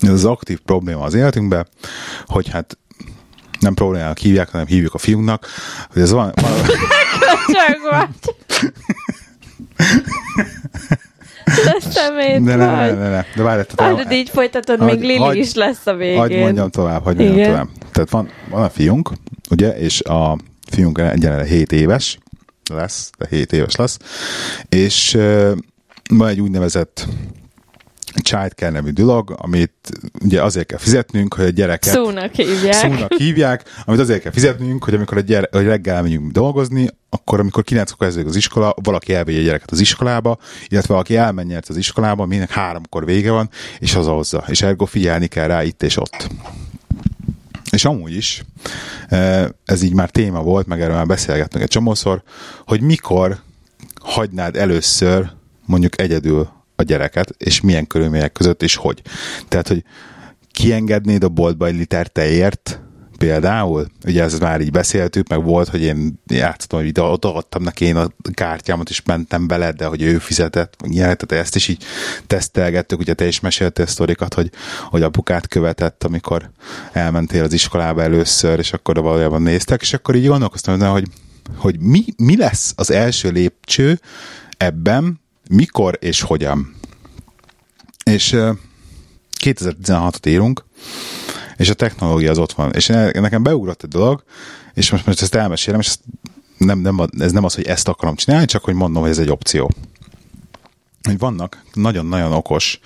ez 0.00 0.10
az 0.10 0.24
aktív 0.24 0.58
probléma 0.58 1.02
az 1.02 1.14
életünkben, 1.14 1.66
hogy 2.26 2.48
hát 2.48 2.78
nem 3.66 3.74
problémának 3.74 4.18
hívják, 4.18 4.50
hanem 4.50 4.66
hívjuk 4.66 4.94
a 4.94 4.98
fiúnknak, 4.98 5.46
hogy 5.92 6.02
ez 6.02 6.10
van... 6.10 6.32
van 6.34 6.52
Csak 7.52 7.90
vagy. 7.90 8.08
De 11.64 11.76
szemét 11.90 12.42
de 12.42 12.54
ne, 12.54 12.66
ne, 12.66 12.92
ne, 12.92 13.08
ne, 13.08 13.24
de 13.36 13.42
várj, 13.42 13.62
tehát... 13.62 13.98
Hát, 13.98 14.12
így 14.12 14.28
folytatod, 14.28 14.78
hagy, 14.78 14.88
még 14.88 15.00
Lili 15.00 15.16
hagy, 15.16 15.36
is 15.36 15.54
lesz 15.54 15.86
a 15.86 15.94
végén. 15.94 16.18
Hagy 16.18 16.38
mondjam 16.38 16.70
tovább, 16.70 17.02
hagy 17.02 17.16
mondjam 17.16 17.50
tovább. 17.50 17.68
Tehát 17.92 18.10
van, 18.10 18.28
van 18.50 18.62
a 18.62 18.68
fiunk, 18.68 19.10
ugye, 19.50 19.78
és 19.78 20.00
a 20.00 20.36
fiunk 20.70 20.98
egyenlőre 20.98 21.44
7 21.44 21.72
éves 21.72 22.18
lesz, 22.70 23.10
de 23.18 23.26
7 23.30 23.52
éves 23.52 23.76
lesz, 23.76 23.98
és 24.68 25.14
uh, 25.14 25.50
van 26.10 26.28
egy 26.28 26.40
úgynevezett 26.40 27.06
childcare 28.22 28.70
nevű 28.70 28.90
dolog, 28.90 29.34
amit 29.36 29.72
ugye 30.24 30.42
azért 30.42 30.66
kell 30.66 30.78
fizetnünk, 30.78 31.34
hogy 31.34 31.44
a 31.44 31.48
gyereket... 31.48 31.94
Szónak 31.94 32.34
hívják. 32.34 32.74
Szónak 32.74 33.12
hívják, 33.12 33.64
amit 33.84 34.00
azért 34.00 34.22
kell 34.22 34.32
fizetnünk, 34.32 34.84
hogy 34.84 34.94
amikor 34.94 35.16
a 35.16 35.20
gyere, 35.20 35.48
hogy 35.50 35.64
reggel 35.64 36.02
megyünk 36.02 36.32
dolgozni, 36.32 36.88
akkor 37.10 37.40
amikor 37.40 37.64
9 37.64 37.90
kor 37.90 38.06
kezdődik 38.06 38.28
az 38.28 38.36
iskola, 38.36 38.74
valaki 38.82 39.14
elvegye 39.14 39.38
a 39.38 39.42
gyereket 39.42 39.70
az 39.70 39.80
iskolába, 39.80 40.38
illetve 40.68 40.92
valaki 40.92 41.16
elmenjen 41.16 41.62
az 41.68 41.76
iskolába, 41.76 42.26
minek 42.26 42.50
háromkor 42.50 43.04
vége 43.04 43.30
van, 43.30 43.50
és 43.78 43.92
hazahozza. 43.92 44.44
És 44.46 44.62
ergo 44.62 44.84
figyelni 44.84 45.26
kell 45.26 45.46
rá 45.46 45.62
itt 45.62 45.82
és 45.82 45.96
ott. 45.96 46.28
És 47.70 47.84
amúgy 47.84 48.16
is, 48.16 48.42
ez 49.64 49.82
így 49.82 49.94
már 49.94 50.10
téma 50.10 50.42
volt, 50.42 50.66
meg 50.66 50.80
erről 50.80 50.94
már 50.94 51.06
beszélgettünk 51.06 51.62
egy 51.62 51.70
csomószor, 51.70 52.22
hogy 52.66 52.80
mikor 52.80 53.38
hagynád 54.00 54.56
először 54.56 55.30
mondjuk 55.64 56.00
egyedül 56.00 56.48
a 56.76 56.82
gyereket, 56.82 57.34
és 57.38 57.60
milyen 57.60 57.86
körülmények 57.86 58.32
között, 58.32 58.62
és 58.62 58.76
hogy. 58.76 59.02
Tehát, 59.48 59.68
hogy 59.68 59.84
kiengednéd 60.52 61.24
a 61.24 61.28
boltba 61.28 61.66
egy 61.66 61.76
liter 61.76 62.06
tejért, 62.08 62.80
például, 63.16 63.86
ugye 64.06 64.22
ezt 64.22 64.40
már 64.40 64.60
így 64.60 64.70
beszéltük, 64.70 65.28
meg 65.28 65.42
volt, 65.42 65.68
hogy 65.68 65.82
én 65.82 66.20
játszottam, 66.26 66.80
hogy 66.80 67.00
odaadtam 67.00 67.62
neki 67.62 67.84
én 67.84 67.96
a 67.96 68.10
kártyámat, 68.32 68.88
és 68.88 69.02
mentem 69.02 69.46
bele, 69.46 69.72
de 69.72 69.86
hogy 69.86 70.02
ő 70.02 70.18
fizetett, 70.18 70.74
meg 70.82 70.92
ilyen, 70.92 71.16
tehát 71.16 71.44
ezt 71.44 71.56
is 71.56 71.68
így 71.68 71.84
tesztelgettük, 72.26 72.98
ugye 72.98 73.14
te 73.14 73.26
is 73.26 73.40
meséltél 73.40 73.86
sztorikat, 73.86 74.34
hogy, 74.34 74.50
hogy 74.82 75.02
apukát 75.02 75.48
követett, 75.48 76.04
amikor 76.04 76.50
elmentél 76.92 77.44
az 77.44 77.52
iskolába 77.52 78.02
először, 78.02 78.58
és 78.58 78.72
akkor 78.72 79.02
valójában 79.02 79.42
néztek, 79.42 79.80
és 79.80 79.92
akkor 79.92 80.14
így 80.14 80.26
gondolkoztam, 80.26 80.80
hogy, 80.80 81.08
hogy 81.56 81.80
mi, 81.80 82.04
mi 82.16 82.36
lesz 82.36 82.72
az 82.76 82.90
első 82.90 83.30
lépcső 83.30 84.00
ebben, 84.56 85.20
mikor 85.50 85.98
és 86.00 86.20
hogyan. 86.20 86.74
És 88.04 88.36
2016-ot 89.44 90.26
írunk, 90.28 90.64
és 91.56 91.70
a 91.70 91.74
technológia 91.74 92.30
az 92.30 92.38
ott 92.38 92.52
van. 92.52 92.72
És 92.72 92.86
nekem 92.86 93.42
beugrott 93.42 93.82
egy 93.82 93.88
dolog, 93.88 94.24
és 94.74 94.90
most, 94.90 95.06
most 95.06 95.22
ezt 95.22 95.34
elmesélem, 95.34 95.80
és 95.80 95.86
ezt 95.86 96.00
nem, 96.58 96.78
nem, 96.78 97.08
ez 97.18 97.32
nem 97.32 97.44
az, 97.44 97.54
hogy 97.54 97.66
ezt 97.66 97.88
akarom 97.88 98.14
csinálni, 98.14 98.46
csak 98.46 98.64
hogy 98.64 98.74
mondom, 98.74 99.02
hogy 99.02 99.10
ez 99.10 99.18
egy 99.18 99.30
opció. 99.30 99.70
Hogy 101.02 101.18
vannak 101.18 101.62
nagyon-nagyon 101.72 102.32
okos 102.32 102.80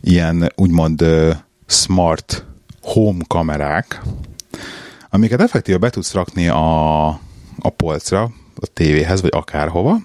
ilyen 0.00 0.52
úgymond 0.56 1.04
smart 1.66 2.46
home 2.82 3.24
kamerák, 3.26 4.02
amiket 5.10 5.40
effektíve 5.40 5.78
be 5.78 5.90
tudsz 5.90 6.12
rakni 6.12 6.48
a, 6.48 7.06
a 7.58 7.70
polcra, 7.76 8.22
a 8.54 8.66
tévéhez, 8.72 9.20
vagy 9.20 9.32
akárhova, 9.34 9.98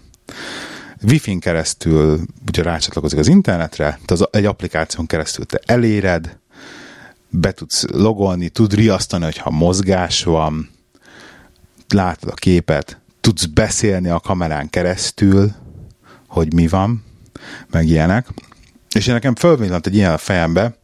Wi-Fi-n 1.02 1.40
keresztül 1.40 2.20
ugye 2.48 2.64
rácsatlakozik 2.64 3.20
az 3.20 3.28
internetre, 3.28 3.84
tehát 3.84 4.12
az 4.12 4.28
egy 4.32 4.46
applikáción 4.46 5.06
keresztül 5.06 5.46
te 5.46 5.60
eléred, 5.66 6.38
be 7.30 7.52
tudsz 7.52 7.86
logolni, 7.92 8.50
tud 8.50 8.74
riasztani, 8.74 9.24
hogyha 9.24 9.50
mozgás 9.50 10.24
van, 10.24 10.70
látod 11.90 12.30
a 12.30 12.34
képet, 12.34 13.00
tudsz 13.22 13.46
beszélni 13.46 14.10
a 14.10 14.20
kamerán 14.20 14.70
keresztül, 14.70 15.52
hogy 16.28 16.54
mi 16.54 16.68
van, 16.68 17.04
meg 17.72 17.88
ilyenek. 17.88 18.28
És 18.92 19.08
én 19.08 19.14
nekem 19.14 19.36
fölvillant 19.36 19.88
egy 19.88 19.96
ilyen 19.96 20.14
a 20.14 20.18
fejembe, 20.18 20.78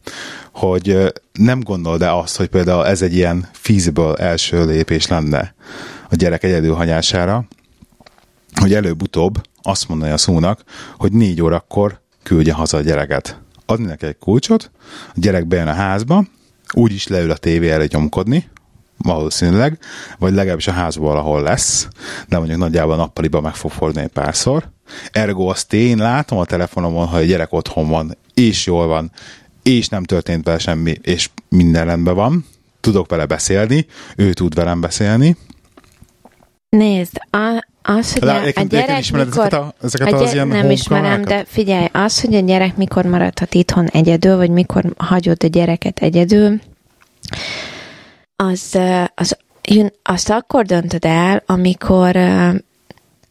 hogy 0.52 1.12
nem 1.32 1.60
gondold 1.60 2.02
e 2.02 2.14
azt, 2.14 2.36
hogy 2.36 2.48
például 2.48 2.86
ez 2.86 3.02
egy 3.02 3.14
ilyen 3.14 3.48
feasible 3.52 4.14
első 4.14 4.64
lépés 4.64 5.06
lenne 5.06 5.54
a 6.10 6.14
gyerek 6.16 6.42
egyedülhagyására, 6.42 7.44
hogy 8.54 8.74
előbb-utóbb 8.74 9.40
azt 9.66 9.88
mondani 9.88 10.10
a 10.12 10.16
szónak, 10.16 10.62
hogy 10.96 11.12
négy 11.12 11.42
órakor 11.42 12.00
küldje 12.22 12.52
haza 12.52 12.76
a 12.76 12.80
gyereket. 12.80 13.40
Adni 13.66 13.86
neki 13.86 14.06
egy 14.06 14.18
kulcsot, 14.18 14.70
a 15.08 15.14
gyerek 15.14 15.46
bejön 15.46 15.68
a 15.68 15.72
házba, 15.72 16.24
úgy 16.72 16.92
is 16.92 17.06
leül 17.06 17.30
a 17.30 17.36
tévé 17.36 17.70
elé 17.70 17.86
nyomkodni, 17.90 18.48
valószínűleg, 18.96 19.78
vagy 20.18 20.32
legalábbis 20.32 20.66
a 20.66 20.72
házban 20.72 21.06
valahol 21.06 21.42
lesz, 21.42 21.88
de 22.28 22.38
mondjuk 22.38 22.58
nagyjából 22.58 22.92
a 22.92 22.96
nappaliban 22.96 23.42
meg 23.42 23.54
fog 23.54 23.70
fordulni 23.70 24.08
párszor. 24.08 24.70
Ergo 25.12 25.46
azt 25.46 25.72
én 25.72 25.96
látom 25.96 26.38
a 26.38 26.44
telefonomon, 26.44 27.06
hogy 27.06 27.22
a 27.22 27.26
gyerek 27.26 27.52
otthon 27.52 27.88
van, 27.88 28.16
és 28.34 28.66
jól 28.66 28.86
van, 28.86 29.12
és 29.62 29.88
nem 29.88 30.04
történt 30.04 30.44
vele 30.44 30.58
semmi, 30.58 30.94
és 31.02 31.30
minden 31.48 31.84
rendben 31.84 32.14
van, 32.14 32.46
tudok 32.80 33.10
vele 33.10 33.26
beszélni, 33.26 33.86
ő 34.16 34.32
tud 34.32 34.54
velem 34.54 34.80
beszélni. 34.80 35.36
Nézd, 36.68 37.18
a, 37.30 37.66
az, 37.86 38.12
hogy 38.12 38.22
Lá, 38.22 38.36
a, 38.36 38.60
a 38.60 38.62
gyerek 38.62 38.98
ismered 38.98 39.26
mikor... 39.26 39.44
ezeket, 39.44 39.60
a, 39.60 39.74
ezeket 39.82 40.12
a 40.12 40.16
az 40.16 40.32
ilyen 40.32 40.48
nem 40.48 40.70
ismerem, 40.70 41.22
de 41.22 41.44
figyelj, 41.46 41.86
az, 41.92 42.20
hogy 42.20 42.34
a 42.34 42.40
gyerek 42.40 42.76
mikor 42.76 43.04
maradhat 43.04 43.54
itthon 43.54 43.86
egyedül, 43.86 44.36
vagy 44.36 44.50
mikor 44.50 44.84
hagyod 44.96 45.44
a 45.44 45.46
gyereket 45.46 45.98
egyedül, 45.98 46.60
az, 48.36 48.78
az, 49.14 49.36
azt 50.02 50.30
akkor 50.30 50.64
döntöd 50.64 51.04
el, 51.04 51.42
amikor 51.46 52.16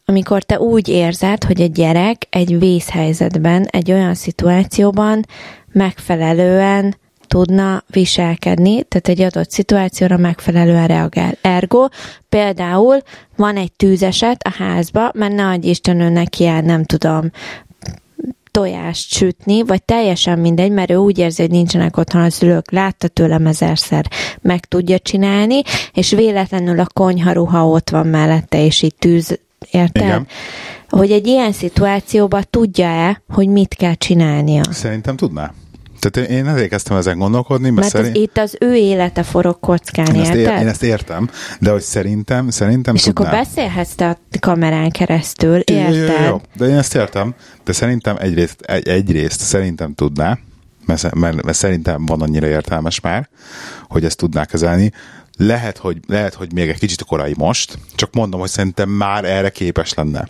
amikor 0.08 0.42
te 0.42 0.60
úgy 0.60 0.88
érzed, 0.88 1.44
hogy 1.44 1.62
a 1.62 1.66
gyerek 1.66 2.26
egy 2.30 2.58
vészhelyzetben, 2.58 3.64
egy 3.64 3.92
olyan 3.92 4.14
szituációban 4.14 5.26
megfelelően 5.72 6.96
tudna 7.36 7.82
viselkedni, 7.86 8.82
tehát 8.82 9.08
egy 9.08 9.20
adott 9.20 9.50
szituációra 9.50 10.16
megfelelően 10.16 10.86
reagál. 10.86 11.34
Ergo, 11.40 11.86
például 12.28 12.98
van 13.36 13.56
egy 13.56 13.72
tűzeset 13.72 14.42
a 14.42 14.52
házba, 14.58 15.10
mert 15.14 15.34
ne 15.34 15.46
adj 15.46 15.68
Isten 15.68 16.00
ő 16.00 16.08
neki 16.08 16.46
el, 16.46 16.60
nem 16.60 16.84
tudom, 16.84 17.30
tojást 18.50 19.10
sütni, 19.10 19.62
vagy 19.62 19.82
teljesen 19.82 20.38
mindegy, 20.38 20.70
mert 20.70 20.90
ő 20.90 20.96
úgy 20.96 21.18
érzi, 21.18 21.42
hogy 21.42 21.50
nincsenek 21.50 21.96
otthon 21.96 22.22
a 22.22 22.30
szülők, 22.30 22.70
látta 22.70 23.08
tőlem 23.08 23.46
ezerszer, 23.46 24.10
meg 24.40 24.64
tudja 24.64 24.98
csinálni, 24.98 25.62
és 25.92 26.10
véletlenül 26.10 26.80
a 26.80 26.86
konyharuha 26.92 27.68
ott 27.68 27.90
van 27.90 28.06
mellette, 28.06 28.64
és 28.64 28.82
így 28.82 28.94
tűz, 28.94 29.38
érted? 29.70 30.02
Igen. 30.02 30.26
Hogy 30.88 31.10
egy 31.12 31.26
ilyen 31.26 31.52
szituációban 31.52 32.44
tudja-e, 32.50 33.22
hogy 33.28 33.48
mit 33.48 33.74
kell 33.74 33.94
csinálnia? 33.94 34.62
Szerintem 34.70 35.16
tudná. 35.16 35.52
Tehát 36.10 36.30
én 36.30 36.46
ezért 36.46 36.68
kezdtem 36.68 36.96
ezen 36.96 37.18
gondolkodni, 37.18 37.70
mert, 37.70 37.92
Mert 37.92 38.04
szerint... 38.04 38.16
itt 38.16 38.38
az 38.38 38.56
ő 38.60 38.74
élete 38.74 39.22
forog 39.22 39.60
kockán, 39.60 40.14
én, 40.14 40.20
ezt 40.20 40.32
ér, 40.34 40.36
érted? 40.36 40.60
én 40.60 40.68
ezt 40.68 40.82
értem, 40.82 41.30
de 41.60 41.70
hogy 41.70 41.82
szerintem, 41.82 42.50
szerintem 42.50 42.94
És 42.94 43.02
tudná. 43.02 43.26
akkor 43.26 43.38
beszélhetsz 43.38 43.94
te 43.94 44.08
a 44.08 44.16
kamerán 44.40 44.90
keresztül, 44.90 45.60
Jó, 45.66 45.76
jó, 45.76 45.92
érted? 45.92 46.26
jó, 46.26 46.40
de 46.54 46.66
én 46.66 46.76
ezt 46.76 46.94
értem, 46.94 47.34
de 47.64 47.72
szerintem 47.72 48.16
egyrészt, 48.18 48.60
egy, 48.60 48.88
egyrészt 48.88 49.40
szerintem 49.40 49.94
tudná, 49.94 50.38
mert, 50.86 51.14
mert, 51.14 51.42
mert 51.42 51.56
szerintem 51.56 52.06
van 52.06 52.22
annyira 52.22 52.46
értelmes 52.46 53.00
már, 53.00 53.28
hogy 53.88 54.04
ezt 54.04 54.16
tudná 54.16 54.44
kezelni. 54.44 54.92
Lehet 55.36 55.76
hogy, 55.76 55.98
lehet, 56.06 56.34
hogy 56.34 56.52
még 56.52 56.68
egy 56.68 56.78
kicsit 56.78 57.02
korai 57.02 57.34
most, 57.36 57.78
csak 57.94 58.14
mondom, 58.14 58.40
hogy 58.40 58.48
szerintem 58.48 58.88
már 58.88 59.24
erre 59.24 59.50
képes 59.50 59.94
lenne. 59.94 60.28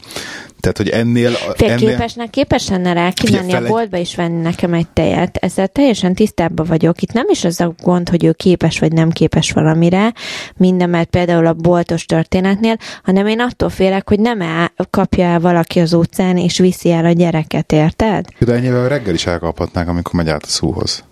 Tehát, 0.60 0.76
hogy 0.76 0.88
ennél... 0.88 1.30
Fél 1.30 1.70
ennél 1.70 1.88
képesnek 1.88 2.30
képes 2.30 2.68
lenne 2.68 2.92
rá 2.92 3.10
kimenni 3.10 3.52
a 3.52 3.66
boltba 3.66 3.96
és 3.96 4.14
venni 4.14 4.40
nekem 4.40 4.72
egy 4.74 4.88
tejet. 4.88 5.36
Ezzel 5.36 5.68
teljesen 5.68 6.14
tisztában 6.14 6.66
vagyok. 6.66 7.02
Itt 7.02 7.12
nem 7.12 7.26
is 7.28 7.44
az 7.44 7.60
a 7.60 7.74
gond, 7.82 8.08
hogy 8.08 8.24
ő 8.24 8.32
képes 8.32 8.78
vagy 8.78 8.92
nem 8.92 9.10
képes 9.10 9.52
valamire, 9.52 10.12
minden, 10.56 10.90
mert 10.90 11.08
például 11.08 11.46
a 11.46 11.52
boltos 11.52 12.04
történetnél, 12.04 12.76
hanem 13.02 13.26
én 13.26 13.40
attól 13.40 13.68
félek, 13.68 14.08
hogy 14.08 14.20
nem 14.20 14.40
el, 14.40 14.72
kapja 14.90 15.24
el 15.24 15.40
valaki 15.40 15.80
az 15.80 15.92
utcán 15.92 16.36
és 16.36 16.58
viszi 16.58 16.90
el 16.90 17.04
a 17.04 17.12
gyereket, 17.12 17.72
érted? 17.72 18.26
De 18.38 18.52
ennyivel 18.52 18.88
reggel 18.88 19.14
is 19.14 19.26
elkaphatnák, 19.26 19.88
amikor 19.88 20.14
megy 20.14 20.28
át 20.28 20.42
a 20.42 20.48
szúhoz. 20.48 21.04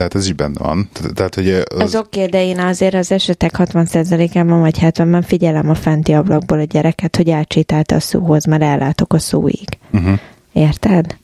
Tehát 0.00 0.14
ez 0.14 0.26
is 0.26 0.32
benne 0.32 0.58
van. 0.58 0.88
Tehát, 1.14 1.34
hogy 1.34 1.48
az, 1.48 1.80
Az 1.80 1.94
oké, 1.96 2.26
de 2.26 2.44
én 2.44 2.58
azért 2.58 2.94
az 2.94 3.12
esetek 3.12 3.54
60%-ában 3.58 4.60
vagy 4.60 4.78
70-ben 4.80 5.22
figyelem 5.22 5.70
a 5.70 5.74
fenti 5.74 6.12
ablakból 6.12 6.58
a 6.58 6.62
gyereket, 6.64 7.16
hogy 7.16 7.28
elcsítálta 7.28 7.94
a 7.94 8.00
szóhoz, 8.00 8.44
mert 8.44 8.62
ellátok 8.62 9.12
a 9.12 9.18
szóig. 9.18 9.68
uh-huh. 9.92 10.18
Érted? 10.52 11.16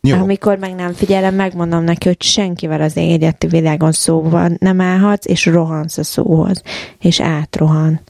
Jó. 0.00 0.16
Amikor 0.16 0.58
meg 0.58 0.74
nem 0.74 0.92
figyelem, 0.92 1.34
megmondom 1.34 1.84
neki, 1.84 2.06
hogy 2.08 2.22
senkivel 2.22 2.80
az 2.80 2.96
egyeti 2.96 3.46
világon 3.46 3.92
szóval 3.92 4.56
nem 4.58 4.80
állhatsz, 4.80 5.26
és 5.26 5.46
rohansz 5.46 5.98
a 5.98 6.04
szóhoz, 6.04 6.62
és 7.00 7.20
átrohan. 7.20 8.00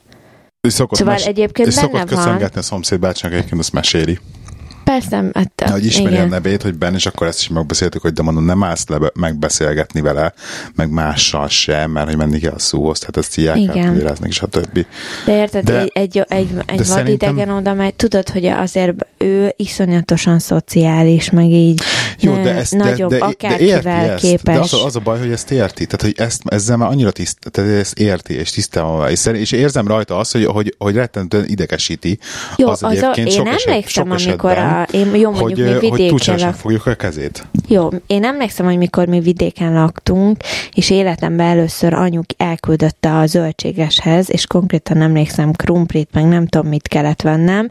És 0.60 0.72
szokott 0.72 0.98
Szóval 0.98 1.14
mes- 1.14 1.26
egyébként 1.26 1.68
és 1.68 1.74
szokott 1.74 2.10
van. 2.10 2.24
köszöngetni 2.24 2.58
a 2.58 2.62
szomszéd 2.62 2.98
bácsinak, 2.98 3.34
egyébként 3.34 3.60
azt 3.60 3.72
meséli. 3.72 4.18
Persze, 4.84 5.24
hát, 5.34 5.70
hogy 5.70 5.84
ismeri 5.84 6.14
igen. 6.14 6.26
a 6.26 6.28
nevét, 6.28 6.62
hogy 6.62 6.74
Ben, 6.74 6.94
és 6.94 7.06
akkor 7.06 7.26
ezt 7.26 7.40
is 7.40 7.48
megbeszéltük, 7.48 8.02
hogy 8.02 8.12
de 8.12 8.22
mondom, 8.22 8.44
nem 8.44 8.62
állsz 8.62 8.88
le 8.88 8.98
megbeszélgetni 9.14 10.00
vele, 10.00 10.32
meg 10.74 10.90
mással 10.90 11.48
sem, 11.48 11.90
mert 11.90 12.06
hogy 12.06 12.16
menni 12.16 12.38
kell 12.38 12.52
a 12.52 12.58
szóhoz, 12.58 12.98
tehát 12.98 13.16
ezt 13.16 13.38
így 13.38 13.46
el 13.46 13.72
kell 13.74 13.94
érezni, 13.96 14.30
stb. 14.30 14.86
De 15.26 15.36
érted, 15.36 15.64
De- 15.64 15.72
de, 15.72 15.80
egy, 15.80 15.92
egy, 15.92 16.24
egy, 16.28 16.48
egy 16.66 16.86
vadidegen 16.86 16.86
szerintem- 16.88 17.56
oda 17.56 17.74
megy, 17.74 17.94
tudod, 17.94 18.28
hogy 18.28 18.44
azért 18.46 18.92
ő 19.18 19.52
iszonyatosan 19.56 20.38
szociális, 20.38 21.30
meg 21.30 21.50
így 21.50 21.82
Jó, 22.20 22.34
de, 22.42 22.54
ezt, 22.54 22.76
de, 22.76 22.84
nagyobb, 22.84 23.10
de, 23.10 23.18
de, 23.18 23.24
akárkivel 23.24 23.76
érti 23.76 23.88
ezt. 23.88 24.20
képes. 24.24 24.54
De 24.54 24.60
az, 24.60 24.72
a- 24.74 24.84
az 24.84 24.96
a 24.96 25.00
baj, 25.00 25.18
hogy 25.18 25.30
ezt 25.30 25.50
érti. 25.50 25.86
Tehát, 25.86 26.02
hogy 26.02 26.14
ezt, 26.26 26.42
ezzel 26.46 26.76
már 26.76 26.88
annyira 26.88 27.10
tiszt, 27.10 27.38
tehát 27.50 27.70
ezt 27.78 27.98
érti, 27.98 28.34
és 28.34 28.50
tisztában 28.50 28.96
van. 28.96 29.10
És, 29.10 29.26
és 29.26 29.52
érzem 29.52 29.86
rajta 29.86 30.18
azt, 30.18 30.32
hogy, 30.32 30.44
hogy, 30.44 30.74
hogy 30.78 30.94
rettentően 30.94 31.44
idegesíti. 31.48 32.18
Jó, 32.56 32.68
az, 32.68 32.82
az 32.82 33.02
a, 33.02 33.10
én 33.10 33.28
sok 33.30 33.46
eset- 33.46 33.66
emlékszem, 33.66 34.16
sok 34.16 34.26
amikor 34.26 34.58
a, 34.58 34.86
én, 34.90 35.14
jó, 35.14 35.30
hogy, 35.30 35.56
mi 35.56 35.70
hogy 35.70 35.90
vidéken 35.90 36.38
lak, 36.38 36.54
fogjuk 36.54 36.86
a 36.86 36.94
kezét. 36.94 37.46
Jó, 37.68 37.88
én 38.06 38.24
emlékszem, 38.24 38.66
hogy 38.66 38.76
mikor 38.76 39.06
mi 39.06 39.20
vidéken 39.20 39.72
laktunk, 39.72 40.36
és 40.74 40.90
életemben 40.90 41.46
először 41.46 41.94
anyuk 41.94 42.24
elküldötte 42.36 43.16
a 43.18 43.26
zöldségeshez, 43.26 44.30
és 44.30 44.46
konkrétan 44.46 45.02
emlékszem 45.02 45.52
krumplit, 45.52 46.08
meg 46.12 46.24
nem 46.24 46.46
tudom, 46.46 46.68
mit 46.68 46.88
kellett 46.88 47.22
vennem, 47.22 47.70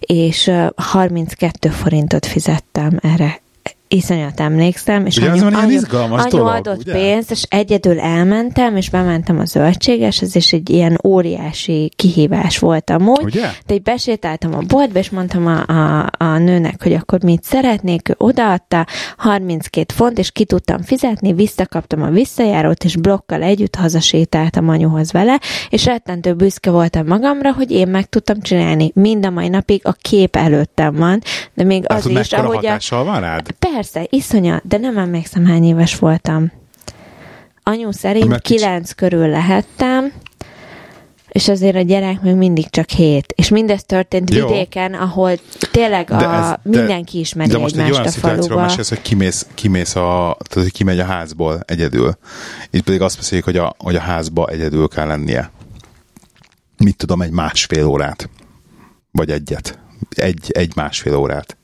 és 0.00 0.46
ö, 0.46 0.66
32 0.76 1.68
forintot 1.68 2.26
fizettem 2.26 2.98
erre 3.02 3.40
iszonyat 3.88 4.40
emlékszem, 4.40 5.06
és 5.06 5.16
Ugye, 5.16 5.30
az 5.30 5.42
van 5.42 5.52
ilyen 5.52 5.70
izgalmas 5.70 6.22
anyu 6.22 6.30
dolog, 6.30 6.54
adott 6.54 6.78
ugye? 6.78 6.92
pénzt, 6.92 7.30
és 7.30 7.42
egyedül 7.48 8.00
elmentem, 8.00 8.76
és 8.76 8.90
bementem 8.90 9.38
a 9.38 9.44
zöldségeshez, 9.44 10.36
és 10.36 10.52
egy 10.52 10.70
ilyen 10.70 10.98
óriási 11.04 11.90
kihívás 11.96 12.58
volt 12.58 12.90
amúgy. 12.90 13.24
Ugye? 13.24 13.50
De 13.66 13.74
így 13.74 13.82
besétáltam 13.82 14.54
a 14.54 14.60
boltba, 14.66 14.98
és 14.98 15.10
mondtam 15.10 15.46
a, 15.46 15.66
a, 15.66 16.10
a 16.18 16.38
nőnek, 16.38 16.82
hogy 16.82 16.92
akkor 16.92 17.22
mit 17.22 17.42
szeretnék, 17.42 18.08
ő 18.08 18.14
odaadta 18.18 18.86
32 19.16 19.94
font, 19.94 20.18
és 20.18 20.30
ki 20.30 20.44
tudtam 20.44 20.82
fizetni, 20.82 21.32
visszakaptam 21.32 22.02
a 22.02 22.10
visszajárót, 22.10 22.84
és 22.84 22.96
blokkal 22.96 23.42
együtt 23.42 23.74
hazasétáltam 23.74 24.68
anyuhoz 24.68 25.12
vele, 25.12 25.40
és 25.68 25.84
rettentő 25.84 26.34
büszke 26.34 26.70
voltam 26.70 27.06
magamra, 27.06 27.52
hogy 27.52 27.70
én 27.70 27.88
meg 27.88 28.08
tudtam 28.08 28.40
csinálni. 28.40 28.90
Mind 28.94 29.26
a 29.26 29.30
mai 29.30 29.48
napig 29.48 29.80
a 29.84 29.92
kép 29.92 30.36
előttem 30.36 30.94
van, 30.94 31.22
de 31.54 31.64
még 31.64 31.84
az 31.86 32.06
Az 32.06 32.06
is, 32.06 32.32
ahogy 32.32 32.66
a, 32.66 33.04
van 33.04 33.20
rád? 33.20 33.50
Persze, 33.50 33.77
iszonyat, 34.08 34.66
de 34.66 34.78
nem 34.78 34.98
emlékszem, 34.98 35.46
hány 35.46 35.64
éves 35.64 35.98
voltam. 35.98 36.52
Anyu 37.62 37.92
szerint 37.92 38.28
Mert 38.28 38.42
kilenc 38.42 38.92
körül 38.92 39.28
lehettem, 39.28 40.12
és 41.28 41.48
azért 41.48 41.76
a 41.76 41.80
gyerek 41.80 42.20
még 42.20 42.34
mindig 42.34 42.70
csak 42.70 42.88
hét. 42.88 43.32
És 43.36 43.48
mindez 43.48 43.84
történt 43.84 44.34
Jó. 44.34 44.46
vidéken, 44.46 44.94
ahol 44.94 45.32
tényleg 45.70 46.10
a, 46.10 46.34
ez- 46.34 46.54
mindenki 46.62 47.18
ismeri 47.18 47.50
de 47.50 47.58
most 47.58 47.76
egy 47.76 47.90
olyan 47.90 48.04
a 48.04 48.08
szituációról 48.08 48.60
mesélsz, 48.60 48.88
hogy 48.88 49.02
kimész, 49.02 49.46
kimész 49.54 49.96
a, 49.96 50.36
tehát, 50.38 50.68
hogy 50.68 50.72
kimegy 50.72 50.98
a 50.98 51.04
házból 51.04 51.60
egyedül. 51.66 52.18
Itt 52.70 52.84
pedig 52.84 53.00
azt 53.00 53.16
beszéljük, 53.16 53.46
hogy 53.46 53.56
a, 53.56 53.74
hogy 53.78 53.96
a 53.96 54.00
házba 54.00 54.46
egyedül 54.46 54.88
kell 54.88 55.06
lennie. 55.06 55.50
Mit 56.76 56.96
tudom, 56.96 57.22
egy 57.22 57.30
másfél 57.30 57.86
órát. 57.86 58.30
Vagy 59.10 59.30
egyet. 59.30 59.78
Egy, 60.10 60.50
egy 60.52 60.76
másfél 60.76 61.16
órát. 61.16 61.56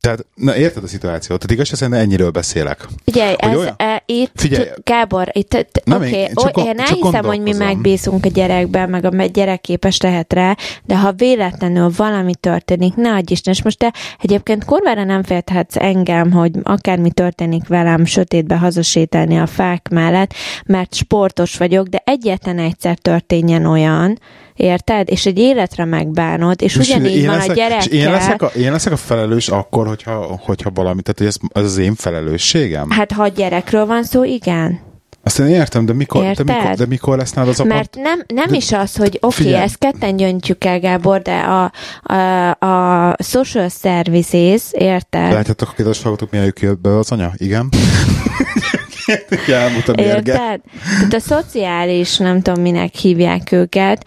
Tehát, 0.00 0.26
na 0.34 0.56
érted 0.56 0.82
a 0.82 0.86
szituációt? 0.86 1.38
Tehát 1.40 1.54
igaz, 1.54 1.78
szerintem 1.78 2.02
ennyiről 2.02 2.30
beszélek. 2.30 2.86
Figyelj, 3.04 3.34
Hogy 3.38 3.50
ez, 3.50 3.56
olyan- 3.58 3.74
e, 3.76 4.02
itt, 4.06 4.30
Figyelj. 4.34 4.66
Gábor, 4.84 5.28
itt, 5.32 5.80
Nem, 5.84 6.00
oké, 6.00 6.08
én 6.10 6.28
okay, 6.34 6.44
csak 6.44 6.56
én 6.56 6.64
gond- 6.64 6.78
csak 6.78 6.88
elhiszem, 6.88 7.24
hogy 7.24 7.40
mi 7.40 7.52
megbízunk 7.52 8.24
a 8.24 8.28
gyerekben, 8.28 8.90
meg 8.90 9.04
a 9.04 9.24
gyerek 9.24 9.60
képes 9.60 10.00
lehet 10.00 10.32
rá, 10.32 10.56
de 10.84 10.96
ha 10.98 11.12
véletlenül 11.12 11.90
valami 11.96 12.34
történik, 12.34 12.94
ne 12.94 13.12
adj 13.14 13.32
Isten, 13.32 13.52
és 13.52 13.62
most 13.62 13.78
te 13.78 13.94
egyébként 14.20 14.64
kurvára 14.64 15.04
nem 15.04 15.22
félthetsz 15.22 15.76
engem, 15.76 16.32
hogy 16.32 16.50
akármi 16.62 17.10
történik 17.10 17.68
velem, 17.68 18.04
sötétbe 18.04 18.56
hazasétálni 18.56 19.38
a 19.38 19.46
fák 19.46 19.88
mellett, 19.88 20.34
mert 20.66 20.94
sportos 20.94 21.56
vagyok, 21.56 21.86
de 21.86 22.02
egyetlen 22.04 22.58
egyszer 22.58 22.98
történjen 22.98 23.66
olyan, 23.66 24.18
érted? 24.58 25.10
És 25.10 25.26
egy 25.26 25.38
életre 25.38 25.84
megbánod, 25.84 26.62
és 26.62 26.76
ugyanígy 26.76 27.26
van 27.26 27.34
a 27.34 27.36
leszek, 27.36 27.50
és 27.50 27.56
gyerekkel. 27.56 27.98
én, 27.98 28.10
leszek 28.10 28.42
a, 28.42 28.46
én 28.46 28.72
leszek 28.72 28.92
a 28.92 28.96
felelős 28.96 29.48
akkor, 29.48 29.86
hogyha, 29.86 30.40
hogyha 30.42 30.70
valami, 30.74 31.02
tehát 31.02 31.18
hogy 31.18 31.26
ez, 31.26 31.36
ez 31.52 31.70
az 31.70 31.78
én 31.78 31.94
felelősségem. 31.94 32.90
Hát 32.90 33.12
ha 33.12 33.22
a 33.22 33.28
gyerekről 33.28 33.86
van 33.86 34.04
szó, 34.04 34.24
igen. 34.24 34.86
Azt 35.22 35.38
én 35.38 35.46
értem, 35.46 35.86
de 35.86 35.92
mikor, 35.92 36.22
de 36.22 36.28
Érted? 36.28 36.46
mikor, 36.46 36.74
de 36.74 36.86
mikor 36.86 37.16
lesz 37.16 37.32
nálad 37.32 37.50
az 37.50 37.60
apart? 37.60 37.74
Mert 37.74 37.96
nem, 37.96 38.24
nem 38.34 38.48
de- 38.48 38.56
is 38.56 38.72
az, 38.72 38.96
hogy 38.96 39.18
oké, 39.20 39.48
okay, 39.48 39.54
ezt 39.54 39.78
ketten 39.78 40.16
gyöntjük 40.16 40.64
el, 40.64 40.80
Gábor, 40.80 41.22
de 41.22 41.38
a, 41.38 41.72
a, 42.02 42.50
a 42.50 43.16
social 43.18 43.68
services, 43.68 44.62
érted? 44.70 45.32
Látjátok 45.32 45.68
a 45.68 45.72
kedves 45.72 46.02
hallgatók, 46.02 46.30
milyen 46.30 46.52
jött 46.60 46.80
be 46.80 46.96
az 46.98 47.12
anya? 47.12 47.32
Igen. 47.36 47.68
Elmúlt 49.46 49.88
a 49.88 49.92
mérge. 49.96 50.32
Érted? 50.32 50.60
Tehát 50.96 51.14
a 51.14 51.20
szociális, 51.20 52.16
nem 52.16 52.42
tudom, 52.42 52.62
minek 52.62 52.94
hívják 52.94 53.52
őket, 53.52 54.04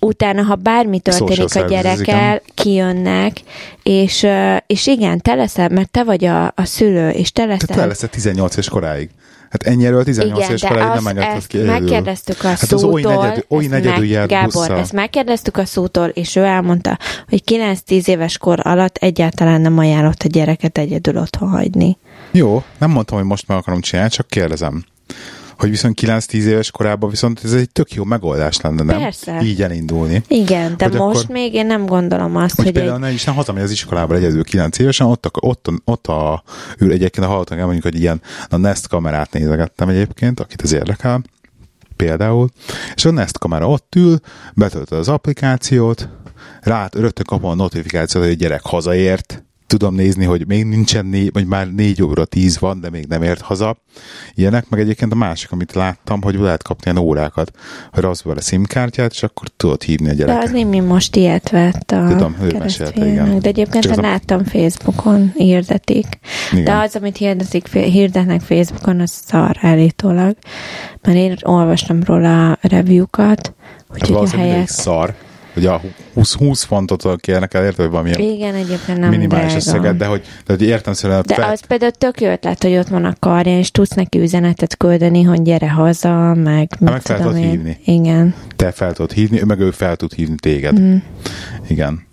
utána, 0.00 0.42
ha 0.42 0.54
bármi 0.54 1.00
történik 1.00 1.54
a 1.54 1.60
gyerekkel, 1.60 2.40
kijönnek, 2.54 3.40
és, 3.82 4.26
és 4.66 4.86
igen, 4.86 5.20
te 5.20 5.34
leszel, 5.34 5.68
mert 5.68 5.90
te 5.90 6.04
vagy 6.04 6.24
a, 6.24 6.46
a 6.46 6.64
szülő, 6.64 7.08
és 7.10 7.32
te 7.32 7.44
leszel. 7.44 7.76
Te 7.76 7.86
lesz 7.86 8.04
18 8.10 8.52
éves 8.52 8.68
koráig. 8.68 9.10
Hát 9.50 9.62
ennyiről 9.62 10.04
18 10.04 10.36
Igen, 10.38 10.48
éves 10.48 10.62
koráig 10.62 11.02
nem 11.02 11.16
ezt 11.18 11.46
ki 11.46 11.58
egyedül. 11.58 11.72
megkérdeztük 11.80 12.44
a 12.44 12.48
Hát 12.48 12.62
az 12.62 12.68
szótól. 12.68 12.92
oly 12.92 13.02
negyedű, 13.02 13.40
oly 13.48 13.66
negyedű 13.66 13.98
meg- 14.00 14.08
járt 14.08 14.28
Gábor, 14.28 14.52
busszal. 14.52 14.76
ezt 14.78 14.92
megkérdeztük 14.92 15.56
a 15.56 15.64
szótól, 15.64 16.08
és 16.08 16.36
ő 16.36 16.42
elmondta, 16.42 16.98
hogy 17.28 17.42
9-10 17.46 18.06
éves 18.08 18.38
kor 18.38 18.60
alatt 18.62 18.96
egyáltalán 18.96 19.60
nem 19.60 19.78
ajánlott 19.78 20.22
a 20.22 20.28
gyereket 20.28 20.78
egyedül 20.78 21.16
otthon 21.16 21.48
hagyni. 21.48 21.98
Jó, 22.30 22.62
nem 22.78 22.90
mondtam, 22.90 23.18
hogy 23.18 23.26
most 23.26 23.48
meg 23.48 23.56
akarom 23.56 23.80
csinálni, 23.80 24.10
csak 24.10 24.26
kérdezem. 24.28 24.84
Hogy 25.58 25.70
viszont 25.70 26.00
9-10 26.02 26.32
éves 26.32 26.70
korában 26.70 27.10
viszont 27.10 27.40
ez 27.44 27.52
egy 27.52 27.70
tök 27.70 27.92
jó 27.92 28.04
megoldás 28.04 28.60
lenne, 28.60 28.82
nem? 28.82 28.98
Persze. 28.98 29.40
Így 29.42 29.62
elindulni. 29.62 30.22
Igen, 30.28 30.74
de 30.76 30.84
Hogy 30.84 30.94
most 30.98 31.16
akkor- 31.22 31.34
még 31.34 31.54
én 31.54 31.66
nem 31.66 31.86
gondolom 31.86 32.36
azt, 32.36 32.54
Hogy 32.54 32.64
hogy 32.64 32.74
például 32.74 32.94
egy... 32.94 33.00
ne 33.00 33.10
is 33.10 33.24
ne 33.24 33.32
hazamegy 33.32 33.62
az 33.62 33.70
iskolába 33.70 34.14
egyedül 34.14 34.44
9 34.44 34.78
évesen, 34.78 35.06
ott 35.06 35.26
a, 35.26 35.30
ott, 35.40 35.70
ott 35.84 36.06
a 36.06 36.42
ül 36.78 36.92
egyébként 36.92 37.26
a 37.26 37.28
hallottam, 37.28 37.58
mondjuk, 37.58 37.82
hogy 37.82 38.00
ilyen 38.00 38.20
a 38.48 38.56
Nest 38.56 38.88
kamerát 38.88 39.32
nézegettem 39.32 39.88
egyébként, 39.88 40.40
akit 40.40 40.62
az 40.62 40.72
érdekel, 40.72 41.22
például, 41.96 42.48
és 42.94 43.04
a 43.04 43.10
Nest 43.10 43.38
kamera 43.38 43.68
ott 43.68 43.94
ül, 43.96 44.18
betöltöd 44.54 44.98
az 44.98 45.08
applikációt, 45.08 46.08
rá 46.60 46.88
rögtön 46.92 47.24
kapom 47.24 47.50
a 47.50 47.54
notifikációt, 47.54 48.24
hogy 48.24 48.32
a 48.32 48.36
gyerek 48.36 48.62
hazaért, 48.62 49.42
tudom 49.68 49.94
nézni, 49.94 50.24
hogy 50.24 50.46
még 50.46 50.64
nincsen 50.64 51.06
négy, 51.06 51.32
vagy 51.32 51.46
már 51.46 51.72
négy 51.72 52.02
óra 52.02 52.24
tíz 52.24 52.58
van, 52.58 52.80
de 52.80 52.90
még 52.90 53.06
nem 53.06 53.22
ért 53.22 53.40
haza. 53.40 53.76
Ilyenek, 54.34 54.68
meg 54.68 54.80
egyébként 54.80 55.12
a 55.12 55.16
másik, 55.16 55.52
amit 55.52 55.72
láttam, 55.72 56.22
hogy 56.22 56.34
lehet 56.34 56.62
kapni 56.62 56.90
ilyen 56.90 57.04
órákat, 57.04 57.50
hogy 57.92 58.04
az 58.04 58.22
vele 58.22 58.40
SIM-kártyát, 58.40 59.10
és 59.12 59.22
akkor 59.22 59.48
tudod 59.56 59.82
hívni 59.82 60.06
a 60.06 60.08
De 60.10 60.14
gyereket. 60.16 60.42
az 60.44 60.50
Némi 60.50 60.80
most 60.80 61.16
ilyet 61.16 61.50
vett 61.50 61.90
a 61.90 62.06
Tudom, 62.08 62.36
ő 62.42 62.56
mesélte, 62.58 63.06
igen. 63.06 63.38
De 63.38 63.48
egyébként 63.48 63.84
Csak 63.84 63.98
a- 63.98 64.00
láttam 64.00 64.44
Facebookon, 64.44 65.32
hirdetik. 65.36 66.06
Igen. 66.52 66.64
De 66.64 66.74
az, 66.74 66.96
amit 66.96 67.16
hirdetik, 67.16 67.68
hirdetnek 67.68 68.40
Facebookon, 68.40 69.00
az 69.00 69.10
szar 69.26 69.56
állítólag. 69.60 70.36
Mert 71.02 71.16
én 71.16 71.36
olvastam 71.42 72.02
róla 72.02 72.52
a 72.52 72.58
review-kat, 72.60 73.54
úgyhogy 73.94 74.28
a 74.32 74.36
helyek... 74.36 74.68
szar, 74.68 75.14
hogy 75.58 75.66
a 75.66 75.80
20, 76.14 76.34
20 76.34 76.62
fontot 76.62 77.20
kérnek 77.20 77.54
el, 77.54 77.64
érted, 77.64 77.80
hogy 77.80 77.90
valamilyen 77.90 78.20
Igen, 78.20 78.54
egyébként 78.54 78.98
nem 78.98 79.10
minimális 79.10 79.44
drága. 79.44 79.56
összeget, 79.56 79.96
de 79.96 80.06
hogy, 80.06 80.22
de 80.46 80.52
hogy 80.52 80.62
értem 80.62 80.92
szerint 80.92 81.26
De 81.26 81.34
fel, 81.34 81.50
az 81.50 81.66
például 81.66 81.90
tök 81.90 82.20
jó 82.20 82.30
ötlet, 82.30 82.62
hogy 82.62 82.76
ott 82.76 82.88
van 82.88 83.04
a 83.04 83.12
karja, 83.18 83.58
és 83.58 83.70
tudsz 83.70 83.94
neki 83.94 84.20
üzenetet 84.20 84.76
küldeni, 84.76 85.22
hogy 85.22 85.42
gyere 85.42 85.70
haza, 85.70 86.34
meg 86.34 86.76
mit 86.78 86.90
meg 86.90 87.02
fel 87.02 87.18
tudod 87.18 87.36
hívni. 87.36 87.80
Igen. 87.84 88.34
te 88.56 88.72
fel 88.72 88.92
tudod 88.92 89.12
hívni, 89.12 89.40
ő 89.40 89.44
meg 89.44 89.60
ő 89.60 89.70
fel 89.70 89.96
tud 89.96 90.12
hívni 90.12 90.34
téged. 90.34 90.80
Mm. 90.80 90.96
Igen. 91.68 92.06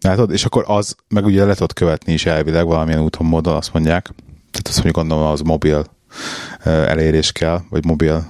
Látod? 0.00 0.30
És 0.30 0.44
akkor 0.44 0.64
az, 0.66 0.96
meg 1.08 1.24
ugye 1.24 1.44
le 1.44 1.54
tudod 1.54 1.72
követni 1.72 2.12
is 2.12 2.26
elvileg 2.26 2.66
valamilyen 2.66 3.00
úton, 3.00 3.26
módon, 3.26 3.54
azt 3.56 3.72
mondják. 3.72 4.02
Tehát 4.50 4.68
azt 4.68 4.74
mondjuk 4.74 4.96
gondolom, 4.96 5.32
az 5.32 5.40
mobil 5.40 5.84
elérés 6.64 7.32
kell, 7.32 7.60
vagy 7.70 7.84
mobil 7.84 8.26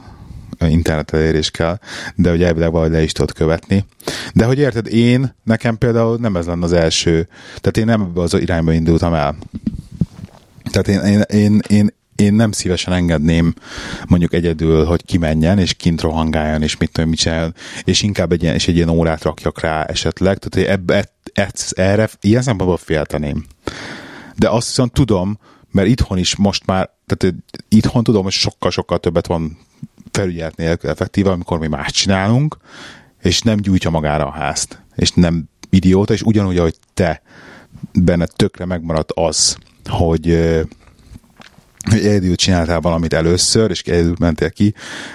internet 0.70 1.12
elérés 1.12 1.50
kell, 1.50 1.78
de 2.14 2.30
hogy 2.30 2.42
elvileg 2.42 2.70
valahogy 2.70 2.92
le 2.92 3.02
is 3.02 3.12
tudod 3.12 3.32
követni. 3.32 3.84
De 4.32 4.44
hogy 4.44 4.58
érted, 4.58 4.86
én, 4.86 5.34
nekem 5.44 5.78
például 5.78 6.16
nem 6.16 6.36
ez 6.36 6.46
lenne 6.46 6.64
az 6.64 6.72
első, 6.72 7.28
tehát 7.46 7.76
én 7.76 7.84
nem 7.84 8.00
ebbe 8.00 8.20
az 8.20 8.34
irányba 8.34 8.72
indultam 8.72 9.14
el. 9.14 9.36
Tehát 10.70 10.88
én, 10.88 11.00
én, 11.00 11.22
én, 11.28 11.60
én, 11.68 11.90
én 12.16 12.34
nem 12.34 12.52
szívesen 12.52 12.92
engedném 12.92 13.54
mondjuk 14.08 14.32
egyedül, 14.32 14.84
hogy 14.84 15.04
kimenjen, 15.04 15.58
és 15.58 15.74
kint 15.74 16.00
rohangáljon, 16.00 16.62
és 16.62 16.76
mit 16.76 16.90
tudom, 16.92 17.10
mit 17.10 17.18
csináljon, 17.18 17.54
és 17.84 18.02
inkább 18.02 18.32
egy 18.32 18.42
ilyen, 18.42 18.54
és 18.54 18.68
egy 18.68 18.76
ilyen 18.76 18.88
órát 18.88 19.22
rakjak 19.22 19.60
rá 19.60 19.84
esetleg. 19.84 20.38
Tehát, 20.38 20.54
hogy 20.54 20.78
ebbe, 20.78 20.94
e, 20.94 21.42
e, 21.42 21.50
erre 21.70 22.08
ilyen 22.20 22.42
szempontból 22.42 22.76
félteném. 22.76 23.44
De 24.36 24.48
azt 24.48 24.66
viszont 24.66 24.92
tudom, 24.92 25.38
mert 25.70 25.88
itthon 25.88 26.18
is 26.18 26.36
most 26.36 26.66
már, 26.66 26.90
tehát 27.06 27.34
itthon 27.68 28.02
tudom, 28.02 28.22
hogy 28.22 28.32
sokkal-sokkal 28.32 28.98
többet 28.98 29.26
van 29.26 29.58
felügyelet 30.16 30.56
nélkül 30.56 30.90
effektíve, 30.90 31.30
amikor 31.30 31.58
mi 31.58 31.66
más 31.66 31.90
csinálunk, 31.90 32.56
és 33.22 33.42
nem 33.42 33.56
gyújtja 33.56 33.90
magára 33.90 34.26
a 34.26 34.30
házt, 34.30 34.82
és 34.94 35.10
nem 35.10 35.48
idióta, 35.70 36.12
és 36.12 36.22
ugyanúgy, 36.22 36.58
ahogy 36.58 36.76
te 36.94 37.22
benned 37.92 38.30
tökre 38.36 38.64
megmaradt 38.64 39.12
az, 39.14 39.56
hogy 39.84 40.52
hogy 41.90 41.98
egyedül 41.98 42.34
csináltál 42.34 42.80
valamit 42.80 43.12
először, 43.12 43.70
és 43.70 43.82
egyedül 43.82 44.14
mentél 44.18 44.50
ki, 44.50 44.74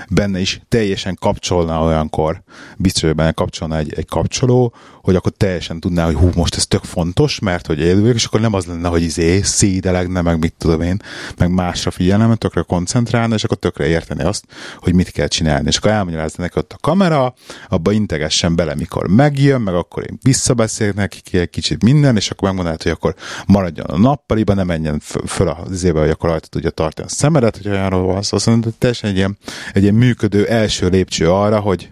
benne 0.09 0.39
is 0.39 0.61
teljesen 0.67 1.17
kapcsolna 1.19 1.83
olyankor, 1.83 2.43
biztos, 2.77 3.01
hogy 3.01 3.15
benne 3.15 3.31
kapcsolna 3.31 3.77
egy, 3.77 3.93
egy 3.93 4.05
kapcsoló, 4.05 4.73
hogy 5.09 5.17
akkor 5.17 5.31
teljesen 5.37 5.79
tudná, 5.79 6.05
hogy 6.05 6.15
hú, 6.15 6.29
most 6.35 6.55
ez 6.55 6.67
tök 6.67 6.83
fontos, 6.83 7.39
mert 7.39 7.67
hogy 7.67 7.79
élők, 7.79 8.15
és 8.15 8.25
akkor 8.25 8.39
nem 8.39 8.53
az 8.53 8.65
lenne, 8.65 8.87
hogy 8.87 9.01
izé, 9.01 9.41
szédelegne, 9.41 10.21
meg 10.21 10.39
mit 10.39 10.53
tudom 10.57 10.81
én, 10.81 11.01
meg 11.37 11.51
másra 11.51 11.91
figyelne, 11.91 12.35
tökre 12.35 12.61
koncentrálna, 12.61 13.35
és 13.35 13.43
akkor 13.43 13.57
tökre 13.57 13.85
érteni 13.85 14.23
azt, 14.23 14.45
hogy 14.77 14.93
mit 14.93 15.09
kell 15.09 15.27
csinálni. 15.27 15.67
És 15.67 15.77
akkor 15.77 15.91
elmagyarázna 15.91 16.43
neki 16.43 16.59
ott 16.59 16.73
a 16.73 16.77
kamera, 16.81 17.33
abba 17.69 17.91
integessen 17.91 18.55
bele, 18.55 18.75
mikor 18.75 19.07
megjön, 19.07 19.61
meg 19.61 19.73
akkor 19.73 20.03
én 20.03 20.17
visszabeszélek 20.21 20.95
neki 20.95 21.37
egy 21.37 21.49
kicsit 21.49 21.83
minden, 21.83 22.15
és 22.15 22.31
akkor 22.31 22.47
megmondanád, 22.47 22.83
hogy 22.83 22.91
akkor 22.91 23.15
maradjon 23.45 23.85
a 23.85 23.97
nappaliba, 23.97 24.53
ne 24.53 24.63
menjen 24.63 24.99
föl 25.25 25.47
az 25.47 25.71
izébe, 25.71 25.99
hogy 25.99 26.09
akkor 26.09 26.29
rajta 26.29 26.47
tudja 26.47 26.69
tartani 26.69 27.07
a 27.07 27.11
szemedet, 27.11 27.57
hogy 27.57 27.67
olyanról 27.67 28.05
van 28.05 28.21
szó. 28.21 28.37
Szóval 28.37 28.71
teljesen 28.77 29.09
egy 29.09 29.15
ilyen, 29.15 29.37
egy 29.73 29.81
ilyen 29.81 29.95
működő 29.95 30.47
első 30.47 30.87
lépcső 30.87 31.31
arra, 31.31 31.59
hogy, 31.59 31.91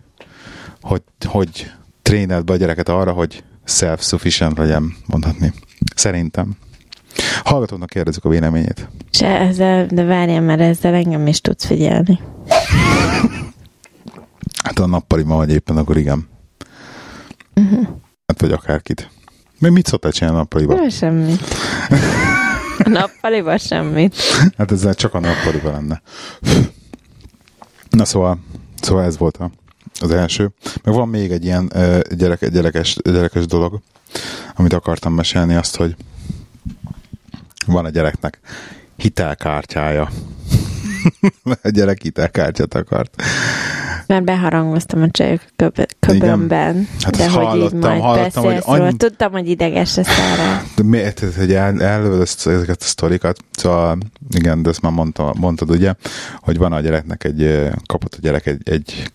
hogy, 0.82 1.02
hogy 1.26 1.72
tréneld 2.08 2.44
be 2.44 2.54
a 2.54 2.56
gyereket 2.56 2.90
arra, 2.90 3.12
hogy 3.12 3.44
self-sufficient 3.66 4.58
legyen, 4.58 4.96
mondhatni. 5.06 5.54
Szerintem. 5.96 6.58
Hallgatónak 7.44 7.90
kérdezzük 7.90 8.26
a 8.26 8.30
véleményét. 8.30 8.90
Se 9.12 9.28
ezzel, 9.28 9.86
de 9.86 10.04
várjál, 10.04 10.42
mert 10.42 10.60
ezzel 10.60 10.94
engem 10.94 11.28
is 11.28 11.42
tudsz 11.42 11.66
figyelni. 11.66 12.20
Hát 14.64 14.80
a 14.80 14.86
nappali 14.86 15.24
ma 15.24 15.36
vagy 15.36 15.52
éppen, 15.52 15.78
akkor 15.78 15.98
igen. 15.98 16.28
Uh-huh. 17.56 17.88
Hát 18.26 18.42
vagy 18.42 18.52
akárkit. 18.52 19.10
Mi 19.60 19.70
mit 19.70 19.88
szoktál 19.88 20.12
csinálni 20.12 20.38
a 20.38 20.40
nappaliba? 20.40 20.74
Nem, 20.74 20.90
semmit. 20.90 21.42
A 22.84 22.90
nappaliba 22.90 23.58
semmit. 23.58 24.16
Hát 24.58 24.72
ezzel 24.72 24.94
csak 24.94 25.14
a 25.14 25.20
nappaliba 25.20 25.72
lenne. 25.72 26.02
Na 27.90 28.06
szóval, 28.06 28.40
szóval 28.82 29.04
ez 29.04 29.18
volt 29.18 29.38
a, 29.38 29.52
az 30.00 30.12
első. 30.12 30.52
Meg 30.84 30.94
van 30.94 31.10
még 31.10 31.32
egy 31.32 31.46
ilyen 31.46 31.72
uh, 31.76 32.00
gyerek, 32.00 32.50
gyerekes, 32.50 32.98
gyerekes 33.04 33.46
dolog, 33.46 33.80
amit 34.56 34.74
akartam 34.74 35.14
mesélni, 35.14 35.56
azt, 35.56 35.76
hogy 35.76 35.96
van 37.66 37.86
a 37.86 37.90
gyereknek 37.90 38.40
hitelkártyája. 38.96 40.10
a 41.64 41.70
gyerek 41.70 42.02
hitelkártyát 42.02 42.76
akart. 42.76 43.22
Mert 44.08 44.24
beharangoztam 44.24 45.02
a 45.02 45.10
csajok 45.12 45.42
köbömben, 46.00 46.88
hát 47.02 47.16
de 47.18 47.30
hallottam, 47.30 47.62
hogy 47.62 47.74
így 47.74 47.80
majd 47.80 48.02
hallottam, 48.02 48.44
hogy 48.44 48.62
róla. 48.66 48.84
annyi- 48.84 48.98
Tudtam, 48.98 49.32
hogy 49.32 49.50
ideges 49.50 49.96
lesz 49.96 50.20
arra. 50.20 50.64
De 50.76 50.84
miért, 50.84 51.20
hogy 51.20 51.54
el, 51.54 51.82
ezt, 52.22 52.48
ezeket 52.48 52.82
a 52.82 52.86
sztorikat? 52.86 53.38
Szóval, 53.52 53.98
igen, 54.30 54.62
de 54.64 54.70
ezt 54.70 54.82
már 54.82 54.92
mondta, 54.92 55.34
mondtad, 55.38 55.70
ugye, 55.70 55.94
hogy 56.40 56.58
van 56.58 56.74
a 56.74 56.80
gyereknek 56.80 57.24
egy, 57.24 57.70
kapott 57.86 58.14
a 58.14 58.18
gyerek 58.22 58.46
egy, 58.46 58.62
egy 58.70 59.12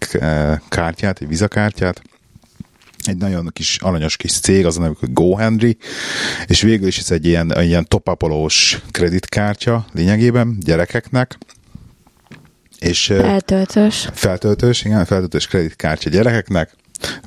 kártyát, 0.69 1.21
egy 1.21 1.29
vizakártyát, 1.29 2.03
egy 3.05 3.17
nagyon 3.17 3.51
kis, 3.53 3.79
aranyos 3.81 4.17
kis 4.17 4.41
cég, 4.41 4.67
az 4.67 4.77
a 4.79 4.81
nevük, 4.81 4.99
hogy 4.99 5.13
GoHenry, 5.13 5.77
és 6.47 6.63
végül 6.63 6.87
is 6.87 6.99
ez 6.99 7.11
egy 7.11 7.27
ilyen, 7.27 7.53
ilyen 7.61 7.85
top-upolós 7.89 8.83
kreditkártya 8.91 9.85
lényegében 9.93 10.57
gyerekeknek, 10.61 11.39
és 12.83 13.09
ö, 13.09 13.23
Eltöltős. 13.23 14.09
Feltöltős, 14.13 14.85
igen, 14.85 15.05
feltöltős 15.05 15.47
kreditkártya 15.47 16.11
gyerekeknek, 16.11 16.77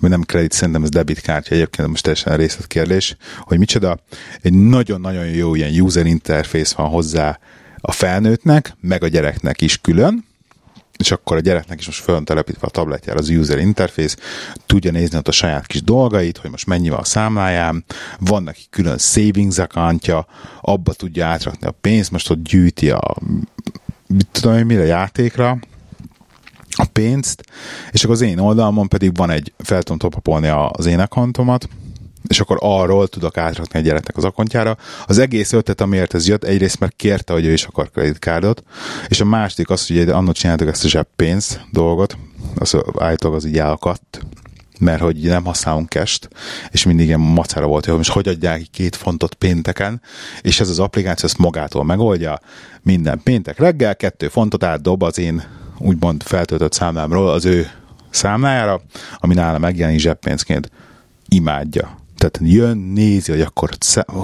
ami 0.02 0.10
nem 0.10 0.22
kredit, 0.22 0.52
szerintem 0.52 0.84
ez 0.84 0.90
debitkártya, 0.90 1.54
egyébként 1.54 1.88
most 1.88 2.04
teljesen 2.04 2.38
részletkérdés, 2.38 3.16
hogy 3.40 3.58
micsoda, 3.58 4.00
egy 4.42 4.54
nagyon-nagyon 4.54 5.26
jó 5.26 5.56
ilyen 5.56 5.80
user 5.82 6.06
interface 6.06 6.74
van 6.78 6.90
hozzá 6.90 7.40
a 7.78 7.92
felnőttnek, 7.92 8.76
meg 8.82 9.04
a 9.04 9.08
gyereknek 9.08 9.62
is 9.62 9.82
külön, 9.82 10.26
és 10.98 11.12
akkor 11.12 11.38
a 11.38 11.40
gyereknek 11.40 11.80
is 11.80 11.86
most 11.86 12.04
föl 12.04 12.24
telepítve 12.24 12.68
a 12.68 12.70
tabletjára 12.70 13.20
az 13.20 13.30
user 13.30 13.58
interface, 13.58 14.18
tudja 14.66 14.92
nézni 14.92 15.18
ott 15.18 15.28
a 15.28 15.32
saját 15.32 15.68
kis 15.68 15.84
dolgait, 15.84 16.38
hogy 16.38 16.50
most 16.50 16.68
mennyi 16.68 16.90
van 16.90 17.00
a 17.00 17.04
számláján, 17.04 17.86
van 18.20 18.44
neki 18.44 18.62
külön 18.70 18.98
savings 18.98 19.58
accountja, 19.58 20.28
abba 20.62 20.94
tudja 20.94 21.26
átrakni 21.26 21.68
a 21.68 21.76
pénzt, 21.82 22.12
most 22.12 22.30
ott 22.30 22.44
gyűjti 22.44 22.90
a 22.90 23.16
mit 24.16 24.28
tudom 24.32 24.58
én, 24.58 24.66
mire 24.66 24.86
játékra, 24.86 25.58
a 26.78 26.86
pénzt, 26.94 27.44
és 27.92 28.04
akkor 28.04 28.16
az 28.16 28.22
én 28.22 28.40
oldalmon 28.40 28.88
pedig 28.88 29.16
van 29.16 29.30
egy, 29.30 29.54
fel 29.58 29.84
tudom 29.84 29.98
topapolni 29.98 30.48
az 30.48 30.86
én 30.86 31.00
accountomat, 31.00 31.70
és 32.28 32.40
akkor 32.40 32.58
arról 32.60 33.08
tudok 33.08 33.38
átrakni 33.38 33.80
a 33.80 33.82
gyereknek 33.82 34.18
az 34.18 34.24
akontjára. 34.24 34.78
Az 35.06 35.18
egész 35.18 35.54
ötlet, 35.54 35.82
amiért 35.82 36.14
ez 36.14 36.28
jött, 36.28 36.44
egyrészt 36.44 36.80
mert 36.80 36.96
kérte, 36.96 37.34
hogy 37.34 37.46
ő 37.46 37.52
is 37.52 37.64
akar 37.64 37.92
kreditkárdyot, 37.92 38.64
és 39.08 39.22
a 39.22 39.26
második 39.26 39.70
az, 39.70 39.88
hogy 39.88 40.10
annak 40.10 40.36
csináltuk 40.36 40.68
ezt 40.68 40.86
a 40.86 40.88
zseppénz 40.88 41.60
dolgot, 41.72 42.18
az 42.56 42.78
állítólag 43.00 43.38
az 43.38 43.46
így 43.46 43.58
elakadt, 43.58 44.26
mert 44.80 45.02
hogy 45.02 45.18
nem 45.18 45.46
használunk 45.46 45.90
cash 45.90 46.28
és 46.72 46.86
mindig 46.86 47.06
ilyen 47.06 47.20
macera 47.20 47.66
volt, 47.66 47.86
hogy 47.86 47.98
most 47.98 48.10
hogy 48.12 48.28
adják 48.28 48.62
két 48.72 48.96
fontot 48.96 49.34
pénteken, 49.34 50.02
és 50.42 50.60
ez 50.60 50.70
az 50.70 50.80
applikáció 50.80 51.28
ezt 51.28 51.38
magától 51.38 51.84
megoldja, 51.84 52.40
minden 52.82 53.22
péntek 53.24 53.60
reggel 53.60 53.96
kettő 53.96 54.28
fontot 54.28 54.64
átdob 54.64 55.04
az 55.04 55.18
én 55.18 55.44
úgymond 55.78 56.24
feltöltött 56.24 56.74
számlámról 56.74 57.30
az 57.30 57.46
ő 57.46 57.72
számlájára, 58.10 58.82
ami 59.18 59.34
nála 59.34 59.58
megjelenik 59.58 60.00
zseppénzként. 60.00 60.72
Imádja. 61.28 61.98
Tehát 62.18 62.40
jön, 62.54 62.78
nézi, 62.78 63.32
hogy 63.32 63.42
akkor 63.42 63.70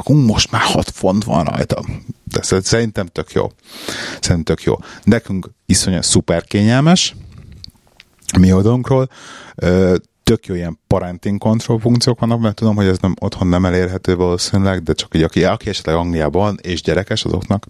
most 0.06 0.52
már 0.52 0.62
hat 0.62 0.90
font 0.90 1.24
van 1.24 1.44
rajta. 1.44 1.84
De 2.24 2.42
szerintem 2.62 3.06
tök 3.06 3.32
jó. 3.32 3.52
Szerintem 4.20 4.44
tök 4.56 4.64
jó. 4.64 4.76
Nekünk 5.04 5.50
iszonyat 5.66 6.04
szuper 6.04 6.44
kényelmes, 6.44 7.16
mi 8.40 8.54
oldalunkról. 8.54 9.10
Tök 10.24 10.46
jó 10.46 10.56
ilyen 10.56 10.80
parenting 10.88 11.40
control 11.40 11.80
funkciók 11.80 12.20
vannak, 12.20 12.40
mert 12.40 12.56
tudom, 12.56 12.76
hogy 12.76 12.86
ez 12.86 12.98
nem, 13.00 13.14
otthon 13.20 13.48
nem 13.48 13.66
elérhető 13.66 14.16
valószínűleg, 14.16 14.84
de 14.84 14.94
csak 14.94 15.16
így, 15.16 15.24
aki, 15.24 15.44
aki 15.44 15.70
esetleg 15.70 15.96
Angliában 15.96 16.58
és 16.62 16.82
gyerekes 16.82 17.24
azoknak, 17.24 17.66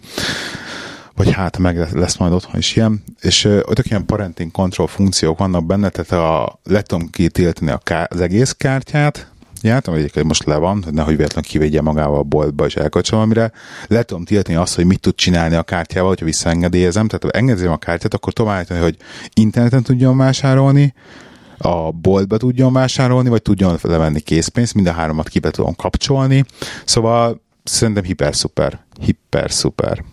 vagy 1.15 1.31
hát 1.31 1.57
meg 1.57 1.93
lesz 1.93 2.17
majd 2.17 2.33
otthon 2.33 2.57
is 2.57 2.75
ilyen, 2.75 3.03
és 3.21 3.41
tök 3.73 3.89
ilyen 3.89 4.05
parenting 4.05 4.51
control 4.51 4.87
funkciók 4.87 5.37
vannak 5.37 5.65
benne, 5.65 5.89
tehát 5.89 6.11
a, 6.11 6.59
le 6.63 6.81
tudom 6.81 7.09
kitiltani 7.09 7.71
a 7.71 7.77
ká- 7.77 8.13
az 8.13 8.21
egész 8.21 8.51
kártyát, 8.51 9.31
ját, 9.61 9.87
ami 9.87 9.97
egyébként 9.97 10.25
most 10.25 10.43
le 10.43 10.55
van, 10.55 10.83
hogy 10.83 10.93
nehogy 10.93 11.15
véletlenül 11.15 11.49
kivegye 11.49 11.81
magával 11.81 12.19
a 12.19 12.23
boltba 12.23 12.65
és 12.65 12.75
elkapcsolom, 12.75 13.23
amire 13.23 13.51
le 13.87 14.03
tudom 14.03 14.25
tiltani 14.25 14.57
azt, 14.57 14.75
hogy 14.75 14.85
mit 14.85 14.99
tud 14.99 15.15
csinálni 15.15 15.55
a 15.55 15.63
kártyával, 15.63 16.09
hogyha 16.09 16.25
visszaengedélyezem. 16.25 17.07
Tehát 17.07 17.23
ha 17.23 17.29
engedélyezem 17.29 17.73
a 17.73 17.77
kártyát, 17.77 18.13
akkor 18.13 18.33
állítani, 18.47 18.79
hogy 18.79 18.97
interneten 19.33 19.83
tudjon 19.83 20.17
vásárolni, 20.17 20.93
a 21.61 21.91
boltba 21.91 22.37
tudjon 22.37 22.73
vásárolni, 22.73 23.29
vagy 23.29 23.41
tudjon 23.41 23.77
levenni 23.81 24.19
készpénzt, 24.19 24.73
mind 24.73 24.87
a 24.87 24.91
háromat 24.91 25.29
ki 25.29 25.39
be 25.39 25.51
tudom 25.51 25.75
kapcsolni. 25.75 26.45
Szóval 26.85 27.41
szerintem 27.63 28.03
hiper 28.03 28.35
szuper. 28.35 28.79
Hiper 28.99 29.51
szuper. 29.51 30.03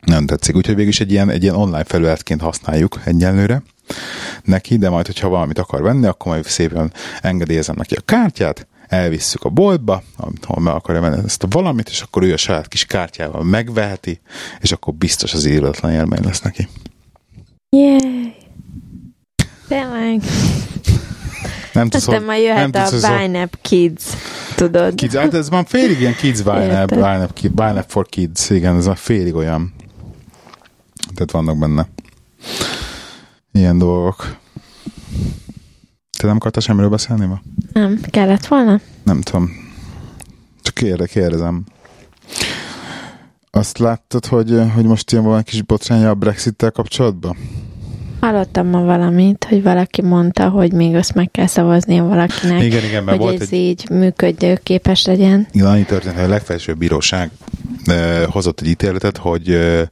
Nem 0.00 0.26
tetszik, 0.26 0.56
úgyhogy 0.56 0.74
végül 0.74 0.90
is 0.90 1.00
egy 1.00 1.10
ilyen, 1.10 1.30
egy 1.30 1.42
ilyen 1.42 1.54
online 1.54 1.84
felületként 1.84 2.40
használjuk 2.40 3.00
egyenlőre 3.04 3.62
neki, 4.42 4.76
de 4.76 4.90
majd, 4.90 5.06
hogyha 5.06 5.28
valamit 5.28 5.58
akar 5.58 5.82
venni, 5.82 6.06
akkor 6.06 6.32
majd 6.32 6.44
szépen 6.44 6.92
engedélyezem 7.20 7.74
neki 7.76 7.94
a 7.94 8.00
kártyát, 8.00 8.66
elvisszük 8.88 9.44
a 9.44 9.48
boltba, 9.48 10.02
ahol 10.16 10.62
meg 10.62 10.74
akarja 10.74 11.00
venni 11.00 11.22
ezt 11.24 11.42
a 11.42 11.46
valamit, 11.50 11.88
és 11.88 12.00
akkor 12.00 12.22
ő 12.22 12.32
a 12.32 12.36
saját 12.36 12.68
kis 12.68 12.84
kártyával 12.84 13.44
megveheti, 13.44 14.20
és 14.60 14.72
akkor 14.72 14.94
biztos 14.94 15.34
az 15.34 15.44
életlen 15.44 15.92
élmény 15.92 16.24
lesz 16.24 16.40
neki. 16.40 16.68
Yay! 17.70 18.37
Tényleg. 19.68 20.22
Nem 21.72 21.88
tudsz, 21.88 22.06
Aztán 22.06 22.22
majd 22.22 22.42
jöhet 22.42 22.72
nem 22.72 22.82
a 22.82 22.88
tudsz, 22.88 23.04
hogy- 23.06 23.30
Buy 23.30 23.42
Up 23.42 23.58
Kids, 23.62 24.02
tudod. 24.54 24.94
Kids, 24.94 25.14
hát 25.14 25.34
ez 25.34 25.48
már 25.48 25.64
félig 25.68 26.00
ilyen 26.00 26.14
kids 26.16 26.42
ki- 27.34 27.48
buy 27.48 27.70
up 27.70 27.84
for 27.88 28.06
kids, 28.06 28.50
igen, 28.50 28.76
ez 28.76 28.86
a 28.86 28.94
félig 28.94 29.34
olyan. 29.34 29.74
Tehát 31.14 31.30
vannak 31.30 31.58
benne 31.58 31.88
ilyen 33.52 33.78
dolgok. 33.78 34.36
Te 36.18 36.26
nem 36.26 36.36
akartál 36.36 36.62
semmiről 36.62 36.90
beszélni 36.90 37.26
ma? 37.26 37.40
Nem, 37.72 38.00
kellett 38.10 38.46
volna? 38.46 38.80
Nem 39.04 39.20
tudom. 39.20 39.50
Csak 40.62 40.74
kérde, 40.74 41.06
kérdezem. 41.06 41.64
Azt 43.50 43.78
láttad, 43.78 44.26
hogy, 44.26 44.60
hogy 44.74 44.84
most 44.84 45.12
ilyen 45.12 45.24
valami 45.24 45.42
kis 45.42 45.62
botránya 45.62 46.10
a 46.10 46.14
Brexit-tel 46.14 46.70
kapcsolatban? 46.70 47.36
Hallottam 48.20 48.66
ma 48.66 48.80
valamit, 48.80 49.46
hogy 49.48 49.62
valaki 49.62 50.02
mondta, 50.02 50.48
hogy 50.48 50.72
még 50.72 50.94
azt 50.94 51.14
meg 51.14 51.30
kell 51.30 51.46
szavaznia 51.46 52.04
valakinek, 52.04 52.62
Igen, 52.62 52.84
igen, 52.84 53.04
mert 53.04 53.16
hogy 53.16 53.26
volt 53.26 53.40
ez 53.40 53.48
egy... 53.50 53.58
így 53.58 53.90
működőképes 53.90 55.04
legyen. 55.04 55.46
Igen, 55.50 55.66
annyi 55.66 55.84
történt, 55.84 56.14
hogy 56.14 56.24
a 56.24 56.28
legfelsőbb 56.28 56.78
bíróság 56.78 57.30
eh, 57.84 58.24
hozott 58.26 58.60
egy 58.60 58.68
ítéletet, 58.68 59.16
hogy, 59.16 59.50
eh, 59.50 59.86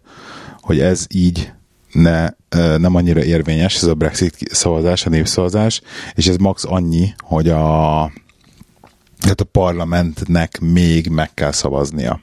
hogy 0.60 0.80
ez 0.80 1.06
így 1.08 1.52
ne, 1.92 2.24
eh, 2.48 2.78
nem 2.78 2.94
annyira 2.94 3.24
érvényes, 3.24 3.76
ez 3.76 3.82
a 3.82 3.94
Brexit 3.94 4.36
szavazás, 4.50 5.06
a 5.06 5.10
népszavazás, 5.10 5.80
és 6.14 6.26
ez 6.26 6.36
max 6.36 6.64
annyi, 6.64 7.14
hogy 7.18 7.48
a, 7.48 8.10
tehát 9.20 9.40
a 9.40 9.44
parlamentnek 9.44 10.60
még 10.60 11.08
meg 11.08 11.34
kell 11.34 11.52
szavaznia. 11.52 12.20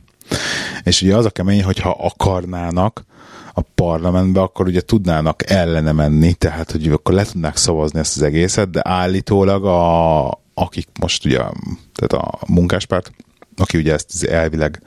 És 0.83 1.01
ugye 1.01 1.15
az 1.15 1.25
a 1.25 1.29
kemény, 1.29 1.63
hogyha 1.63 1.97
akarnának 1.99 3.05
a 3.53 3.61
parlamentbe, 3.61 4.41
akkor 4.41 4.67
ugye 4.67 4.81
tudnának 4.81 5.49
ellene 5.49 5.91
menni, 5.91 6.33
tehát 6.33 6.71
hogy 6.71 6.87
akkor 6.87 7.13
le 7.13 7.23
tudnák 7.23 7.57
szavazni 7.57 7.99
ezt 7.99 8.15
az 8.15 8.21
egészet, 8.21 8.69
de 8.69 8.81
állítólag 8.83 9.65
a, 9.65 10.25
akik 10.53 10.87
most 10.99 11.25
ugye, 11.25 11.37
tehát 11.93 12.13
a 12.13 12.39
munkáspárt, 12.47 13.11
aki 13.57 13.77
ugye 13.77 13.93
ezt 13.93 14.23
elvileg, 14.23 14.81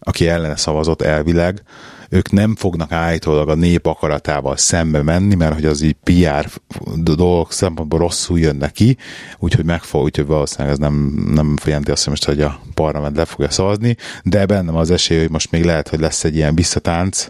aki 0.00 0.28
ellene 0.28 0.56
szavazott 0.56 1.02
elvileg, 1.02 1.62
ők 2.10 2.30
nem 2.30 2.56
fognak 2.56 2.92
állítólag 2.92 3.48
a 3.48 3.54
nép 3.54 3.86
akaratával 3.86 4.56
szembe 4.56 5.02
menni, 5.02 5.34
mert 5.34 5.54
hogy 5.54 5.64
az 5.64 5.82
így 5.82 5.96
PR 6.02 6.48
dolgok 6.94 7.52
szempontból 7.52 7.98
rosszul 7.98 8.38
jön 8.38 8.56
neki, 8.56 8.96
úgyhogy 9.38 9.64
megfog, 9.64 10.02
úgyhogy 10.02 10.26
valószínűleg 10.26 10.72
ez 10.72 10.78
nem, 10.78 11.24
nem 11.34 11.56
jelenti 11.64 11.90
azt, 11.90 12.02
hogy 12.02 12.12
most, 12.12 12.24
hogy 12.24 12.40
a 12.40 12.60
parlament 12.74 13.16
le 13.16 13.24
fogja 13.24 13.50
szavazni, 13.50 13.96
de 14.22 14.46
bennem 14.46 14.76
az 14.76 14.90
esély, 14.90 15.18
hogy 15.18 15.30
most 15.30 15.50
még 15.50 15.64
lehet, 15.64 15.88
hogy 15.88 16.00
lesz 16.00 16.24
egy 16.24 16.36
ilyen 16.36 16.54
visszatánc, 16.54 17.28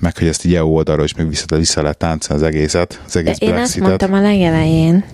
meg 0.00 0.18
hogy 0.18 0.28
ezt 0.28 0.44
így 0.44 0.54
EU 0.54 0.68
oldalról 0.68 1.04
is 1.04 1.14
még 1.14 1.28
vissza, 1.28 1.56
vissza 1.56 1.82
lehet 1.82 1.98
táncolni 1.98 2.42
az 2.42 2.48
egészet, 2.48 3.02
az 3.06 3.16
egész 3.16 3.38
Én 3.38 3.54
azt 3.54 3.78
mondtam 3.78 4.12
a 4.12 4.20
legelején, 4.20 5.04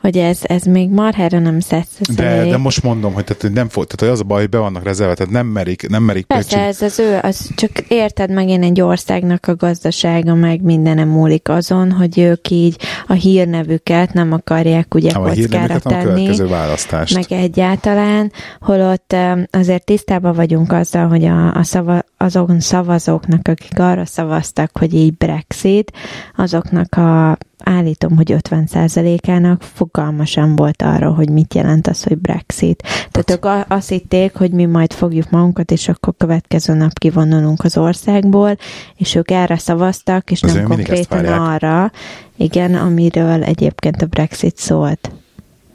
hogy 0.00 0.16
ez, 0.16 0.38
ez 0.42 0.62
még 0.62 0.90
marhára 0.90 1.38
nem 1.38 1.60
szedsz 1.60 1.98
de, 2.14 2.44
de 2.44 2.56
most 2.56 2.82
mondom, 2.82 3.12
hogy, 3.12 3.24
tehát, 3.24 3.42
hogy 3.42 3.52
nem 3.52 3.68
fog, 3.68 3.84
tehát 3.84 4.00
hogy 4.00 4.08
az 4.08 4.20
a 4.20 4.28
baj, 4.28 4.40
hogy 4.40 4.48
be 4.48 4.58
vannak 4.58 4.84
rezerve, 4.84 5.14
tehát 5.14 5.32
nem 5.32 5.46
merik, 5.46 5.88
nem 5.88 6.02
merik 6.02 6.26
Persze, 6.26 6.48
pöcsik. 6.48 6.68
ez 6.68 6.82
az 6.82 6.98
ő, 6.98 7.18
az 7.22 7.50
csak 7.54 7.70
érted 7.88 8.30
meg 8.30 8.48
én 8.48 8.62
egy 8.62 8.80
országnak 8.80 9.46
a 9.46 9.56
gazdasága, 9.56 10.34
meg 10.34 10.62
mindenem 10.62 11.08
múlik 11.08 11.48
azon, 11.48 11.92
hogy 11.92 12.18
ők 12.18 12.50
így 12.50 12.80
a 13.06 13.12
hírnevüket 13.12 14.12
nem 14.12 14.32
akarják 14.32 14.94
ugye 14.94 15.12
nem, 15.12 15.22
kockára 15.22 15.74
a 15.74 15.78
tenni. 15.78 16.40
A 16.40 16.48
választást. 16.48 17.14
Meg 17.14 17.40
egyáltalán, 17.40 18.32
holott 18.60 19.16
azért 19.50 19.84
tisztában 19.84 20.34
vagyunk 20.34 20.72
azzal, 20.72 21.08
hogy 21.08 21.24
a, 21.24 21.54
a 21.54 21.62
szava, 21.62 22.04
azon 22.16 22.60
szavazóknak, 22.60 23.48
akik 23.48 23.78
arra 23.78 24.06
szavaztak, 24.06 24.70
hogy 24.78 24.94
így 24.94 25.16
Brexit, 25.16 25.92
azoknak 26.36 26.94
a 26.94 27.38
állítom, 27.70 28.16
hogy 28.16 28.34
50%-ának 28.38 29.62
fogalma 29.62 30.24
sem 30.24 30.56
volt 30.56 30.82
arra, 30.82 31.10
hogy 31.14 31.30
mit 31.30 31.54
jelent 31.54 31.86
az, 31.86 32.02
hogy 32.02 32.18
Brexit. 32.18 32.82
Tehát 33.10 33.30
ők 33.30 33.70
azt 33.72 33.88
hitték, 33.88 34.34
hogy 34.34 34.50
mi 34.50 34.64
majd 34.64 34.92
fogjuk 34.92 35.30
magunkat, 35.30 35.70
és 35.70 35.88
akkor 35.88 36.14
következő 36.16 36.74
nap 36.74 36.98
kivonulunk 36.98 37.64
az 37.64 37.76
országból, 37.76 38.56
és 38.96 39.14
ők 39.14 39.30
erre 39.30 39.58
szavaztak, 39.58 40.30
és 40.30 40.42
Azért 40.42 40.58
nem 40.58 40.76
konkrétan 40.76 41.24
arra, 41.24 41.92
igen, 42.36 42.74
amiről 42.74 43.42
egyébként 43.42 44.02
a 44.02 44.06
Brexit 44.06 44.56
szólt. 44.56 45.10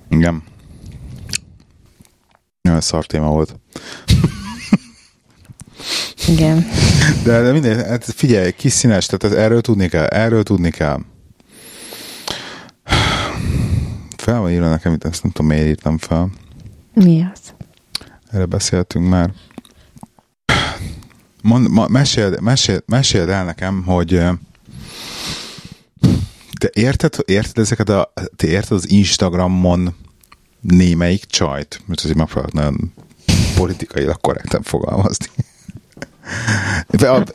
Igen. 0.10 0.44
Nagyon 2.62 2.82
szar 2.82 3.06
téma 3.06 3.30
volt. 3.30 3.60
Igen. 6.28 6.66
De, 7.24 7.42
de 7.42 7.52
minden, 7.52 7.86
hát 7.86 8.04
figyelj, 8.04 8.52
kis 8.52 8.72
színes, 8.72 9.06
tehát 9.06 9.38
erről 9.38 9.62
tudni 9.62 9.88
kell, 9.88 10.06
erről 10.06 10.44
tudni 10.44 10.70
kell. 10.70 11.00
Fel 14.26 14.40
van 14.40 14.52
írva 14.52 14.70
nekem, 14.70 14.94
itt 14.94 15.04
ezt 15.04 15.24
nem 15.24 15.32
tudom, 15.32 15.52
miért 15.52 15.68
írtam 15.68 15.98
fel. 15.98 16.30
Mi 16.94 17.28
az? 17.34 17.40
Erre 18.32 18.46
beszéltünk 18.46 19.10
már. 19.10 19.34
Mond, 21.42 21.70
ma, 21.70 21.88
meséld, 21.88 22.42
meséld, 22.42 22.84
meséld 22.86 23.30
el 23.30 23.46
nekem, 23.46 23.84
hogy 23.84 24.10
te 26.60 26.70
érted, 26.74 27.16
érted 27.26 27.58
ezeket 27.58 27.90
a, 27.90 28.14
te 28.36 28.48
érted 28.48 28.78
az 28.78 28.90
Instagramon 28.90 29.96
némelyik 30.62 31.26
csajt? 31.26 31.82
Mert 31.86 32.00
azért 32.00 32.18
megpróbálok 32.18 32.54
nagyon 32.54 32.94
politikailag 33.56 34.22
korrekten 34.22 34.62
fogalmazni. 34.62 35.28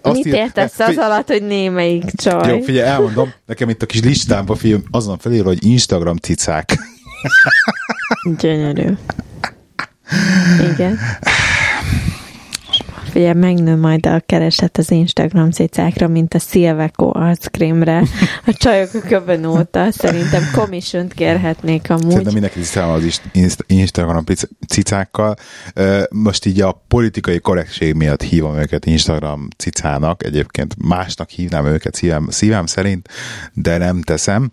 Azt 0.03 0.25
Mit 0.25 0.35
értesz 0.35 0.79
az 0.79 0.97
alatt, 0.97 1.27
hogy 1.29 1.43
némelyik 1.43 2.05
csaj? 2.15 2.51
Jó, 2.51 2.61
figyelj, 2.61 2.89
elmondom, 2.89 3.33
nekem 3.47 3.69
itt 3.69 3.83
a 3.83 3.87
kis 3.87 4.01
listámban 4.01 4.57
film 4.57 4.83
azon 4.91 5.19
felír, 5.19 5.45
hogy 5.45 5.65
Instagram 5.65 6.17
cicák. 6.17 6.79
Gyönyörű. 8.39 8.87
Igen. 10.73 10.99
Figyelj, 13.11 13.39
megnő 13.39 13.77
majd 13.77 14.07
a 14.07 14.21
kereset 14.27 14.79
az 14.79 14.91
Instagram 14.91 15.51
cicákra, 15.51 16.09
mint 16.09 16.35
a 16.35 16.39
Szilveko 16.39 17.11
arckrémre. 17.15 18.03
A 18.47 18.53
csajok 18.53 18.95
a 18.95 19.01
köbön 19.09 19.45
óta 19.45 19.93
szerintem 19.93 20.43
commission 20.53 21.09
kérhetnék 21.09 21.91
amúgy. 21.91 22.09
Szerintem 22.09 22.33
mindenki 22.33 22.59
tisztában 22.59 22.95
az 22.95 23.21
Instagram 23.67 24.25
cicákkal. 24.69 25.37
Most 26.11 26.47
így 26.47 26.61
a 26.61 26.85
politikai 26.89 27.41
korrektség 27.41 27.95
miatt 27.95 28.23
hívom 28.23 28.59
őket 28.59 28.87
Instagram 28.87 29.49
cicának. 29.57 30.25
Egyébként 30.25 30.75
másnak 30.79 31.29
hívnám 31.29 31.67
őket 31.67 31.95
szívem, 31.95 32.27
szívem 32.31 32.67
szerint, 32.67 33.09
de 33.53 33.77
nem 33.77 34.03
teszem 34.03 34.53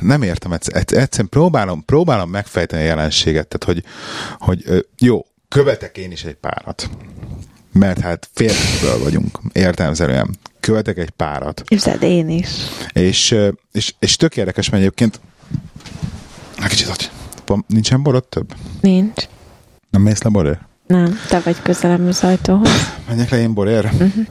nem 0.00 0.22
értem, 0.22 0.52
egyszerűen 0.52 1.28
próbálom, 1.28 1.84
próbálom 1.84 2.30
megfejteni 2.30 2.82
a 2.82 2.86
jelenséget, 2.86 3.48
tehát 3.48 3.64
hogy, 3.64 3.84
hogy 4.38 4.86
jó, 4.98 5.26
követek 5.52 5.96
én 5.96 6.10
is 6.10 6.24
egy 6.24 6.34
párat. 6.34 6.90
Mert 7.72 8.00
hát 8.00 8.28
férfiből 8.32 8.98
vagyunk, 8.98 9.38
értelmezően. 9.52 10.36
Követek 10.60 10.98
egy 10.98 11.10
párat. 11.10 11.62
Képzeld, 11.64 12.02
én 12.02 12.28
is. 12.28 12.48
És, 12.92 13.36
és, 13.72 13.94
és 13.98 14.16
tök 14.16 14.36
érdekes, 14.36 14.68
mert 14.70 14.82
egyébként 14.82 15.20
Hát 16.56 16.70
kicsit 16.70 16.86
hogy 16.86 17.10
nincsen 17.66 18.02
borod 18.02 18.24
több? 18.24 18.54
Nincs. 18.80 19.28
Nem 19.90 20.02
mész 20.02 20.22
le 20.22 20.30
borér? 20.30 20.58
Nem, 20.86 21.18
te 21.28 21.40
vagy 21.40 21.62
közelem 21.62 22.06
az 22.06 22.24
ajtóhoz. 22.24 22.70
Menjek 23.08 23.30
le 23.30 23.38
én 23.38 23.54
borér? 23.54 23.84
Uh-huh. 23.84 24.26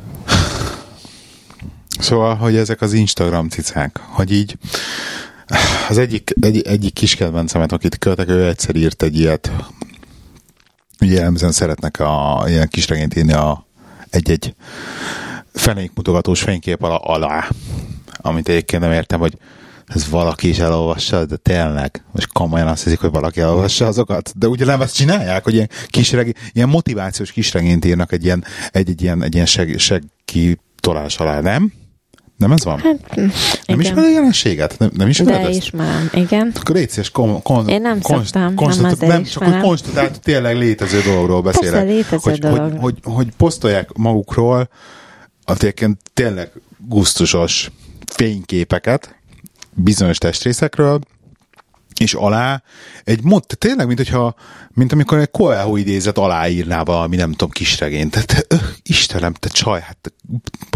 Szóval, 1.99 2.35
hogy 2.35 2.55
ezek 2.55 2.81
az 2.81 2.93
Instagram 2.93 3.49
cicák, 3.49 3.99
hogy 4.09 4.31
így 4.31 4.57
az 5.89 5.97
egyik, 5.97 6.33
egy, 6.41 6.61
egyik 6.61 6.93
kis 6.93 7.15
kedvencemet, 7.15 7.71
akit 7.71 7.97
követek, 7.97 8.29
ő 8.29 8.47
egyszer 8.47 8.75
írt 8.75 9.03
egy 9.03 9.19
ilyet, 9.19 9.51
ugye 11.01 11.13
jellemzően 11.13 11.51
szeretnek 11.51 11.99
a 11.99 12.43
ilyen 12.47 12.67
kisregényt 12.67 13.15
írni 13.15 13.33
a 13.33 13.65
egy-egy 14.09 14.55
fenékmutogatós 15.53 16.41
fénykép 16.41 16.83
alá, 16.83 16.95
alá, 16.95 17.47
amit 18.17 18.49
egyébként 18.49 18.81
nem 18.81 18.91
értem, 18.91 19.19
hogy 19.19 19.37
ez 19.87 20.09
valaki 20.09 20.49
is 20.49 20.59
elolvassa, 20.59 21.25
de 21.25 21.35
tényleg, 21.35 22.03
most 22.11 22.31
komolyan 22.33 22.67
azt 22.67 22.83
hiszik, 22.83 22.99
hogy 22.99 23.11
valaki 23.11 23.39
elolvassa 23.39 23.87
azokat, 23.87 24.33
de 24.35 24.47
ugye 24.47 24.65
nem 24.65 24.81
ezt 24.81 24.95
csinálják, 24.95 25.43
hogy 25.43 25.53
ilyen, 25.53 25.69
kisregény, 25.87 26.33
ilyen 26.51 26.69
motivációs 26.69 27.31
kisregényt 27.31 27.85
írnak 27.85 28.11
egy 28.11 28.23
ilyen, 28.23 28.43
egy, 28.71 28.89
egy 28.89 29.01
ilyen, 29.01 29.23
egy 29.23 29.33
ilyen 29.33 29.45
seg, 29.45 29.77
segki 29.77 30.59
tolás 30.79 31.17
alá, 31.17 31.39
nem? 31.39 31.73
Nem 32.41 32.51
ez 32.51 32.63
van? 32.63 32.79
Hát, 32.79 33.15
nem 33.15 33.31
igen. 33.65 33.79
ismered 33.79 34.03
a 34.03 34.09
jelenséget? 34.09 34.75
Nem, 34.77 34.89
nem 34.93 35.07
ismered 35.07 35.41
De 35.41 35.47
ezt? 35.47 35.57
ismerem, 35.57 36.09
igen. 36.13 36.51
Akkor 36.59 36.75
légy 36.75 36.89
szíves, 36.89 37.09
kon, 37.09 37.41
kon, 37.41 37.67
Én 37.67 37.81
nem 37.81 38.01
konst, 38.01 38.33
szoktam, 38.33 38.55
konst, 38.55 38.81
nem 38.81 38.93
nem, 38.99 39.23
csak 39.23 39.43
hogy 39.43 39.59
konstatált, 39.59 40.19
tényleg 40.21 40.57
létező 40.57 41.01
dologról 41.01 41.41
beszélek. 41.41 41.71
Persze, 41.71 41.87
létező 41.87 42.31
hogy, 42.31 42.39
dolog. 42.39 42.59
Hogy, 42.59 42.79
hogy, 42.81 43.13
hogy 43.13 43.27
posztolják 43.37 43.93
magukról 43.93 44.69
a 45.45 45.57
tényleg 46.13 46.51
gusztusos 46.87 47.71
fényképeket 48.05 49.15
bizonyos 49.73 50.17
testrészekről, 50.17 50.99
és 52.01 52.13
alá 52.13 52.63
egy 53.03 53.23
mod, 53.23 53.45
tényleg, 53.57 53.87
mint 53.87 53.97
hogyha, 53.97 54.35
mint 54.73 54.91
amikor 54.91 55.17
egy 55.17 55.31
Coelho 55.31 55.75
idézet 55.75 56.17
aláírná 56.17 56.83
valami, 56.83 57.15
nem 57.15 57.31
tudom, 57.31 57.49
kisregényt. 57.49 58.11
Tehát, 58.11 58.45
öh, 58.47 58.61
Istenem, 58.83 59.33
te 59.33 59.49
csaj, 59.49 59.81
hát 59.81 60.13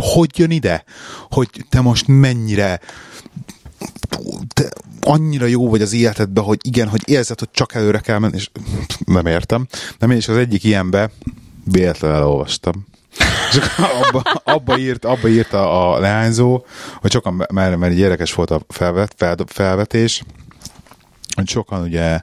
hogy 0.01 0.39
jön 0.39 0.51
ide? 0.51 0.83
Hogy 1.29 1.49
te 1.69 1.81
most 1.81 2.07
mennyire 2.07 2.79
te 4.53 4.69
annyira 5.01 5.45
jó 5.45 5.69
vagy 5.69 5.81
az 5.81 5.93
életedben, 5.93 6.43
hogy 6.43 6.59
igen, 6.61 6.87
hogy 6.87 7.01
érzed, 7.05 7.39
hogy 7.39 7.51
csak 7.51 7.73
előre 7.73 7.99
kell 7.99 8.19
menni, 8.19 8.35
és 8.35 8.49
nem 9.05 9.25
értem. 9.25 9.67
Nem, 9.99 10.11
én 10.11 10.17
is 10.17 10.27
az 10.27 10.37
egyik 10.37 10.63
ilyenbe 10.63 11.11
véletlenül 11.63 12.17
elolvastam. 12.17 12.85
És 13.51 13.59
abba, 13.77 14.21
abba, 14.43 14.77
írt, 14.77 15.05
abba 15.05 15.27
írt 15.27 15.53
a, 15.53 15.93
a 15.93 15.99
leányzó, 15.99 16.65
hogy 17.01 17.11
sokan, 17.11 17.45
mert, 17.53 17.77
mert 17.77 17.93
érdekes 17.93 18.33
volt 18.33 18.51
a 18.51 18.61
felvet, 18.67 19.13
fel, 19.17 19.35
felvetés, 19.45 20.23
hogy 21.35 21.49
sokan 21.49 21.81
ugye 21.81 22.21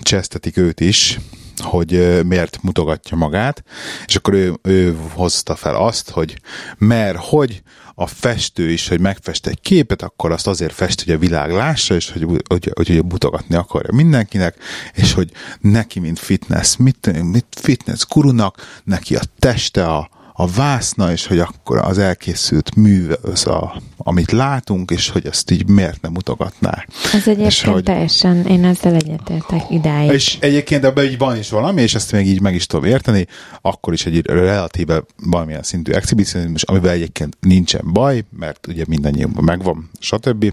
csesztetik 0.00 0.56
őt 0.56 0.80
is, 0.80 1.18
hogy 1.56 2.20
miért 2.26 2.62
mutogatja 2.62 3.16
magát, 3.16 3.62
és 4.06 4.16
akkor 4.16 4.34
ő, 4.34 4.54
ő 4.62 4.96
hozta 5.12 5.54
fel 5.56 5.74
azt, 5.74 6.10
hogy 6.10 6.40
mert 6.78 7.18
hogy 7.20 7.62
a 7.94 8.06
festő 8.06 8.70
is, 8.70 8.88
hogy 8.88 9.00
megfest 9.00 9.46
egy 9.46 9.60
képet, 9.60 10.02
akkor 10.02 10.32
azt 10.32 10.46
azért 10.46 10.72
fest, 10.72 11.04
hogy 11.04 11.12
a 11.12 11.18
világ 11.18 11.50
lássa, 11.50 11.94
és 11.94 12.10
hogy, 12.10 12.22
hogy, 12.22 12.42
hogy, 12.48 12.72
hogy 12.74 13.04
mutogatni 13.04 13.54
akarja 13.54 13.92
mindenkinek, 13.92 14.56
és 14.94 15.12
hogy 15.12 15.30
neki, 15.60 16.00
mint 16.00 16.18
fitness, 16.18 16.76
mit, 16.76 17.22
mit 17.22 17.46
fitness 17.50 18.04
gurunak, 18.08 18.80
neki 18.84 19.16
a 19.16 19.22
teste 19.38 19.86
a, 19.86 20.08
a 20.38 20.46
vászna, 20.46 21.12
és 21.12 21.26
hogy 21.26 21.38
akkor 21.38 21.78
az 21.78 21.98
elkészült 21.98 22.74
mű, 22.74 23.08
az 23.22 23.46
a, 23.46 23.82
amit 23.96 24.30
látunk, 24.30 24.90
és 24.90 25.08
hogy 25.08 25.26
ezt 25.26 25.50
így 25.50 25.68
miért 25.68 26.00
nem 26.00 26.12
mutogatná. 26.12 26.84
Ez 27.12 27.28
egyébként 27.28 27.50
és 27.50 27.62
hogy, 27.62 27.82
teljesen, 27.82 28.46
én 28.46 28.64
ezzel 28.64 28.94
egyetértek 28.94 29.70
idáig. 29.70 30.10
És 30.10 30.36
egyébként 30.40 30.84
ebben 30.84 31.04
így 31.04 31.18
van 31.18 31.36
is 31.36 31.50
valami, 31.50 31.82
és 31.82 31.94
ezt 31.94 32.12
még 32.12 32.26
így 32.26 32.40
meg 32.40 32.54
is 32.54 32.66
tudom 32.66 32.84
érteni, 32.84 33.26
akkor 33.60 33.92
is 33.92 34.06
egy 34.06 34.26
relatíve 34.26 35.02
valamilyen 35.24 35.62
szintű 35.62 35.92
exhibicionizmus, 35.92 36.62
amivel 36.62 36.90
egyébként 36.90 37.36
nincsen 37.40 37.92
baj, 37.92 38.24
mert 38.38 38.66
ugye 38.66 38.84
mindannyiunkban 38.88 39.44
megvan, 39.44 39.90
stb. 39.98 40.52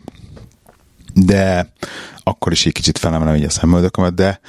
de 1.14 1.72
akkor 2.24 2.52
is 2.52 2.66
egy 2.66 2.74
kicsit 2.74 2.98
felemelem 2.98 3.36
így 3.36 3.44
a 3.44 3.50
szemöldökömet, 3.50 4.14
de 4.14 4.40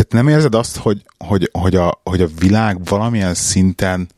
tehát 0.00 0.24
nem 0.24 0.34
érzed 0.34 0.54
azt, 0.54 0.76
hogy, 0.76 1.02
hogy, 1.18 1.50
hogy, 1.52 1.76
a, 1.76 2.00
hogy 2.04 2.20
a 2.22 2.28
világ 2.38 2.84
valamilyen 2.84 3.34
szinten 3.34 4.08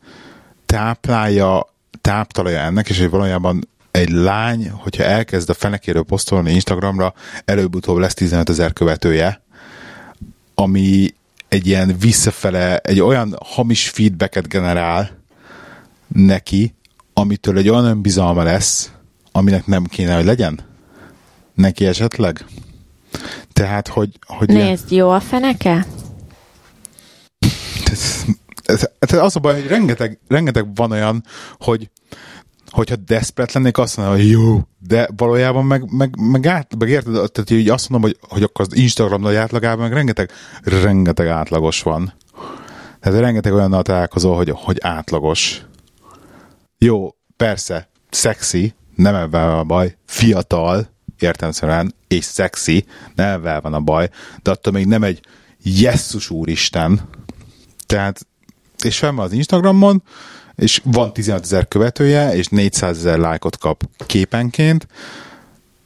táplálja, 0.67 1.67
táptalja 2.01 2.59
ennek, 2.59 2.89
és 2.89 2.99
hogy 2.99 3.11
valójában 3.11 3.69
egy 3.91 4.11
lány, 4.11 4.71
hogyha 4.71 5.03
elkezd 5.03 5.51
a 5.51 5.55
fenekéről 5.55 6.03
posztolni 6.03 6.53
Instagramra, 6.53 7.15
előbb-utóbb 7.45 7.97
lesz 7.97 8.15
15 8.15 8.49
ezer 8.49 8.73
követője, 8.73 9.43
ami 10.55 11.15
egy 11.49 11.67
ilyen 11.67 11.97
visszafele, 11.99 12.79
egy 12.79 13.01
olyan 13.01 13.37
hamis 13.45 13.89
feedbacket 13.89 14.49
generál 14.49 15.11
neki, 16.07 16.75
amitől 17.13 17.59
egy 17.59 17.69
olyan 17.69 17.85
önbizalma 17.85 18.43
lesz, 18.43 18.93
aminek 19.33 19.67
nem 19.67 19.85
kéne, 19.85 20.15
hogy 20.15 20.25
legyen? 20.25 20.61
Neki 21.55 21.87
esetleg? 21.87 22.45
Tehát, 23.53 23.89
hogy... 23.89 24.19
hogy 24.27 24.49
Nézd, 24.49 24.91
ilyen... 24.93 25.05
jó 25.05 25.11
a 25.11 25.21
feneke? 25.21 25.87
Tehát 28.99 29.25
az 29.25 29.37
a 29.37 29.41
baj, 29.41 29.55
hogy 29.55 29.67
rengeteg, 29.67 30.19
rengeteg 30.29 30.75
van 30.75 30.91
olyan, 30.91 31.25
hogy 31.59 31.91
hogyha 32.73 32.97
desperate 32.97 33.53
lennék, 33.55 33.79
azt 33.79 33.97
mondanám, 33.97 34.21
hogy 34.21 34.31
jó, 34.31 34.61
de 34.79 35.09
valójában 35.17 35.65
meg, 35.65 35.93
meg, 35.93 36.17
meg, 36.21 36.47
át, 36.47 36.77
meg 36.79 36.89
érted, 36.89 37.13
tehát 37.13 37.51
így 37.51 37.69
azt 37.69 37.89
mondom, 37.89 38.11
hogy, 38.11 38.29
hogy 38.31 38.43
akkor 38.43 38.67
az 38.71 38.77
Instagram 38.77 39.21
nagy 39.21 39.35
átlagában 39.35 39.79
meg 39.79 39.93
rengeteg, 39.93 40.31
rengeteg 40.63 41.27
átlagos 41.27 41.83
van. 41.83 42.13
Tehát 43.01 43.21
rengeteg 43.21 43.53
olyannal 43.53 43.83
találkozol, 43.83 44.37
hogy, 44.37 44.53
hogy 44.55 44.79
átlagos. 44.81 45.63
Jó, 46.79 47.15
persze, 47.37 47.89
szexi, 48.11 48.75
nem 48.95 49.15
ebben 49.15 49.49
a 49.49 49.65
baj, 49.65 49.97
fiatal, 50.07 50.89
értelmszerűen, 51.23 51.95
és 52.09 52.25
szexi, 52.25 52.85
nem 53.15 53.43
van 53.43 53.75
a 53.75 53.81
baj, 53.81 54.09
de 54.43 54.51
attól 54.51 54.73
még 54.73 54.87
nem 54.87 55.03
egy 55.03 55.21
jesszus 55.63 56.31
úristen. 56.31 57.01
Tehát, 57.87 58.27
és 58.85 58.99
fenn 58.99 59.15
van 59.15 59.25
az 59.25 59.33
Instagramon, 59.33 60.03
és 60.55 60.81
van 60.85 61.13
15 61.13 61.43
ezer 61.43 61.69
követője, 61.69 62.35
és 62.35 62.49
400 62.49 62.97
ezer 62.97 63.19
lájkot 63.19 63.59
kap 63.59 63.89
képenként, 64.07 64.87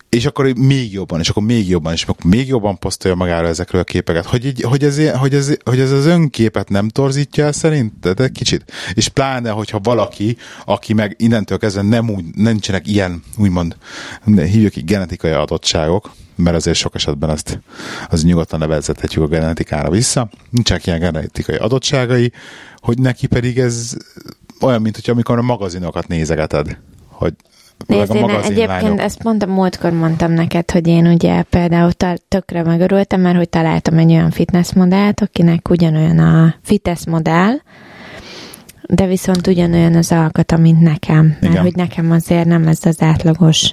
és 0.08 0.26
akkor 0.26 0.56
még 0.56 0.92
jobban, 0.92 1.20
és 1.20 1.28
akkor 1.28 1.42
még 1.42 1.68
jobban, 1.68 1.92
és 1.92 2.02
akkor 2.02 2.24
még 2.24 2.48
jobban 2.48 2.78
posztolja 2.78 3.16
magára 3.16 3.46
ezekről 3.46 3.80
a 3.80 3.84
képeket. 3.84 4.24
Hogy, 4.26 4.44
így, 4.44 4.62
hogy, 4.62 4.84
ez, 4.84 5.10
hogy, 5.10 5.34
ez, 5.34 5.56
hogy 5.64 5.80
ez 5.80 5.90
az 5.90 6.06
önképet 6.06 6.68
nem 6.68 6.88
torzítja 6.88 7.44
el 7.44 7.52
szerint? 7.52 8.14
De 8.14 8.28
kicsit. 8.28 8.72
És 8.94 9.08
pláne, 9.08 9.50
hogyha 9.50 9.80
valaki, 9.82 10.36
aki 10.64 10.92
meg 10.92 11.14
innentől 11.18 11.58
kezdve 11.58 11.82
nem 11.82 12.10
úgy, 12.10 12.24
nincsenek 12.34 12.86
ilyen, 12.86 13.22
úgymond, 13.36 13.76
hívjuk 14.24 14.76
így 14.76 14.84
genetikai 14.84 15.30
adottságok, 15.30 16.12
mert 16.36 16.56
azért 16.56 16.76
sok 16.76 16.94
esetben 16.94 17.30
ezt 17.30 17.60
az 18.08 18.24
nyugodtan 18.24 18.58
nevezhetjük 18.58 19.24
a 19.24 19.26
genetikára 19.26 19.90
vissza, 19.90 20.30
nincsenek 20.50 20.86
ilyen 20.86 20.98
genetikai 21.00 21.56
adottságai, 21.56 22.32
hogy 22.76 22.98
neki 22.98 23.26
pedig 23.26 23.58
ez 23.58 23.96
olyan, 24.60 24.82
mint 24.82 24.94
hogy 24.94 25.10
amikor 25.10 25.38
a 25.38 25.42
magazinokat 25.42 26.08
nézegeted, 26.08 26.78
hogy 27.08 27.34
Nézd, 27.86 28.14
én 28.14 28.30
egyébként 28.30 29.00
ezt 29.00 29.22
mondtam, 29.22 29.50
múltkor 29.50 29.92
mondtam 29.92 30.32
neked, 30.32 30.70
hogy 30.70 30.86
én 30.86 31.06
ugye 31.06 31.42
például 31.42 31.90
tökre 32.28 32.62
megörültem, 32.62 33.20
mert 33.20 33.36
hogy 33.36 33.48
találtam 33.48 33.98
egy 33.98 34.10
olyan 34.10 34.30
fitness 34.30 34.72
modellt, 34.72 35.20
akinek 35.20 35.68
ugyanolyan 35.68 36.18
a 36.18 36.54
fitness 36.62 37.06
modell, 37.06 37.54
de 38.88 39.06
viszont 39.06 39.46
ugyanolyan 39.46 39.94
az 39.94 40.12
alkata, 40.12 40.56
mint 40.56 40.80
nekem. 40.80 41.26
Mert 41.26 41.52
Igen. 41.52 41.62
hogy 41.62 41.74
nekem 41.74 42.10
azért 42.10 42.46
nem 42.46 42.66
ez 42.66 42.78
az 42.84 43.02
átlagos 43.02 43.72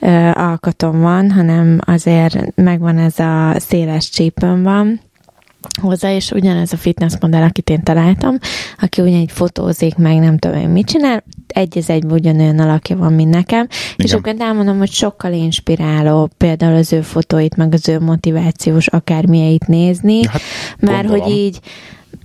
ö, 0.00 0.30
alkatom 0.34 1.00
van, 1.00 1.30
hanem 1.30 1.78
azért 1.80 2.54
megvan 2.54 2.98
ez 2.98 3.18
a 3.18 3.54
széles 3.58 4.08
csípőm 4.08 4.62
van, 4.62 5.00
hozzá, 5.80 6.12
és 6.14 6.30
ugyanez 6.30 6.72
a 6.72 6.76
fitness 6.76 7.12
modell, 7.20 7.42
akit 7.42 7.70
én 7.70 7.82
találtam, 7.82 8.38
aki 8.80 9.00
ugyanígy 9.00 9.32
fotózik, 9.32 9.96
meg 9.96 10.18
nem 10.18 10.38
tudom 10.38 10.58
én 10.58 10.68
mit 10.68 10.86
csinál, 10.86 11.24
egy 11.46 11.78
az 11.78 11.90
egy 11.90 12.04
ugyanolyan 12.04 12.58
alakja 12.58 12.96
van, 12.96 13.12
mint 13.12 13.30
nekem, 13.30 13.66
Igen. 13.94 14.06
és 14.06 14.12
akkor 14.12 14.34
elmondom, 14.38 14.78
hogy 14.78 14.90
sokkal 14.90 15.32
inspiráló 15.32 16.30
például 16.36 16.74
az 16.74 16.92
ő 16.92 17.00
fotóit, 17.00 17.56
meg 17.56 17.72
az 17.72 17.88
ő 17.88 18.00
motivációs 18.00 18.86
akármilyeit 18.86 19.66
nézni, 19.66 20.26
hát, 20.26 20.40
mert 20.78 21.06
gondolom. 21.06 21.22
hogy 21.22 21.32
így 21.32 21.60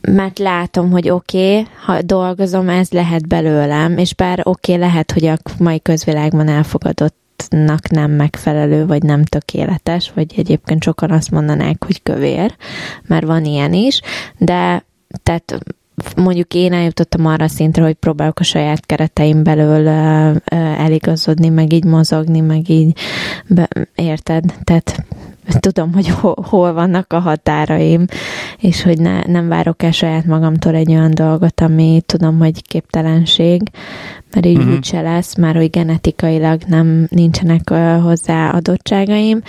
mert 0.02 0.40
látom, 0.40 0.92
hogy 0.92 1.10
oké, 1.10 1.60
okay, 1.60 1.68
ha 1.86 2.02
dolgozom, 2.02 2.70
ez 2.70 2.90
lehet 2.90 3.28
belőlem, 3.28 3.98
és 3.98 4.14
bár 4.14 4.40
oké, 4.44 4.74
okay, 4.74 4.86
lehet, 4.86 5.12
hogy 5.12 5.26
a 5.26 5.38
mai 5.58 5.82
közvilágban 5.82 6.48
elfogadott 6.48 7.16
nak 7.50 7.90
nem 7.90 8.12
megfelelő, 8.12 8.86
vagy 8.86 9.04
nem 9.04 9.24
tökéletes, 9.24 10.12
vagy 10.16 10.34
egyébként 10.38 10.84
sokan 10.84 11.12
azt 11.12 11.32
mondanák, 11.32 11.84
hogy 11.84 12.04
kövér, 12.04 12.56
mert 13.08 13.26
van 13.26 13.46
ilyen 13.46 13.74
is, 13.74 14.02
de 14.38 14.84
tehát 15.24 15.60
mondjuk 16.16 16.54
én 16.54 16.74
eljutottam 16.74 17.26
arra 17.26 17.48
szintre, 17.48 17.84
hogy 17.84 17.94
próbálok 17.94 18.40
a 18.40 18.44
saját 18.44 18.86
kereteim 18.86 19.44
belől 19.44 19.88
eligazodni, 20.78 21.50
meg 21.50 21.74
így 21.74 21.84
mozogni, 21.84 22.40
meg 22.40 22.70
így, 22.70 22.98
be, 23.48 23.68
érted? 23.96 24.54
Tehát 24.64 25.06
tudom, 25.54 25.94
hogy 25.94 26.08
hol, 26.10 26.36
hol 26.50 26.74
vannak 26.74 27.14
a 27.14 27.20
határaim, 27.20 28.06
és 28.60 28.84
hogy 28.84 29.00
ne, 29.00 29.22
nem 29.22 29.48
várok 29.48 29.84
el 29.84 29.92
saját 29.92 30.26
magamtól 30.26 30.76
egy 30.76 30.90
olyan 30.90 31.14
dolgot, 31.14 31.62
ami 31.62 32.02
tudom, 32.06 32.38
hogy 32.40 32.62
képtelenség, 32.62 33.62
mert 34.34 34.46
így 34.46 34.58
uh-huh. 34.58 34.74
úgyse 34.74 35.02
lesz, 35.02 35.36
már 35.36 35.56
hogy 35.56 35.70
genetikailag 35.70 36.62
nem 36.68 37.08
nincsenek 37.10 37.70
uh, 37.72 38.02
hozzá 38.02 38.50
adottságaim, 38.50 39.42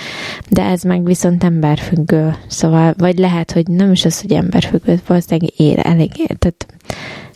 de 0.49 0.63
ez 0.63 0.83
meg 0.83 1.05
viszont 1.05 1.45
emberfüggő. 1.45 2.37
Szóval, 2.47 2.95
vagy 2.99 3.19
lehet, 3.19 3.53
hogy 3.53 3.67
nem 3.67 3.93
is 3.93 4.05
az, 4.05 4.21
hogy 4.21 4.33
emberfüggő, 4.33 5.01
valószínűleg 5.07 5.53
ér, 5.57 5.79
elég. 5.83 6.13
Tehát 6.39 6.67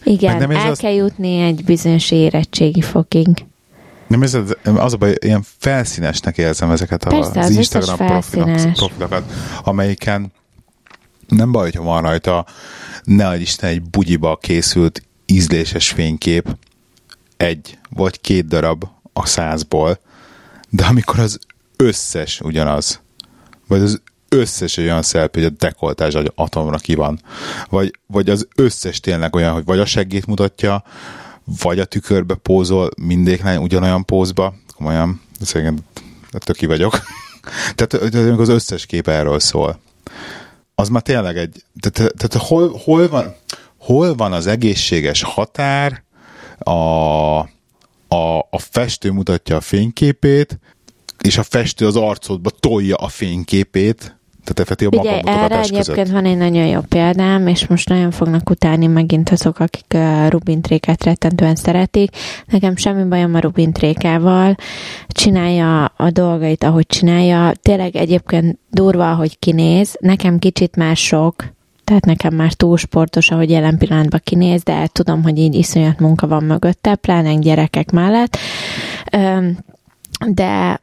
igen, 0.05 0.37
nem 0.37 0.51
el 0.51 0.77
kell 0.77 0.95
jutni 0.95 1.39
egy 1.39 1.65
bizonyos 1.65 2.11
érettségi 2.11 2.81
fokig. 2.81 3.29
Nem 4.07 4.23
ez 4.23 4.35
az 4.65 4.93
a 4.93 4.97
baj, 4.97 5.15
ilyen 5.21 5.45
felszínesnek 5.59 6.39
érzem 6.39 6.71
ezeket 6.71 7.05
a, 7.05 7.09
Persze, 7.09 7.41
az, 7.41 7.47
az 7.47 7.57
Instagram 7.57 7.97
profilok, 7.97 8.73
profilokat, 8.73 9.33
amelyiken 9.63 10.33
nem 11.29 11.53
baj, 11.53 11.63
hogyha 11.63 11.83
van 11.83 12.03
rajta, 12.03 12.47
ne 13.05 13.29
adj 13.29 13.43
Isten 13.43 13.71
egy 13.71 13.83
bugyiba 13.83 14.37
készült 14.37 15.03
ízléses 15.27 15.91
fénykép, 15.91 16.57
egy 17.37 17.79
vagy 17.91 18.21
két 18.21 18.47
darab 18.47 18.85
a 19.13 19.27
százból, 19.27 19.99
de 20.69 20.85
amikor 20.85 21.19
az 21.19 21.39
összes 21.77 22.41
ugyanaz, 22.41 23.01
vagy 23.69 23.81
az 23.81 24.03
összes 24.29 24.77
olyan 24.77 25.03
szelpű, 25.03 25.41
hogy 25.41 25.53
a 25.53 25.57
dekoltás 25.59 26.15
egy 26.15 26.33
atomra 26.35 26.77
ki 26.77 26.95
van, 26.95 27.21
vagy, 27.69 27.99
vagy 28.07 28.31
az 28.31 28.49
összes 28.57 29.01
tényleg 29.01 29.35
olyan, 29.35 29.53
hogy 29.53 29.65
vagy 29.65 29.79
a 29.79 29.85
seggét 29.85 30.27
mutatja, 30.27 30.85
vagy 31.45 31.79
a 31.79 31.85
tükörbe 31.85 32.35
pózol 32.35 32.91
mindig 33.03 33.43
ugyanolyan 33.59 34.05
pózba, 34.05 34.55
komolyan, 34.77 35.21
szerintem 35.41 35.85
töki 36.31 36.67
vagyok. 36.67 37.01
tehát 37.77 38.15
az 38.39 38.49
összes 38.49 38.87
kép 38.87 39.09
erről 39.09 39.41
szól. 39.41 39.81
Az 40.75 40.89
már 40.89 41.03
tényleg 41.03 41.37
egy, 41.37 41.63
tehát, 41.81 42.13
tehát 42.17 42.47
hol, 42.47 42.81
hol, 42.85 43.09
van, 43.09 43.35
hol 43.77 44.15
van 44.15 44.33
az 44.33 44.47
egészséges 44.47 45.23
határ 45.23 46.03
a, 46.59 46.71
a, 48.09 48.39
a 48.51 48.59
festő 48.59 49.11
mutatja 49.11 49.57
a 49.57 49.61
fényképét, 49.61 50.59
és 51.21 51.39
a 51.39 51.43
festő 51.43 51.87
az 51.87 51.97
arcodba 51.97 52.51
tolja 52.51 52.97
a 52.97 53.09
fényképét, 53.09 54.17
tehát 54.45 54.61
effektív 54.61 54.89
a 54.93 55.01
Ugye, 55.01 55.21
erre 55.21 55.59
egyébként 55.59 55.87
között. 55.87 56.09
van 56.09 56.25
egy 56.25 56.37
nagyon 56.37 56.67
jó 56.67 56.81
példám, 56.89 57.47
és 57.47 57.67
most 57.67 57.89
nagyon 57.89 58.11
fognak 58.11 58.51
utálni 58.51 58.87
megint 58.87 59.31
azok, 59.31 59.59
akik 59.59 59.95
a 59.95 60.29
Rubintréket 60.29 61.05
rettentően 61.05 61.55
szeretik. 61.55 62.17
Nekem 62.47 62.77
semmi 62.77 63.09
bajom 63.09 63.35
a 63.35 63.39
Rubintrékával. 63.39 64.57
Csinálja 65.09 65.85
a 65.85 66.11
dolgait, 66.11 66.65
ahogy 66.65 66.87
csinálja. 66.87 67.53
Tényleg 67.63 67.97
egyébként 67.97 68.59
durva, 68.71 69.11
ahogy 69.11 69.39
kinéz. 69.39 69.97
Nekem 70.01 70.39
kicsit 70.39 70.77
már 70.77 70.97
sok, 70.97 71.35
tehát 71.85 72.05
nekem 72.05 72.35
már 72.35 72.53
túl 72.53 72.77
sportos, 72.77 73.31
ahogy 73.31 73.51
jelen 73.51 73.79
pillanatban 73.79 74.21
kinéz, 74.25 74.63
de 74.63 74.89
tudom, 74.93 75.23
hogy 75.23 75.39
így 75.39 75.55
iszonyat 75.55 76.01
munka 76.01 76.27
van 76.27 76.45
mögötte, 76.45 76.95
pláne 76.95 77.35
gyerekek 77.35 77.91
mellett. 77.91 78.37
De 80.27 80.81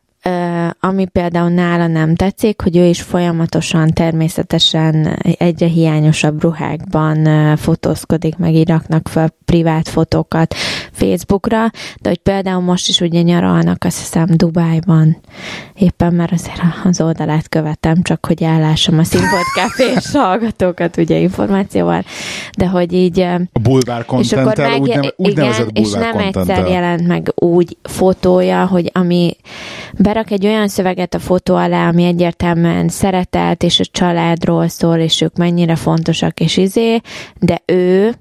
ami 0.80 1.06
például 1.06 1.50
nála 1.50 1.88
nem 1.88 2.16
tetszik, 2.16 2.62
hogy 2.62 2.78
ő 2.78 2.86
is 2.86 3.02
folyamatosan 3.02 3.92
természetesen 3.94 5.20
egyre 5.38 5.68
hiányosabb 5.68 6.42
ruhákban 6.42 7.28
fotózkodik, 7.58 8.38
meg 8.38 8.54
így 8.54 8.68
raknak 8.68 9.08
fel 9.08 9.34
privát 9.46 9.90
fotókat 9.90 10.56
Facebookra, 10.92 11.70
de 12.02 12.10
hogy 12.10 12.18
például 12.18 12.62
most 12.62 12.88
is 12.88 13.00
ugye 13.00 13.22
nyaralnak 13.22 13.84
azt 13.84 13.98
hiszem 13.98 14.28
Dubájban, 14.30 15.18
éppen 15.76 16.14
mert 16.14 16.32
azért 16.32 16.62
az 16.84 17.02
oldalát 17.02 17.50
követem, 17.50 18.02
csak 18.02 18.26
hogy 18.26 18.44
ellássam 18.44 19.00
a 19.00 19.04
Café 19.58 19.94
és 19.96 20.12
hallgatókat 20.12 20.98
ugye 20.98 21.18
információval, 21.18 22.04
de 22.58 22.68
hogy 22.68 22.94
így... 22.94 23.20
A 23.20 23.60
bulvár 23.62 24.06
és 24.20 24.32
akkor 24.32 24.58
meg, 24.58 24.82
úgy, 24.82 25.14
igen, 25.16 25.70
és 25.74 25.92
nem 25.92 26.18
egyszer 26.18 26.68
jelent 26.68 27.08
meg 27.08 27.32
úgy 27.36 27.78
fotója, 27.84 28.66
hogy 28.66 28.90
ami 28.94 29.36
berak 29.98 30.32
egy 30.32 30.41
olyan 30.46 30.68
szöveget 30.68 31.14
a 31.14 31.20
fotó 31.20 31.56
alá, 31.56 31.88
ami 31.88 32.04
egyértelműen 32.04 32.88
szeretelt, 32.88 33.64
és 33.64 33.80
a 33.80 33.90
családról 33.92 34.68
szól, 34.68 34.98
és 34.98 35.22
ők 35.22 35.36
mennyire 35.36 35.76
fontosak, 35.76 36.40
és 36.40 36.58
izé, 36.58 37.02
de 37.40 37.62
ő 37.66 38.16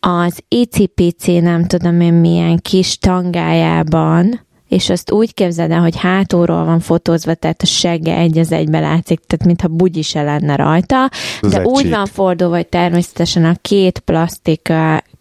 az 0.00 0.38
icipici, 0.48 1.38
nem 1.38 1.64
tudom 1.64 2.00
én 2.00 2.14
milyen 2.14 2.58
kis 2.58 2.98
tangájában, 2.98 4.46
és 4.68 4.90
azt 4.90 5.10
úgy 5.10 5.34
képzeld 5.34 5.70
el, 5.70 5.80
hogy 5.80 5.96
hátulról 5.96 6.64
van 6.64 6.80
fotózva, 6.80 7.34
tehát 7.34 7.62
a 7.62 7.66
segge 7.66 8.16
egy 8.16 8.38
az 8.38 8.52
egybe 8.52 8.80
látszik, 8.80 9.20
tehát 9.26 9.46
mintha 9.46 9.68
bugyi 9.68 10.02
se 10.02 10.22
lenne 10.22 10.56
rajta, 10.56 11.10
de 11.40 11.62
úgy 11.62 11.90
van 11.90 12.06
fordulva, 12.06 12.54
hogy 12.54 12.68
természetesen 12.68 13.44
a 13.44 13.54
két 13.60 13.98
plastik 13.98 14.72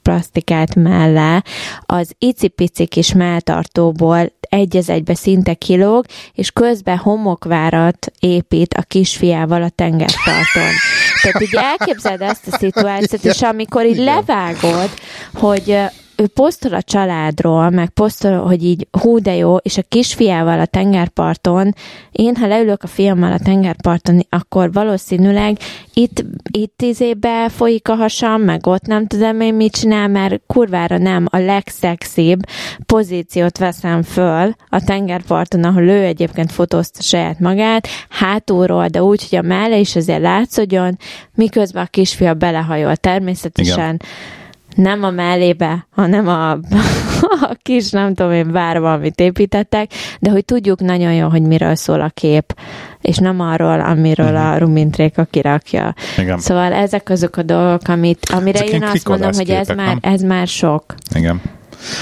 plastikát 0.08 0.76
mellé. 0.76 1.40
Az 1.86 2.12
icipici 2.18 2.86
kis 2.86 3.14
melltartóból 3.14 4.32
egy 4.40 4.78
az 4.78 4.90
egybe 4.90 5.16
szinte 5.16 5.54
kilóg, 5.54 6.06
és 6.34 6.52
közben 6.52 6.98
homokvárat 6.98 8.12
épít 8.20 8.74
a 8.74 8.82
kisfiával 8.82 9.64
a 9.64 9.70
tengerparton. 9.70 10.72
Tehát 11.22 11.42
így 11.42 11.56
elképzeld 11.56 12.22
ezt 12.22 12.48
a 12.48 12.58
szituációt, 12.58 13.24
és 13.24 13.42
amikor 13.42 13.86
így 13.86 13.98
levágod, 13.98 14.90
hogy 15.34 15.78
ő 16.18 16.28
posztol 16.28 16.74
a 16.74 16.82
családról, 16.82 17.70
meg 17.70 17.90
posztol, 17.90 18.38
hogy 18.38 18.64
így 18.64 18.88
hú 19.02 19.20
de 19.20 19.36
jó, 19.36 19.56
és 19.56 19.78
a 19.78 19.82
kisfiával 19.82 20.60
a 20.60 20.66
tengerparton, 20.66 21.74
én 22.12 22.36
ha 22.36 22.48
leülök 22.48 22.84
a 22.84 22.88
fiammal 22.88 23.32
a 23.32 23.40
tengerparton, 23.40 24.26
akkor 24.30 24.72
valószínűleg 24.72 25.58
itt, 25.94 26.24
itt 26.52 26.82
izébe 26.82 27.50
folyik 27.50 27.90
a 27.90 27.96
hasam, 27.96 28.42
meg 28.42 28.68
ott 28.68 28.86
nem 28.86 29.08
tudom 29.08 29.42
én 29.42 29.54
mit 29.54 29.72
csinál, 29.72 30.08
mert 30.08 30.42
kurvára 30.48 30.98
nem 30.98 31.26
a 31.30 31.38
legszexibb 31.38 32.40
pozíciót 32.86 33.58
veszem 33.58 34.04
föl 34.04 34.56
a 34.70 34.84
tengerparton, 34.84 35.64
ahol 35.64 35.84
ő 35.84 36.04
egyébként 36.04 36.52
fotózta 36.52 37.02
saját 37.02 37.40
magát, 37.40 37.88
hátulról, 38.10 38.88
de 38.88 39.04
úgy, 39.04 39.30
hogy 39.30 39.40
a 39.40 39.42
melle 39.42 39.78
is 39.78 39.96
azért 39.96 40.22
látszódjon, 40.22 40.98
miközben 41.36 41.84
a 41.84 41.88
kisfia 41.88 42.34
belehajol 42.34 42.96
természetesen. 42.96 43.78
Igen 43.96 44.02
nem 44.78 45.04
a 45.04 45.10
mellébe, 45.10 45.88
hanem 45.90 46.28
a, 46.28 46.52
a 47.52 47.58
kis, 47.62 47.90
nem 47.90 48.14
tudom 48.14 48.32
én, 48.32 48.52
várva, 48.52 48.94
amit 48.94 49.20
építettek, 49.20 49.92
de 50.20 50.30
hogy 50.30 50.46
tudjuk 50.46 50.80
nagyon 50.80 51.14
jó, 51.14 51.28
hogy 51.28 51.42
miről 51.42 51.76
szól 51.76 52.02
a 52.02 52.10
kép, 52.10 52.56
és 53.02 53.18
nem 53.18 53.40
arról, 53.40 53.80
amiről 53.80 54.34
uh-huh. 54.34 54.52
a 54.52 54.58
rumintréka 54.58 55.24
kirakja. 55.24 55.94
Igen. 56.18 56.40
Szóval 56.40 56.74
ezek 56.74 57.10
azok 57.10 57.38
a 57.38 57.44
dolgok, 57.44 57.88
amit, 57.88 58.30
amire 58.30 58.60
ezek 58.60 58.74
én 58.74 58.84
azt 58.84 59.08
mondom, 59.08 59.34
hogy 59.34 59.50
ez 59.50 59.68
már, 59.68 59.98
ez 60.02 60.22
már 60.22 60.48
sok. 60.48 60.96
Igen. 61.16 61.42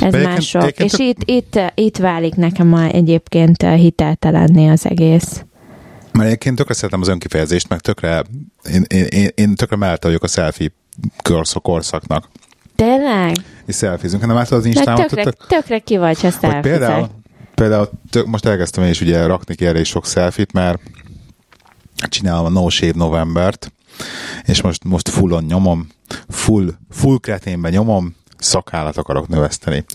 Ez 0.01 0.11
De 0.11 0.23
már 0.23 0.41
sok. 0.41 0.69
És 0.69 0.91
tök... 0.91 0.99
itt, 0.99 1.23
itt, 1.25 1.59
itt 1.75 1.97
válik 1.97 2.35
nekem 2.35 2.73
a, 2.73 2.83
egyébként 2.83 3.61
hiteltelenni 3.61 4.69
az 4.69 4.85
egész. 4.85 5.43
Mert 6.11 6.27
egyébként 6.27 6.55
tökre 6.55 6.73
szeretem 6.73 7.01
az 7.01 7.07
önkifejezést, 7.07 7.69
meg 7.69 7.79
tökre, 7.79 8.23
én, 8.71 8.83
én, 8.87 9.03
én, 9.03 9.29
én 9.35 9.55
tökre 9.55 9.75
mellett 9.75 10.03
vagyok 10.03 10.23
a 10.23 10.27
selfie 10.27 10.69
korszaknak. 11.61 12.29
Tényleg? 12.75 13.35
És 13.65 13.75
szelfizünk, 13.75 14.21
hanem 14.21 14.35
látod 14.35 14.57
az 14.57 14.65
Instámat? 14.65 15.07
Tökre, 15.07 15.23
tök, 15.23 15.47
tökre 15.47 15.79
ki 15.79 15.97
vagy, 15.97 16.21
ha 16.21 16.31
szelfizek. 16.31 16.61
Például, 16.61 17.09
például 17.55 17.89
tök, 18.09 18.25
most 18.25 18.45
elkezdtem 18.45 18.83
én 18.83 18.89
is 18.89 19.01
ugye 19.01 19.25
rakni 19.25 19.55
ki 19.55 19.65
erre 19.65 19.79
is 19.79 19.87
sok 19.87 20.05
szelfit, 20.05 20.53
mert 20.53 20.79
csinálom 21.95 22.45
a 22.45 22.49
No 22.49 22.69
Shave 22.69 22.93
Novembert, 22.95 23.71
és 24.45 24.61
most, 24.61 24.83
most 24.83 25.09
fullon 25.09 25.43
nyomom, 25.43 25.87
full, 26.29 26.69
full 26.89 27.17
kreténben 27.19 27.71
nyomom, 27.71 28.15
szakállat 28.37 28.97
akarok 28.97 29.27
növeszteni. 29.27 29.85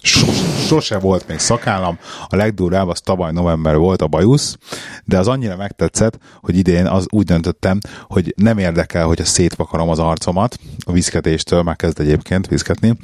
Sose 0.71 0.99
volt 0.99 1.29
még 1.29 1.39
szakállam, 1.39 1.99
a 2.29 2.37
legdurvább 2.37 2.89
az 2.89 3.01
tavaly 3.01 3.33
november 3.33 3.77
volt 3.77 4.03
a 4.03 4.07
bajusz, 4.07 4.57
de 5.05 5.18
az 5.18 5.29
annyira 5.29 5.57
megtetszett, 5.57 6.18
hogy 6.41 6.57
idén 6.57 6.87
az 6.87 7.07
úgy 7.09 7.25
döntöttem, 7.25 7.79
hogy 8.09 8.35
nem 8.37 8.59
érdekel, 8.59 9.07
hogy 9.07 9.21
a 9.21 9.25
szétvakarom 9.25 9.89
az 9.89 9.99
arcomat, 9.99 10.59
a 10.79 10.93
viszketéstől 10.93 11.62
már 11.62 11.77
kezd 11.77 12.01
egyébként 12.01 12.47
viszketni, 12.47 12.97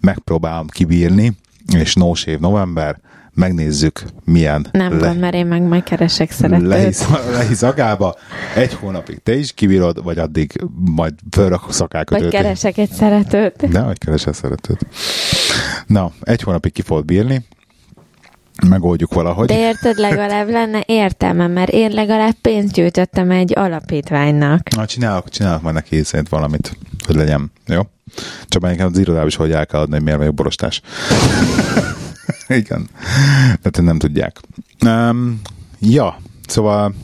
megpróbálom 0.00 0.66
kibírni, 0.66 1.36
és 1.76 1.94
no 1.94 2.14
shave 2.14 2.38
november, 2.40 3.00
megnézzük, 3.34 4.02
milyen. 4.24 4.66
Nem 4.72 5.00
le... 5.00 5.12
mert 5.12 5.34
én 5.34 5.46
meg 5.46 5.62
majd 5.62 5.82
keresek 5.82 6.30
szeretőt. 6.30 6.68
Lehisz, 6.68 7.08
lehisz 7.38 7.62
agába, 7.62 8.14
egy 8.54 8.74
hónapig 8.74 9.22
te 9.22 9.36
is 9.36 9.52
kibírod, 9.52 10.02
vagy 10.02 10.18
addig 10.18 10.52
majd 10.94 11.14
fölrakok 11.30 11.72
szakákötőt. 11.72 12.22
Vagy 12.22 12.32
keresek 12.32 12.78
egy 12.78 12.90
szeretőt. 12.90 13.68
De, 13.68 13.82
vagy 13.82 13.98
keresek 13.98 14.34
szeretőt. 14.34 14.86
Na, 15.86 16.12
egy 16.20 16.42
hónapig 16.42 16.72
ki 16.72 16.82
fogod 16.82 17.04
bírni, 17.04 17.46
megoldjuk 18.66 19.14
valahogy. 19.14 19.46
De 19.46 19.58
érted, 19.58 19.96
legalább 19.96 20.48
lenne 20.48 20.82
értelme, 20.86 21.46
mert 21.46 21.70
én 21.70 21.90
legalább 21.90 22.34
pénzt 22.42 22.72
gyűjtöttem 22.72 23.30
egy 23.30 23.58
alapítványnak. 23.58 24.74
Na, 24.76 24.86
csinálok, 24.86 25.28
csinálok 25.28 25.62
majd 25.62 25.74
neki 25.74 26.02
szerint 26.02 26.28
valamit, 26.28 26.76
hogy 27.06 27.16
legyen, 27.16 27.52
jó? 27.66 27.80
Csak 28.46 28.62
már 28.62 28.80
az 28.80 28.98
irodában 28.98 29.26
is, 29.26 29.36
hogy 29.36 29.52
el 29.52 29.66
kell 29.66 29.80
adni, 29.80 29.94
hogy 29.94 30.02
miért 30.02 30.18
vagyok 30.18 30.34
borostás. 30.34 30.80
Igen. 32.48 32.88
Tehát 33.46 33.80
nem 33.80 33.98
tudják. 33.98 34.40
Um, 34.86 35.40
ja, 35.80 36.16
szóval 36.46 36.94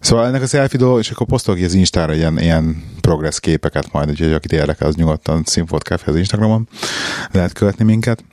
Szóval 0.00 0.26
ennek 0.26 0.42
a 0.42 0.46
selfie 0.46 0.98
és 0.98 1.10
akkor 1.10 1.26
posztolok 1.26 1.62
az 1.62 1.74
Instára 1.74 2.14
ilyen, 2.14 2.38
ilyen 2.38 2.84
progress 3.00 3.40
képeket 3.40 3.92
majd, 3.92 4.10
úgyhogy 4.10 4.32
akit 4.32 4.52
érdekel, 4.52 4.88
az 4.88 4.94
nyugodtan 4.94 5.42
Sinfot 5.46 5.82
Café 5.82 6.10
az 6.10 6.16
Instagramon 6.16 6.68
lehet 7.30 7.52
követni 7.52 7.84
minket. 7.84 8.24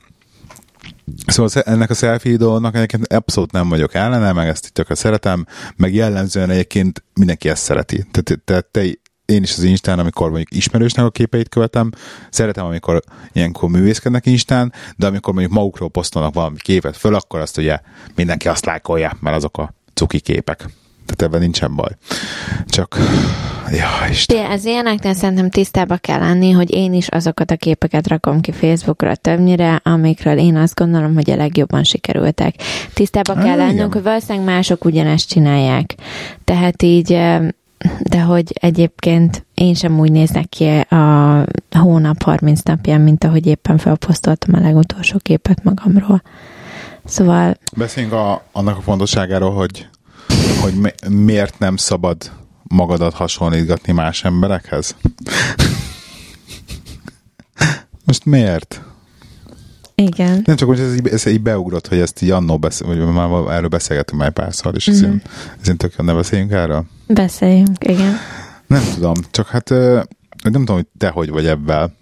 Szóval 1.27 1.63
ennek 1.63 1.89
a 1.89 1.93
selfie 1.93 2.37
dolognak 2.37 2.75
egyébként 2.75 3.13
abszolút 3.13 3.51
nem 3.51 3.69
vagyok 3.69 3.93
ellene, 3.93 4.31
meg 4.31 4.47
ezt 4.47 4.73
tökre 4.73 4.95
szeretem, 4.95 5.45
meg 5.75 5.93
jellemzően 5.93 6.49
egyébként 6.49 7.03
mindenki 7.13 7.49
ezt 7.49 7.63
szereti. 7.63 8.05
Tehát, 8.11 8.41
tehát 8.45 8.65
te 8.65 8.81
én 9.25 9.43
is 9.43 9.51
az 9.57 9.63
Instán, 9.63 9.99
amikor 9.99 10.29
mondjuk 10.29 10.53
ismerősnek 10.53 11.05
a 11.05 11.09
képeit 11.09 11.49
követem, 11.49 11.91
szeretem, 12.29 12.65
amikor 12.65 13.01
ilyenkor 13.31 13.69
művészkednek 13.69 14.25
Instán, 14.25 14.73
de 14.95 15.07
amikor 15.07 15.33
mondjuk 15.33 15.53
magukról 15.53 15.89
posztolnak 15.89 16.33
valami 16.33 16.57
képet 16.59 16.97
föl, 16.97 17.15
akkor 17.15 17.39
azt 17.39 17.57
ugye 17.57 17.79
mindenki 18.15 18.47
azt 18.47 18.65
lájkolja, 18.65 19.17
mert 19.19 19.35
azok 19.35 19.57
a 19.57 19.73
cuki 19.93 20.19
képek. 20.19 20.65
Tehát 21.05 21.21
ebben 21.21 21.39
nincsen 21.39 21.75
baj. 21.75 21.91
Csak, 22.67 22.97
ja, 23.71 24.09
Isten. 24.09 24.51
Ez 24.51 24.65
ilyeneknél 24.65 25.13
szerintem 25.13 25.49
tisztába 25.49 25.97
kell 25.97 26.19
lenni, 26.19 26.51
hogy 26.51 26.73
én 26.73 26.93
is 26.93 27.07
azokat 27.07 27.51
a 27.51 27.55
képeket 27.55 28.07
rakom 28.07 28.41
ki 28.41 28.51
Facebookra 28.51 29.15
többnyire, 29.15 29.79
amikről 29.83 30.37
én 30.37 30.55
azt 30.55 30.75
gondolom, 30.75 31.13
hogy 31.13 31.29
a 31.29 31.35
legjobban 31.35 31.83
sikerültek. 31.83 32.55
Tisztába 32.93 33.33
kell 33.33 33.57
lennünk, 33.57 33.93
hogy 33.93 34.03
valószínűleg 34.03 34.45
mások 34.45 34.85
ugyanezt 34.85 35.29
csinálják. 35.29 35.95
Tehát 36.43 36.83
így 36.83 37.17
de 37.99 38.21
hogy 38.21 38.53
egyébként 38.53 39.45
én 39.53 39.73
sem 39.73 39.99
úgy 39.99 40.11
néznek 40.11 40.49
ki 40.49 40.65
a 41.69 41.77
hónap 41.77 42.21
30 42.21 42.61
napján, 42.61 43.01
mint 43.01 43.23
ahogy 43.23 43.45
éppen 43.45 43.77
felposztoltam 43.77 44.55
a 44.55 44.59
legutolsó 44.59 45.17
képet 45.21 45.63
magamról. 45.63 46.21
Szóval... 47.05 47.57
Beszéljünk 47.75 48.15
a, 48.15 48.43
annak 48.51 48.77
a 48.77 48.81
fontosságáról, 48.81 49.51
hogy, 49.51 49.87
hogy 50.61 50.73
mi, 50.73 50.89
miért 51.09 51.59
nem 51.59 51.77
szabad 51.77 52.31
magadat 52.63 53.13
hasonlítgatni 53.13 53.93
más 53.93 54.23
emberekhez? 54.23 54.95
Most 58.05 58.25
miért? 58.25 58.81
Igen. 59.95 60.41
Nem 60.45 60.55
csak, 60.55 60.67
hogy 60.67 60.79
ez 60.79 60.95
így, 60.95 61.07
ez 61.07 61.25
így 61.25 61.41
beugrott, 61.41 61.87
hogy 61.87 61.99
ezt 61.99 62.21
így 62.21 62.29
annó 62.29 62.57
beszél, 62.57 62.87
vagy 62.87 62.97
már 62.97 63.55
erről 63.55 63.67
beszélgetünk 63.67 64.21
már 64.21 64.31
párszor, 64.31 64.75
és 64.75 64.89
mm-hmm. 64.89 65.03
ezért, 65.03 65.29
ezért 65.61 65.77
tök 65.77 66.03
ne 66.03 66.13
beszéljünk 66.13 66.51
erről? 66.51 66.85
Beszéljünk, 67.07 67.77
igen. 67.79 68.13
Nem 68.67 68.83
tudom, 68.93 69.13
csak 69.31 69.47
hát 69.47 69.69
nem 69.69 70.51
tudom, 70.51 70.75
hogy 70.75 70.87
te 70.97 71.09
hogy 71.09 71.29
vagy 71.29 71.45
ebben, 71.45 71.97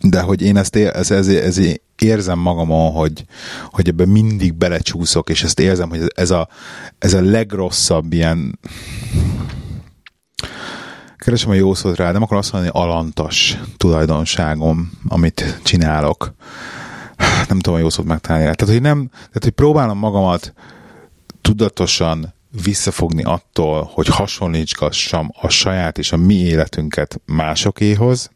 de 0.00 0.20
hogy 0.20 0.42
én 0.42 0.56
ezt 0.56 0.76
ez, 0.76 1.10
ez, 1.10 1.28
ez 1.28 1.60
érzem 2.02 2.38
magamon, 2.38 2.92
hogy, 2.92 3.24
hogy 3.70 3.88
ebben 3.88 4.08
mindig 4.08 4.54
belecsúszok, 4.54 5.30
és 5.30 5.42
ezt 5.42 5.60
érzem, 5.60 5.88
hogy 5.88 6.12
ez 6.14 6.30
a, 6.30 6.48
ez 6.98 7.14
a 7.14 7.20
legrosszabb 7.20 8.12
ilyen 8.12 8.58
keresem 11.16 11.50
a 11.50 11.54
jó 11.54 11.74
szót 11.74 11.96
rá, 11.96 12.12
nem 12.12 12.22
akarom 12.22 12.38
azt 12.38 12.52
mondani, 12.52 12.72
alantas 12.74 13.58
tulajdonságom, 13.76 14.90
amit 15.08 15.60
csinálok. 15.62 16.34
Nem 17.48 17.58
tudom 17.58 17.78
a 17.78 17.82
jó 17.82 17.90
szót 17.90 18.06
megtalálni 18.06 18.46
rá. 18.46 18.52
Tehát, 18.52 18.74
hogy 18.74 18.82
nem, 18.82 19.08
tehát, 19.10 19.42
hogy 19.42 19.50
próbálom 19.50 19.98
magamat 19.98 20.52
tudatosan 21.40 22.34
visszafogni 22.62 23.22
attól, 23.22 23.90
hogy 23.92 24.06
hasonlítgassam 24.06 25.30
a 25.40 25.48
saját 25.48 25.98
és 25.98 26.12
a 26.12 26.16
mi 26.16 26.34
életünket 26.34 27.20
másokéhoz, 27.24 28.30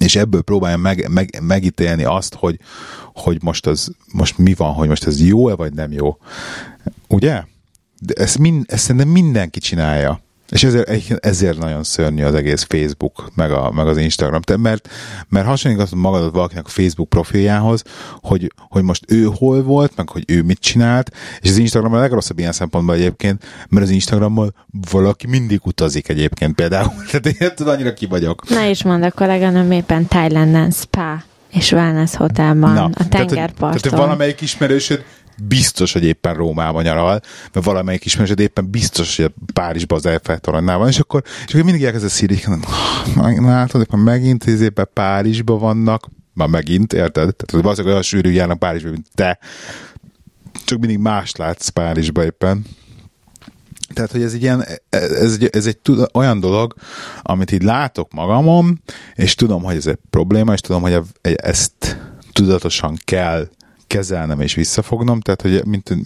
és 0.00 0.16
ebből 0.16 0.42
próbáljam 0.42 0.80
meg, 0.80 1.08
meg, 1.08 1.38
megítélni 1.42 2.04
azt, 2.04 2.34
hogy, 2.34 2.58
hogy 3.14 3.42
most, 3.42 3.66
az, 3.66 3.92
most 4.12 4.38
mi 4.38 4.54
van, 4.54 4.72
hogy 4.72 4.88
most 4.88 5.06
ez 5.06 5.22
jó-e 5.22 5.54
vagy 5.54 5.72
nem 5.72 5.92
jó. 5.92 6.18
Ugye? 7.08 7.42
De 8.00 8.14
ezt, 8.14 8.38
mind, 8.38 8.64
ezt 8.68 8.82
szerintem 8.82 9.08
mindenki 9.08 9.60
csinálja. 9.60 10.20
És 10.50 10.64
ezért, 10.64 11.24
ezért 11.24 11.58
nagyon 11.58 11.82
szörnyű 11.82 12.24
az 12.24 12.34
egész 12.34 12.62
Facebook, 12.68 13.28
meg, 13.34 13.52
a, 13.52 13.70
meg 13.70 13.86
az 13.86 13.96
Instagram. 13.96 14.40
Te, 14.40 14.56
mert, 14.56 14.88
mert 15.28 15.46
hasonlítod 15.46 15.94
magadat 15.94 16.32
valakinek 16.32 16.66
a 16.66 16.68
Facebook 16.68 17.08
profiljához, 17.08 17.82
hogy, 18.20 18.52
hogy 18.56 18.82
most 18.82 19.04
ő 19.08 19.28
hol 19.34 19.62
volt, 19.62 19.96
meg 19.96 20.08
hogy 20.08 20.24
ő 20.26 20.42
mit 20.42 20.58
csinált, 20.60 21.10
és 21.40 21.50
az 21.50 21.56
Instagram 21.56 21.92
a 21.92 21.98
legrosszabb 21.98 22.38
ilyen 22.38 22.52
szempontból 22.52 22.94
egyébként, 22.94 23.44
mert 23.68 23.84
az 23.84 23.90
Instagrammal 23.90 24.54
valaki 24.90 25.26
mindig 25.26 25.60
utazik 25.64 26.08
egyébként 26.08 26.54
például. 26.54 26.92
Tehát 27.10 27.26
én 27.26 27.54
tudom, 27.54 27.72
annyira 27.72 27.92
ki 27.92 28.06
vagyok. 28.06 28.48
Na 28.48 28.64
is 28.64 28.82
mond 28.82 29.02
a 29.02 29.10
kolléganőm 29.10 29.70
éppen 29.70 30.06
Thailanden 30.06 30.70
spa 30.70 31.22
és 31.52 31.72
wellness 31.72 32.14
hotelban, 32.14 32.72
Na, 32.72 32.90
a 32.94 33.08
tengerparton. 33.08 33.56
Tehát, 33.56 33.80
hogy 33.80 33.90
valamelyik 33.90 34.40
ismerősöd 34.40 35.04
biztos, 35.42 35.92
hogy 35.92 36.04
éppen 36.04 36.34
Rómában 36.34 36.82
nyaral, 36.82 37.20
mert 37.52 37.66
valamelyik 37.66 38.04
ismerősöd 38.04 38.40
éppen 38.40 38.70
biztos, 38.70 39.16
hogy 39.16 39.32
Párizsban 39.52 39.98
az 39.98 40.06
Eiffel 40.06 40.40
van, 40.78 40.88
és 40.88 40.98
akkor, 40.98 41.22
és 41.46 41.52
akkor 41.52 41.64
mindig 41.64 41.84
elkezd 41.84 42.04
a 42.04 42.08
szírik, 42.08 42.48
látod, 43.36 43.80
akkor 43.80 43.98
megint 43.98 44.46
éppen 44.46 44.88
Párizsban 44.92 45.58
vannak, 45.58 46.08
már 46.32 46.48
megint, 46.48 46.92
érted? 46.92 47.34
Tehát 47.36 47.50
valószínűleg 47.50 47.86
olyan 47.86 48.02
sűrű 48.02 48.30
járnak 48.30 48.58
Párizsban, 48.58 48.92
mint 48.92 49.06
te, 49.14 49.38
csak 50.64 50.78
mindig 50.78 50.98
más 50.98 51.36
látsz 51.36 51.68
Párizsban 51.68 52.24
éppen. 52.24 52.64
Tehát, 53.94 54.10
hogy 54.10 54.22
ez 54.22 54.32
egy, 54.32 54.42
ilyen, 54.42 54.64
ez 54.90 55.32
egy, 55.32 55.48
ez 55.52 55.66
egy 55.66 55.78
olyan 56.12 56.40
dolog, 56.40 56.74
amit 57.22 57.52
így 57.52 57.62
látok 57.62 58.12
magamon, 58.12 58.82
és 59.14 59.34
tudom, 59.34 59.62
hogy 59.62 59.76
ez 59.76 59.86
egy 59.86 59.98
probléma, 60.10 60.52
és 60.52 60.60
tudom, 60.60 60.82
hogy 60.82 61.00
ezt 61.36 61.98
tudatosan 62.32 62.98
kell 63.04 63.48
kezelnem 63.90 64.40
és 64.40 64.54
visszafognom, 64.54 65.20
tehát 65.20 65.42
hogy 65.42 65.64
mint 65.66 65.96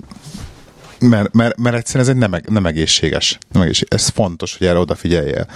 mert, 0.99 1.33
mert, 1.33 1.59
mert 1.59 1.77
egyszerűen 1.77 2.05
ez 2.05 2.15
egy 2.15 2.29
nem, 2.29 2.41
nem 2.49 2.67
egészséges. 2.67 3.39
Nem 3.53 3.63
egészséges. 3.63 4.01
Ez 4.01 4.09
fontos, 4.09 4.59
hogy 4.59 4.67
erre 4.67 4.79
odafigyeljél. 4.79 5.47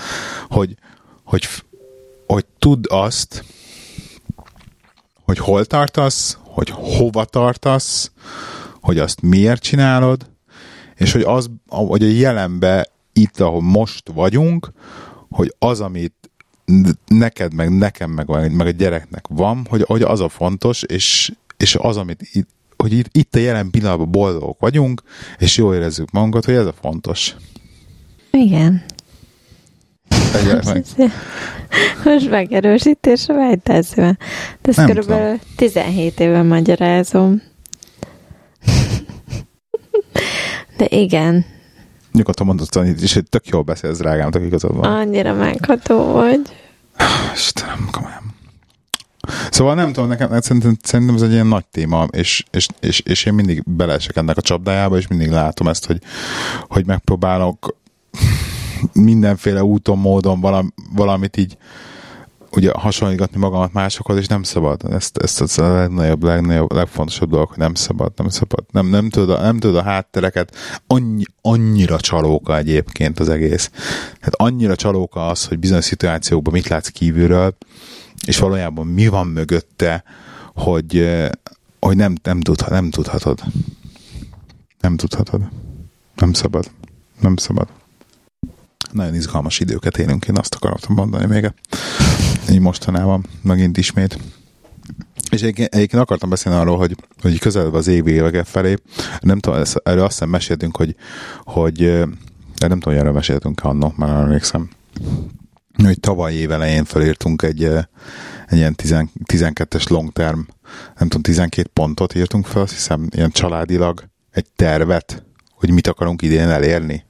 Hogy, 0.49 0.75
hogy, 1.25 1.49
hogy 2.27 2.47
tudd 2.59 2.85
azt, 2.89 3.45
hogy 5.25 5.39
hol 5.39 5.65
tartasz, 5.65 6.39
hogy 6.43 6.71
hova 6.71 7.25
tartasz, 7.25 8.11
hogy 8.81 8.99
azt 8.99 9.21
miért 9.21 9.63
csinálod, 9.63 10.31
és 10.95 11.13
hogy, 11.13 11.23
az, 11.23 11.51
hogy 11.67 12.03
a 12.03 12.09
jelenbe 12.09 12.89
itt, 13.13 13.41
ahol 13.41 13.63
most 13.63 14.11
vagyunk, 14.15 14.73
hogy 15.31 15.55
az, 15.59 15.81
amit 15.81 16.31
neked, 17.07 17.55
meg 17.55 17.79
nekem, 17.79 18.11
meg, 18.11 18.55
meg 18.55 18.67
a 18.67 18.71
gyereknek 18.71 19.25
van, 19.29 19.67
hogy, 19.71 19.85
hogy 19.87 20.03
az 20.03 20.21
a 20.21 20.29
fontos, 20.29 20.83
és, 20.83 21.33
és 21.59 21.75
az, 21.75 21.97
amit 21.97 22.29
itt, 22.33 22.49
hogy 22.77 22.93
itt, 22.93 23.09
itt 23.13 23.35
a 23.35 23.39
jelen 23.39 23.71
pillanatban 23.71 24.11
boldogok 24.11 24.61
vagyunk, 24.61 25.03
és 25.39 25.57
jól 25.57 25.75
érezzük 25.75 26.11
magunkat, 26.11 26.45
hogy 26.45 26.55
ez 26.55 26.67
a 26.67 26.75
fontos. 26.81 27.35
Igen. 28.31 28.83
Meg. 30.65 30.85
Most 32.05 32.31
megerősítésre 32.31 33.35
vágytálsz 33.35 33.95
De 33.95 34.17
ezt 34.63 34.85
körülbelül 34.85 35.39
tudom. 35.39 35.55
17 35.57 36.21
éve 36.21 36.43
magyarázom. 36.43 37.43
De 40.77 40.87
igen. 40.89 41.45
Nyugodtan 42.13 42.47
mondod, 42.47 42.69
és 43.01 43.21
tök 43.29 43.49
jól 43.49 43.63
beszélsz, 43.63 43.99
drágám, 43.99 44.31
tök 44.31 44.43
igazad 44.43 44.77
van. 44.77 44.93
Annyira 44.93 45.35
megható 45.35 46.13
vagy. 46.13 46.41
Istenem, 47.35 47.89
komolyan. 47.91 48.28
Szóval 49.51 49.75
nem 49.75 49.93
tudom, 49.93 50.09
nekem 50.09 50.41
szerintem, 50.41 50.77
szerintem 50.83 51.15
ez 51.15 51.23
egy 51.23 51.33
ilyen 51.33 51.47
nagy 51.47 51.67
téma, 51.67 52.07
és, 52.11 52.45
és, 52.51 52.67
és, 52.81 53.01
és 53.01 53.25
én 53.25 53.35
mindig 53.35 53.63
beleesek 53.67 54.17
ennek 54.17 54.37
a 54.37 54.41
csapdájába, 54.41 54.97
és 54.97 55.07
mindig 55.07 55.31
látom 55.31 55.69
ezt, 55.69 55.87
hogy, 55.87 55.99
hogy 56.69 56.87
megpróbálok 56.87 57.77
mindenféle 58.93 59.65
úton, 59.65 59.99
módon 59.99 60.41
valami, 60.41 60.69
valamit 60.95 61.37
így 61.37 61.57
ugye 62.53 62.71
hasonlítgatni 62.75 63.41
magamat 63.41 63.73
másokhoz, 63.73 64.17
és 64.17 64.27
nem 64.27 64.43
szabad. 64.43 64.83
Ezt, 64.91 65.19
ezt 65.19 65.41
az 65.41 65.59
a 65.59 65.75
legnagyobb, 65.75 66.23
legnagyobb, 66.23 66.73
legfontosabb 66.73 67.31
dolog, 67.31 67.49
hogy 67.49 67.59
nem 67.59 67.75
szabad, 67.75 68.13
nem 68.17 68.29
szabad. 68.29 68.65
Nem, 68.71 68.87
nem, 68.87 69.09
tudod, 69.09 69.31
a, 69.31 69.41
nem 69.41 69.59
tudod 69.59 69.77
a 69.77 69.83
háttereket. 69.83 70.57
Annyi, 70.87 71.23
annyira 71.41 72.01
csalóka 72.01 72.57
egyébként 72.57 73.21
az 73.21 73.29
egész. 73.29 73.71
Hát 74.21 74.35
annyira 74.35 74.77
csalóka 74.77 75.27
az, 75.27 75.45
hogy 75.45 75.59
bizonyos 75.59 75.85
szituációkban 75.85 76.53
mit 76.53 76.69
látsz 76.69 76.89
kívülről, 76.89 77.57
és 78.29 78.39
valójában 78.39 78.87
mi 78.87 79.07
van 79.07 79.27
mögötte, 79.27 80.05
hogy, 80.55 81.19
hogy 81.81 81.97
nem, 81.97 82.15
nem, 82.23 82.41
tudhat, 82.41 82.71
nem 82.71 82.91
tudhatod. 82.91 83.41
Nem 84.81 84.97
tudhatod. 84.97 85.49
Nem 86.15 86.33
szabad. 86.33 86.71
Nem 87.21 87.37
szabad. 87.37 87.69
Nagyon 88.93 89.15
izgalmas 89.15 89.61
időket 89.61 89.99
élünk, 89.99 90.25
én 90.25 90.39
azt 90.39 90.55
akartam 90.55 90.95
mondani 90.95 91.27
még. 91.27 91.53
Így 92.51 92.61
mostanában 92.61 93.27
megint 93.43 93.77
ismét. 93.77 94.19
És 95.31 95.43
egyébként, 95.43 95.75
egyébként 95.75 96.03
akartam 96.03 96.31
beszélni 96.31 96.59
arról, 96.59 96.77
hogy, 96.77 96.97
hogy 97.21 97.39
közelebb 97.39 97.75
az 97.75 97.87
év 97.87 98.07
évege 98.07 98.45
felé, 98.45 98.77
nem 99.21 99.39
tudom, 99.39 99.63
erről 99.83 100.05
azt 100.05 100.13
hiszem 100.13 100.29
meséltünk, 100.29 100.77
hogy, 100.77 100.95
hogy 101.45 101.79
nem 102.57 102.79
tudom, 102.79 102.81
hogy 102.83 102.97
erről 102.97 103.13
meséltünk 103.13 103.65
annak, 103.65 103.97
már 103.97 104.11
emlékszem, 104.11 104.69
hogy 105.87 106.01
tavaly 106.01 106.35
év 106.35 106.51
elején 106.51 106.85
felírtunk 106.85 107.43
egy, 107.43 107.65
egy 108.47 108.59
ilyen 108.59 108.75
12-es 108.77 109.91
long 109.91 110.13
term, 110.13 110.41
nem 110.99 111.09
tudom, 111.09 111.23
12 111.23 111.69
pontot 111.73 112.15
írtunk 112.15 112.47
fel, 112.47 112.63
azt 112.63 112.73
hiszem, 112.73 113.07
ilyen 113.11 113.31
családilag 113.31 114.05
egy 114.31 114.47
tervet, 114.57 115.25
hogy 115.51 115.71
mit 115.71 115.87
akarunk 115.87 116.23
idén 116.23 116.49
elérni. 116.49 117.05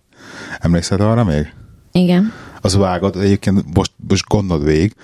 Emlékszel 0.59 1.01
arra 1.01 1.25
még? 1.25 1.53
Igen. 1.93 2.33
Az 2.61 2.77
vágod, 2.77 3.16
egyébként 3.16 3.75
most, 3.75 3.93
most 4.09 4.29
gondold 4.29 4.64
végig, 4.64 4.95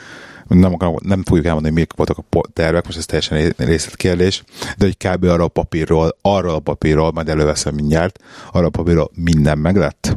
nem, 0.48 0.72
akarom, 0.72 0.96
nem 1.02 1.22
fogjuk 1.22 1.46
elmondani, 1.46 1.72
hogy 1.74 1.82
mik 1.82 1.92
voltak 1.96 2.18
a 2.18 2.40
tervek, 2.52 2.84
most 2.84 2.98
ez 2.98 3.06
teljesen 3.06 3.54
részletkérdés, 3.56 4.44
de 4.78 4.84
hogy 4.84 4.96
kb. 4.96 5.24
arra 5.24 5.44
a 5.44 5.48
papírról, 5.48 6.16
arról 6.22 6.54
a 6.54 6.58
papírról, 6.58 7.12
majd 7.12 7.28
előveszem 7.28 7.74
mindjárt, 7.74 8.18
arra 8.52 8.66
a 8.66 8.70
papírról 8.70 9.10
minden 9.14 9.58
meg 9.58 9.76
lett. 9.76 10.16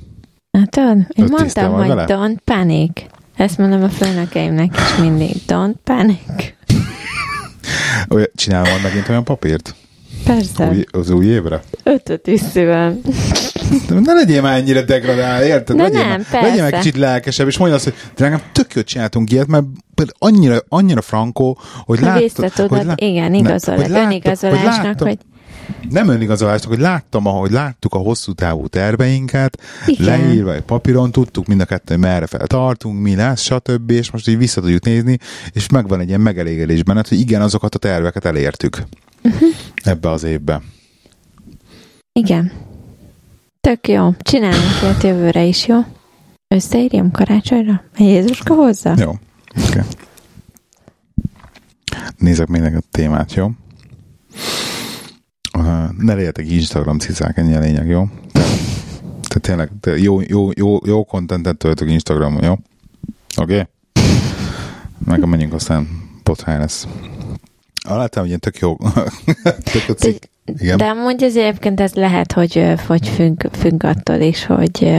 Hát 0.52 0.70
tudod, 0.70 0.98
én 1.10 1.26
mondtam, 1.30 1.74
hogy 1.74 1.88
vele? 1.88 2.06
don't 2.08 2.38
panic. 2.44 3.02
Ezt 3.38 3.58
mondom 3.58 3.84
a 3.84 3.90
főnökeimnek 3.90 4.76
is 4.76 4.96
mindig. 5.00 5.36
Don't 5.48 5.76
panic. 5.84 6.54
Csinálom 8.36 8.82
megint 8.84 9.10
olyan 9.10 9.24
papírt? 9.24 9.76
Persze. 10.26 10.68
Új, 10.68 10.86
az 10.92 11.10
új 11.10 11.26
évre? 11.26 11.62
Ötöt 11.84 12.28
is 12.28 12.40
szívem. 12.40 13.02
Ne 13.90 14.14
legyél 14.14 14.42
már 14.42 14.58
ennyire 14.58 14.82
degradál, 14.82 15.44
érted? 15.44 15.76
De 15.76 15.84
legyél, 15.84 16.08
nem, 16.08 16.26
már, 16.32 16.42
legyél 16.44 16.62
már 16.62 16.72
kicsit 16.72 16.98
lelkesebb, 16.98 17.48
és 17.48 17.58
mondja 17.58 17.76
azt, 17.76 17.86
hogy 17.86 17.96
drágám, 18.16 18.42
tök 18.52 18.74
jó 18.74 18.82
csináltunk 18.82 19.32
ilyet, 19.32 19.48
mert 19.48 19.66
annyira, 20.18 20.58
annyira 20.68 21.02
frankó, 21.02 21.60
hogy 21.86 22.00
láttad... 22.00 22.52
Hogy 22.52 22.86
lá... 22.86 22.94
igen, 22.96 23.34
igazolod, 23.34 23.90
önigazolásnak, 23.90 25.02
hogy 25.02 25.18
nem 25.90 26.08
önigazolásnak, 26.08 26.72
hogy 26.72 26.82
láttam, 26.82 27.26
ahogy 27.26 27.52
láttuk 27.52 27.94
a 27.94 27.98
hosszú 27.98 28.34
távú 28.34 28.68
terveinket, 28.68 29.62
Igen. 29.86 30.06
leírva 30.06 30.54
egy 30.54 30.62
papíron, 30.62 31.12
tudtuk 31.12 31.48
mind 31.48 31.62
a 31.62 31.66
kettő, 31.66 31.94
hogy 31.94 32.04
merre 32.04 32.28
fel 32.28 32.48
tartunk, 32.48 33.02
mi 33.02 33.16
lesz, 33.16 33.42
stb. 33.42 33.92
És 33.92 34.12
most 34.12 34.28
így 34.28 34.38
vissza 34.38 34.62
tudjuk 34.62 34.84
nézni, 34.84 35.18
és 35.52 35.70
megvan 35.70 36.00
egy 36.00 36.08
ilyen 36.08 36.22
megelégedés 36.22 36.84
benned, 36.84 37.08
hogy 37.08 37.20
igen, 37.20 37.42
azokat 37.42 37.76
a 37.76 37.80
terveket 37.80 38.26
elértük 38.26 38.84
uh-huh. 39.24 39.50
ebbe 39.76 40.10
az 40.10 40.24
évbe. 40.24 40.62
Igen. 42.12 42.52
Tök 43.62 43.88
jó. 43.88 44.14
Csinálunk 44.20 44.82
ilyet 44.82 45.04
jövőre 45.04 45.44
is, 45.44 45.68
jó? 45.68 45.80
Összeírjam 46.48 47.12
karácsonyra? 47.12 47.84
A 47.98 48.04
Jézuska 48.04 48.54
hozzá? 48.54 48.94
Jó. 48.98 49.14
Okay. 49.68 49.84
Nézek 52.18 52.48
még 52.48 52.64
a 52.64 52.80
témát, 52.92 53.34
jó? 53.34 53.52
Ne 55.98 56.14
legyetek 56.14 56.52
Instagram 56.52 57.00
cicák, 57.00 57.38
ennyi 57.38 57.56
a 57.56 57.60
lényeg, 57.60 57.88
jó? 57.88 58.08
Tehát 59.28 59.42
tényleg 59.42 59.70
te 59.80 59.98
jó, 59.98 60.22
jó, 60.22 60.50
jó, 60.56 60.78
jó 60.86 61.04
kontentet 61.04 61.58
töltök 61.58 61.90
Instagramon, 61.90 62.44
jó? 62.44 62.52
Oké? 63.38 63.54
Okay? 63.54 63.64
Meg 65.06 65.26
menjünk 65.26 65.54
aztán 65.54 65.88
potrány 66.24 66.60
lesz. 66.60 66.88
Láttam, 67.88 68.20
hogy 68.20 68.28
ilyen 68.28 68.40
tök 68.40 68.58
jó. 68.58 68.78
tök 69.72 69.98
cikk. 69.98 70.24
Igen. 70.46 70.78
De 70.78 70.86
amúgy 70.86 71.24
ez 71.24 71.36
egyébként 71.36 71.80
ez 71.80 71.94
lehet, 71.94 72.32
hogy, 72.32 72.74
hogy 72.88 73.08
függ, 73.08 73.44
függ 73.52 73.84
attól 73.84 74.20
is, 74.20 74.46
hogy 74.46 74.96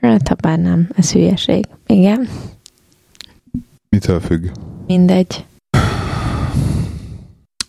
hát 0.00 0.28
ha 0.28 0.34
bár 0.34 0.58
nem, 0.58 0.88
ez 0.96 1.12
hülyeség. 1.12 1.64
Igen. 1.86 2.28
Mitől 3.88 4.20
függ? 4.20 4.46
Mindegy. 4.86 5.44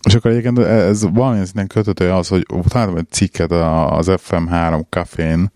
És 0.04 0.14
akkor 0.14 0.30
egyébként 0.30 0.58
ez 0.58 1.02
valamilyen 1.12 1.44
szinten 1.44 1.66
köthető 1.66 2.10
az, 2.10 2.28
hogy 2.28 2.46
találtam 2.68 2.96
egy 2.96 3.10
cikket 3.10 3.50
az 3.50 4.06
FM3 4.10 4.82
kafén, 4.88 5.52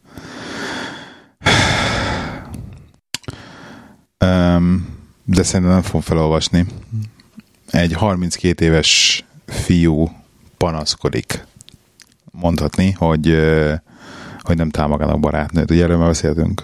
de 5.24 5.42
szerintem 5.42 5.72
nem 5.72 5.82
fogom 5.82 6.00
felolvasni. 6.00 6.66
Egy 7.70 7.92
32 7.92 8.64
éves 8.64 9.24
fiú 9.46 10.10
panaszkodik. 10.56 11.46
Mondhatni, 12.30 12.90
hogy, 12.90 13.36
hogy 14.40 14.56
nem 14.56 14.70
támogatnak 14.70 15.20
barátnőt. 15.20 15.70
Ugye 15.70 15.82
erről 15.82 15.96
már 15.96 16.06
beszéltünk 16.06 16.62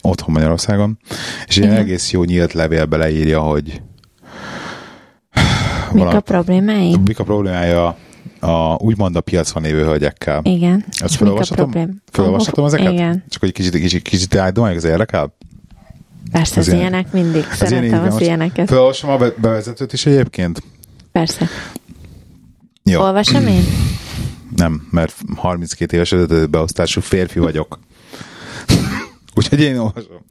otthon 0.00 0.34
Magyarországon. 0.34 0.98
És 1.46 1.58
egy 1.58 1.74
egész 1.74 2.10
jó 2.10 2.24
nyílt 2.24 2.52
levélbe 2.52 2.96
leírja, 2.96 3.40
hogy 3.40 3.82
Mik 5.94 6.02
valami, 6.02 6.18
a 6.18 6.20
problémái? 6.20 6.96
Mik 7.04 7.18
a 7.18 7.24
problémája 7.24 7.96
a, 8.40 8.74
úgymond 8.78 9.16
a 9.16 9.20
piacon 9.20 9.62
lévő 9.62 9.82
hölgyekkel. 9.84 10.40
Igen. 10.44 10.84
Ezt 10.98 11.14
felolvashatom? 11.14 11.70
Felolvashatom 12.10 12.64
ezeket? 12.64 12.92
Igen. 12.92 13.24
Csak 13.28 13.40
hogy 13.40 13.52
kicsit, 13.52 13.74
kicsit, 13.74 14.02
kicsit 14.02 14.34
áldom, 14.34 14.64
az 14.64 14.84
érdekel? 14.84 15.36
Persze, 16.32 16.60
az, 16.60 16.68
az 16.68 16.74
ilyenek 16.74 17.12
mindig. 17.12 17.46
Az 17.50 17.56
Szeretem 17.56 17.84
ilyen, 17.84 18.06
az 18.06 18.20
ilyeneket. 18.20 18.68
Felolvasom 18.68 19.10
a 19.10 19.16
bevezetőt 19.36 19.92
is 19.92 20.06
egyébként? 20.06 20.62
Persze. 21.12 21.48
Jó. 22.82 23.00
Olvasom 23.00 23.46
én? 23.46 23.64
Nem, 24.56 24.88
mert 24.90 25.14
32 25.36 25.96
éves 25.96 26.14
beosztású 26.50 27.00
férfi 27.00 27.38
vagyok. 27.38 27.78
Úgyhogy 29.36 29.60
én 29.60 29.78
olvasom. 29.78 30.24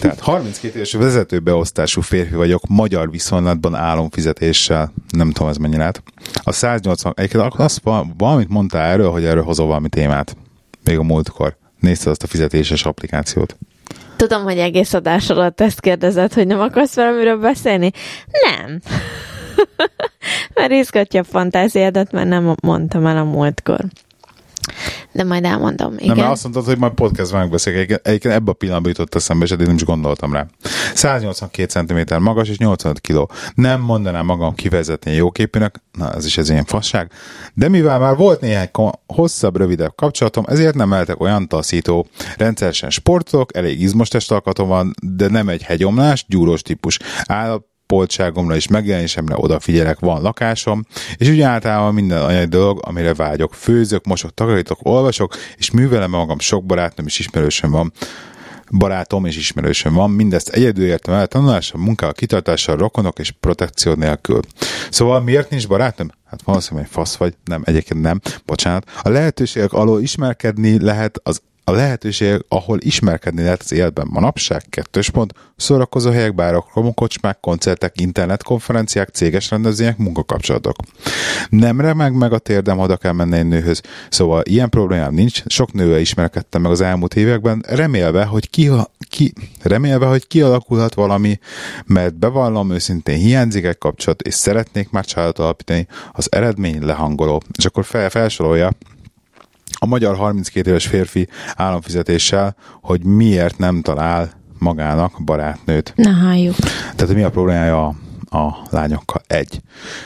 Tehát 0.00 0.20
32 0.20 0.74
éves 0.74 0.92
vezetőbeosztású 0.92 2.00
férfi 2.00 2.34
vagyok, 2.34 2.62
magyar 2.68 3.10
viszonylatban 3.10 3.74
álomfizetéssel, 3.74 4.92
nem 5.10 5.30
tudom 5.30 5.48
ez 5.48 5.56
mennyire 5.56 5.84
át. 5.84 6.02
A 6.42 6.52
180, 6.52 7.12
egyébként 7.16 7.54
azt 7.54 7.80
valamit 8.16 8.48
mondtál 8.48 8.90
erről, 8.90 9.10
hogy 9.10 9.24
erről 9.24 9.42
hozol 9.42 9.66
valami 9.66 9.88
témát. 9.88 10.36
Még 10.84 10.98
a 10.98 11.02
múltkor. 11.02 11.56
Nézted 11.80 12.10
azt 12.10 12.22
a 12.22 12.26
fizetéses 12.26 12.84
applikációt. 12.84 13.56
Tudom, 14.16 14.42
hogy 14.42 14.58
egész 14.58 14.92
adás 14.92 15.30
alatt 15.30 15.60
ezt 15.60 15.80
kérdezed, 15.80 16.32
hogy 16.32 16.46
nem 16.46 16.60
akarsz 16.60 16.94
valamiről 16.94 17.38
beszélni? 17.38 17.90
Nem. 18.46 18.80
mert 20.54 20.72
izgatja 20.72 21.20
a 21.20 21.24
fantáziádat, 21.24 22.12
mert 22.12 22.28
nem 22.28 22.54
mondtam 22.62 23.06
el 23.06 23.16
a 23.16 23.24
múltkor. 23.24 23.84
De 25.12 25.24
majd 25.24 25.44
elmondom, 25.44 25.92
igen. 25.92 26.06
Nem, 26.06 26.16
mert 26.16 26.30
azt 26.30 26.42
mondtad, 26.42 26.64
hogy 26.64 26.78
majd 26.78 26.92
podcastban 26.92 27.40
megbeszéljük. 27.40 28.00
Egyébként 28.02 28.34
ebben 28.34 28.48
a 28.48 28.52
pillanatban 28.52 28.90
jutott 28.90 29.14
eszembe, 29.14 29.44
és 29.44 29.50
eddig 29.50 29.66
nem 29.66 29.74
is 29.74 29.84
gondoltam 29.84 30.32
rá. 30.32 30.46
182 30.94 31.66
cm 31.66 32.22
magas 32.22 32.48
és 32.48 32.58
85 32.58 33.00
kg. 33.00 33.30
Nem 33.54 33.80
mondanám 33.80 34.24
magam 34.24 34.54
kivezetni 34.54 35.12
jóképűnek, 35.12 35.82
na 35.92 36.14
ez 36.14 36.24
is 36.24 36.38
ez 36.38 36.50
ilyen 36.50 36.64
fasság, 36.64 37.10
de 37.54 37.68
mivel 37.68 37.98
már 37.98 38.16
volt 38.16 38.40
néhány 38.40 38.70
hosszabb, 39.06 39.56
rövidebb 39.56 39.94
kapcsolatom, 39.94 40.44
ezért 40.48 40.74
nem 40.74 40.92
eltek 40.92 41.20
olyan 41.20 41.48
taszító. 41.48 42.06
Rendszeresen 42.36 42.90
sportolok, 42.90 43.56
elég 43.56 43.80
izmos 43.80 44.08
testalkatom 44.08 44.68
van, 44.68 44.94
de 45.02 45.28
nem 45.28 45.48
egy 45.48 45.62
hegyomlás, 45.62 46.24
gyúrós 46.28 46.62
típus. 46.62 46.98
Áll 47.24 47.60
poltságomra 47.88 48.54
és 48.54 48.68
megjelenésemre 48.68 49.34
odafigyelek, 49.38 49.98
van 49.98 50.22
lakásom, 50.22 50.84
és 51.16 51.28
úgy 51.28 51.40
általában 51.40 51.94
minden 51.94 52.22
olyan 52.22 52.50
dolog, 52.50 52.80
amire 52.82 53.14
vágyok. 53.14 53.54
Főzök, 53.54 54.04
mosok, 54.04 54.34
takarítok, 54.34 54.78
olvasok, 54.82 55.36
és 55.56 55.70
művelem 55.70 56.10
magam, 56.10 56.38
sok 56.38 56.64
barátnőm 56.64 57.06
és 57.06 57.18
ismerősöm 57.18 57.70
van 57.70 57.92
barátom 58.70 59.24
és 59.24 59.36
ismerősöm 59.36 59.94
van, 59.94 60.10
mindezt 60.10 60.48
egyedül 60.48 60.86
értem 60.86 61.14
el, 61.14 61.26
tanulással, 61.26 61.80
munkával, 61.80 62.14
kitartással, 62.14 62.76
rokonok 62.76 63.18
és 63.18 63.30
protekció 63.30 63.94
nélkül. 63.94 64.40
Szóval 64.90 65.20
miért 65.20 65.50
nincs 65.50 65.68
barátnőm? 65.68 66.10
Hát 66.24 66.42
valószínűleg 66.42 66.88
fasz 66.88 67.16
vagy, 67.16 67.34
nem, 67.44 67.62
egyébként 67.64 68.00
nem, 68.00 68.20
bocsánat. 68.46 68.90
A 69.02 69.08
lehetőségek 69.08 69.72
alól 69.72 70.02
ismerkedni 70.02 70.80
lehet 70.80 71.20
az 71.22 71.42
a 71.68 71.72
lehetőség, 71.72 72.44
ahol 72.48 72.78
ismerkedni 72.80 73.42
lehet 73.42 73.60
az 73.62 73.72
életben 73.72 74.06
manapság, 74.10 74.62
kettős 74.70 75.10
pont, 75.10 75.34
szórakozó 75.56 76.10
helyek, 76.10 76.34
bárok, 76.34 76.74
romokocsmák, 76.74 77.40
koncertek, 77.40 78.00
internetkonferenciák, 78.00 79.08
céges 79.08 79.50
rendezvények, 79.50 79.96
munkakapcsolatok. 79.96 80.76
Nem 81.48 81.80
remeg 81.80 82.12
meg 82.12 82.32
a 82.32 82.38
térdem, 82.38 82.78
oda 82.78 82.96
kell 82.96 83.12
menni 83.12 83.36
egy 83.36 83.46
nőhöz. 83.46 83.80
Szóval 84.10 84.42
ilyen 84.44 84.68
problémám 84.68 85.14
nincs, 85.14 85.42
sok 85.46 85.72
nővel 85.72 85.98
ismerkedtem 85.98 86.62
meg 86.62 86.70
az 86.70 86.80
elmúlt 86.80 87.14
években, 87.14 87.64
remélve, 87.66 88.24
hogy 88.24 88.50
ki, 88.50 88.70
ki, 89.08 89.32
remélve, 89.62 90.06
hogy 90.06 90.26
kialakulhat 90.26 90.94
valami, 90.94 91.38
mert 91.86 92.18
bevallom 92.18 92.70
őszintén 92.70 93.18
hiányzik 93.18 93.64
egy 93.64 93.78
kapcsolat, 93.78 94.22
és 94.22 94.34
szeretnék 94.34 94.90
már 94.90 95.04
családot 95.04 95.38
alapítani, 95.38 95.86
az 96.12 96.32
eredmény 96.32 96.84
lehangoló. 96.84 97.42
És 97.56 97.64
akkor 97.64 97.84
fel, 97.84 98.10
felsorolja, 98.10 98.70
a 99.78 99.86
magyar 99.86 100.16
32 100.16 100.70
éves 100.70 100.86
férfi 100.86 101.28
államfizetéssel, 101.54 102.56
hogy 102.80 103.04
miért 103.04 103.58
nem 103.58 103.82
talál 103.82 104.30
magának 104.58 105.24
barátnőt. 105.24 105.92
Na 105.96 106.10
halljuk. 106.10 106.56
Tehát 106.96 107.14
mi 107.14 107.22
a 107.22 107.30
problémája 107.30 107.86
a, 107.86 107.94
a 108.38 108.66
lányokkal? 108.70 109.22
Egy. 109.26 109.60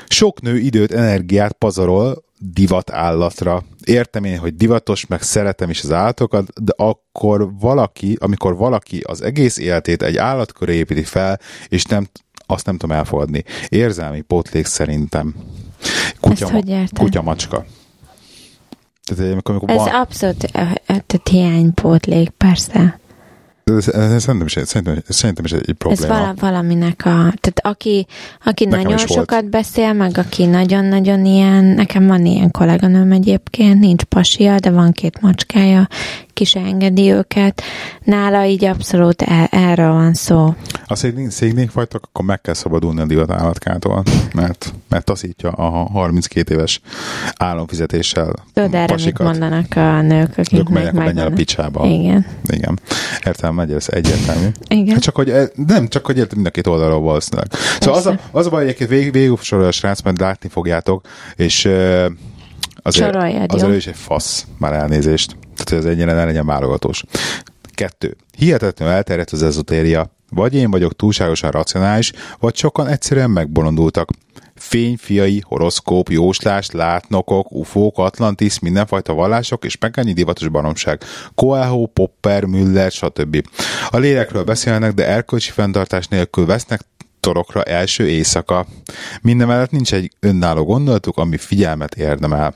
Sok 0.06 0.40
nő 0.40 0.58
időt, 0.58 0.92
energiát 0.92 1.52
pazarol 1.52 2.24
divat 2.38 2.90
állatra. 2.90 3.62
Értem 3.84 4.24
én, 4.24 4.38
hogy 4.38 4.56
divatos, 4.56 5.06
meg 5.06 5.22
szeretem 5.22 5.70
is 5.70 5.82
az 5.82 5.92
állatokat, 5.92 6.62
de 6.62 6.72
akkor 6.76 7.52
valaki, 7.60 8.16
amikor 8.20 8.56
valaki 8.56 9.00
az 9.00 9.22
egész 9.22 9.58
életét 9.58 10.02
egy 10.02 10.16
állat 10.16 10.52
köré 10.52 10.74
építi 10.74 11.02
fel, 11.02 11.40
és 11.68 11.84
nem, 11.84 12.06
azt 12.46 12.66
nem 12.66 12.76
tudom 12.76 12.96
elfogadni. 12.96 13.44
Érzelmi 13.68 14.20
pótlék 14.20 14.66
szerintem. 14.66 15.34
Kutya, 16.20 16.44
Ezt 16.44 16.52
hogy 16.52 16.68
érted? 16.68 16.98
Kutya 16.98 17.22
macska. 17.22 17.64
Tehát, 19.04 19.32
amikor, 19.32 19.54
amikor 19.54 19.70
Ez 19.70 19.76
van... 19.76 20.00
abszolút 20.00 20.50
tehát 20.82 21.28
hiánypótlék, 21.30 22.30
persze. 22.30 23.00
Ez, 23.64 23.88
ez, 23.88 24.22
szerintem, 24.22 24.46
is, 24.46 24.58
szerintem, 24.64 25.02
szerintem 25.08 25.44
is 25.44 25.52
egy 25.52 25.74
probléma. 25.78 26.14
Ez 26.14 26.20
vala, 26.20 26.34
valaminek 26.40 27.00
a... 27.00 27.10
Tehát 27.40 27.60
aki, 27.62 28.06
aki 28.44 28.64
nagyon 28.64 28.98
sokat 28.98 29.30
volt. 29.30 29.50
beszél, 29.50 29.92
meg 29.92 30.18
aki 30.18 30.46
nagyon-nagyon 30.46 31.24
ilyen... 31.24 31.64
Nekem 31.64 32.06
van 32.06 32.26
ilyen 32.26 32.50
kolléganőm 32.50 33.12
egyébként, 33.12 33.80
nincs 33.80 34.02
pasia, 34.02 34.58
de 34.58 34.70
van 34.70 34.92
két 34.92 35.20
macskája, 35.20 35.88
ki 36.42 36.48
se 36.48 36.60
engedi 36.60 37.10
őket. 37.10 37.62
Nála 38.04 38.44
így 38.44 38.64
abszolút 38.64 39.22
el, 39.22 39.46
erről 39.50 39.92
van 39.92 40.14
szó. 40.14 40.54
A 40.86 40.94
szégnék 41.28 41.72
vagytok, 41.72 42.04
akkor 42.04 42.24
meg 42.24 42.40
kell 42.40 42.54
szabadulni 42.54 43.00
a 43.00 43.04
divat 43.04 43.30
állatkától, 43.30 44.02
mert, 44.34 44.74
mert 44.88 45.04
taszítja 45.04 45.50
a 45.50 45.68
32 45.68 46.54
éves 46.54 46.80
államfizetéssel 47.36 48.34
Tudod, 48.52 48.74
erre 48.74 48.94
mit 49.04 49.18
mondanak 49.18 49.76
a 49.76 50.00
nők, 50.00 50.38
akik 50.38 50.68
meg 50.68 50.94
menjen 50.94 51.26
a 51.26 51.34
picsába. 51.34 51.86
Igen. 51.86 52.26
Igen. 52.46 52.80
Értem, 53.26 53.54
megy, 53.54 53.72
ez 53.72 53.86
egyértelmű. 53.88 54.46
Igen. 54.68 54.92
Hát 54.94 55.02
csak, 55.02 55.16
hogy, 55.16 55.30
e- 55.30 55.50
nem, 55.66 55.88
csak, 55.88 56.06
hogy 56.06 56.16
értem 56.16 56.34
mind 56.34 56.46
a 56.46 56.50
két 56.50 56.66
oldalról 56.66 57.00
valószínűleg. 57.00 57.46
Szóval 57.80 57.98
az 57.98 58.06
a, 58.06 58.18
az 58.30 58.46
a 58.46 58.50
baj, 58.50 58.64
hogy 58.64 58.88
végig, 58.88 59.12
végig 59.12 59.30
a 59.50 59.70
srác, 59.70 60.02
mert 60.02 60.18
látni 60.20 60.48
fogjátok, 60.48 61.06
és 61.36 61.68
azért, 62.82 63.16
azért 63.46 63.76
is 63.76 63.86
egy 63.86 63.96
fasz, 63.96 64.46
már 64.58 64.72
elnézést. 64.72 65.36
Tehát, 65.64 65.84
hogy 65.84 65.92
az 65.92 65.96
ennyire 65.96 66.12
ne 66.14 66.24
legyen 66.24 66.46
válogatós. 66.46 67.04
Kettő. 67.74 68.16
Hihetetlenül 68.36 68.94
elterjedt 68.94 69.30
az 69.30 69.42
ezotéria. 69.42 70.10
Vagy 70.30 70.54
én 70.54 70.70
vagyok 70.70 70.96
túlságosan 70.96 71.50
racionális, 71.50 72.12
vagy 72.38 72.56
sokan 72.56 72.86
egyszerűen 72.86 73.30
megbolondultak. 73.30 74.10
Fényfiai, 74.54 75.42
horoszkóp, 75.46 76.08
jóslás, 76.08 76.70
látnokok, 76.70 77.52
ufók, 77.52 77.98
Atlantis, 77.98 78.58
mindenfajta 78.58 79.12
vallások 79.12 79.64
és 79.64 79.78
megennyi 79.78 80.12
divatos 80.12 80.48
baromság. 80.48 81.02
Coelho, 81.34 81.86
Popper, 81.86 82.44
Müller, 82.44 82.90
stb. 82.90 83.46
A 83.90 83.98
lélekről 83.98 84.44
beszélnek, 84.44 84.92
de 84.92 85.06
erkölcsi 85.06 85.50
fenntartás 85.50 86.06
nélkül 86.06 86.46
vesznek 86.46 86.80
torokra 87.22 87.62
első 87.62 88.08
éjszaka. 88.08 88.66
Mindemellett 89.20 89.70
nincs 89.70 89.94
egy 89.94 90.10
önálló 90.20 90.64
gondolatuk, 90.64 91.18
ami 91.18 91.36
figyelmet 91.36 91.94
érdemel. 91.94 92.54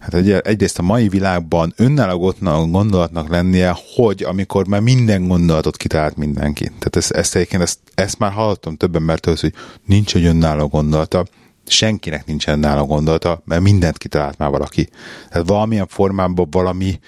Hát 0.00 0.14
egy, 0.14 0.30
egyrészt 0.30 0.78
a 0.78 0.82
mai 0.82 1.08
világban 1.08 1.72
önálló 1.76 2.34
gondolatnak 2.70 3.28
lennie, 3.28 3.76
hogy 3.94 4.22
amikor 4.22 4.66
már 4.66 4.80
minden 4.80 5.28
gondolatot 5.28 5.76
kitalált 5.76 6.16
mindenki. 6.16 6.64
Tehát 6.64 6.96
ezt, 6.96 7.10
ezt 7.10 7.34
egyébként 7.34 7.62
ezt, 7.62 7.78
ezt 7.94 8.18
már 8.18 8.32
hallottam 8.32 8.76
több 8.76 8.96
embertől, 8.96 9.36
hogy 9.40 9.52
nincs 9.84 10.14
egy 10.14 10.24
önálló 10.24 10.66
gondolata. 10.66 11.26
Senkinek 11.66 12.26
nincs 12.26 12.48
önálló 12.48 12.86
gondolata, 12.86 13.42
mert 13.44 13.62
mindent 13.62 13.98
kitalált 13.98 14.38
már 14.38 14.50
valaki. 14.50 14.88
Tehát 15.28 15.48
valamilyen 15.48 15.86
formában 15.86 16.48
valami, 16.50 17.00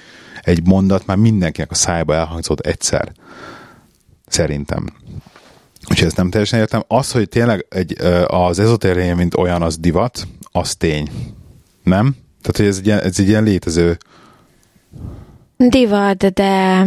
egy 0.43 0.67
mondat 0.67 1.07
már 1.07 1.17
mindenkinek 1.17 1.71
a 1.71 1.75
szájba 1.75 2.15
elhangzott 2.15 2.61
egyszer. 2.61 3.13
Szerintem. 4.27 4.87
Úgyhogy 5.91 6.07
ezt 6.07 6.17
nem 6.17 6.31
teljesen 6.31 6.59
értem. 6.59 6.83
Az, 6.89 7.13
hogy 7.13 7.29
tényleg 7.29 7.67
egy, 7.69 7.97
az 8.27 8.59
ezotéria, 8.59 9.17
mint 9.17 9.37
olyan, 9.37 9.63
az 9.63 9.79
divat, 9.79 10.27
az 10.53 10.75
tény. 10.75 11.09
Nem? 11.83 12.17
Tehát, 12.41 12.57
hogy 12.57 12.67
ez 12.67 12.77
egy 12.79 12.87
ilyen, 12.87 13.01
ez 13.01 13.21
egy 13.21 13.29
ilyen 13.29 13.43
létező... 13.43 13.99
Divat, 15.57 16.33
de 16.33 16.87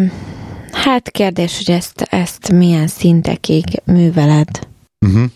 hát 0.71 1.09
kérdés, 1.09 1.57
hogy 1.57 1.75
ezt, 1.75 2.01
ezt 2.01 2.51
milyen 2.51 2.87
szintekig 2.87 3.63
műveled. 3.83 4.67
Uh-huh. 5.05 5.29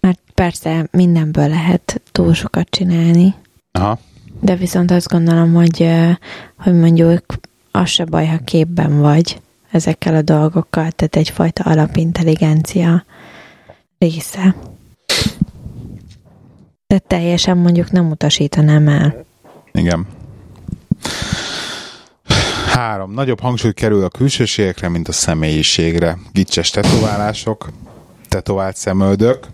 Mert 0.00 0.20
persze 0.34 0.88
mindenből 0.90 1.48
lehet 1.48 2.00
túl 2.12 2.34
sokat 2.34 2.68
csinálni. 2.70 3.34
Aha. 3.72 3.98
De 4.40 4.56
viszont 4.56 4.90
azt 4.90 5.08
gondolom, 5.08 5.54
hogy, 5.54 5.88
hogy 6.56 6.74
mondjuk 6.74 7.24
az 7.70 7.88
se 7.88 8.04
baj, 8.04 8.26
ha 8.26 8.38
képben 8.44 9.00
vagy 9.00 9.40
ezekkel 9.70 10.14
a 10.14 10.22
dolgokkal, 10.22 10.90
tehát 10.90 11.16
egyfajta 11.16 11.62
alapintelligencia 11.64 13.04
része. 13.98 14.54
Tehát 16.86 17.04
teljesen 17.06 17.56
mondjuk 17.56 17.90
nem 17.90 18.10
utasítanám 18.10 18.88
el. 18.88 19.24
Igen. 19.72 20.06
Három. 22.66 23.12
Nagyobb 23.12 23.40
hangsúly 23.40 23.72
kerül 23.72 24.04
a 24.04 24.08
külsőségekre, 24.08 24.88
mint 24.88 25.08
a 25.08 25.12
személyiségre. 25.12 26.18
Gicses 26.32 26.70
tetoválások, 26.70 27.68
tetovált 28.28 28.76
szemöldök, 28.76 29.46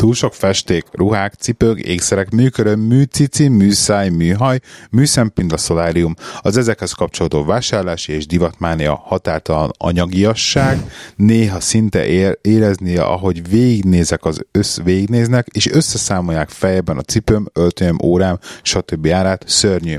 túl 0.00 0.14
sok 0.14 0.34
festék, 0.34 0.84
ruhák, 0.92 1.34
cipők, 1.34 1.80
ékszerek, 1.80 2.30
műköröm, 2.30 2.80
műcici, 2.80 3.48
műszáj, 3.48 4.08
műhaj, 4.08 4.58
műszempinda, 4.90 5.56
szolárium, 5.56 6.14
az 6.40 6.56
ezekhez 6.56 6.92
kapcsolódó 6.92 7.44
vásárlási 7.44 8.12
és 8.12 8.26
divatmánia, 8.26 9.02
határtalan 9.04 9.70
anyagiasság, 9.78 10.78
néha 11.16 11.60
szinte 11.60 12.06
ér, 12.06 12.38
éreznie, 12.42 13.02
ahogy 13.02 13.48
végignézek 13.48 14.24
az 14.24 14.46
össz, 14.52 14.78
végignéznek, 14.84 15.46
és 15.52 15.66
összeszámolják 15.70 16.48
fejben 16.48 16.96
a 16.96 17.02
cipőm, 17.02 17.46
öltönyöm, 17.52 17.98
órám, 18.02 18.38
stb. 18.62 19.06
árát, 19.06 19.44
szörnyű. 19.46 19.96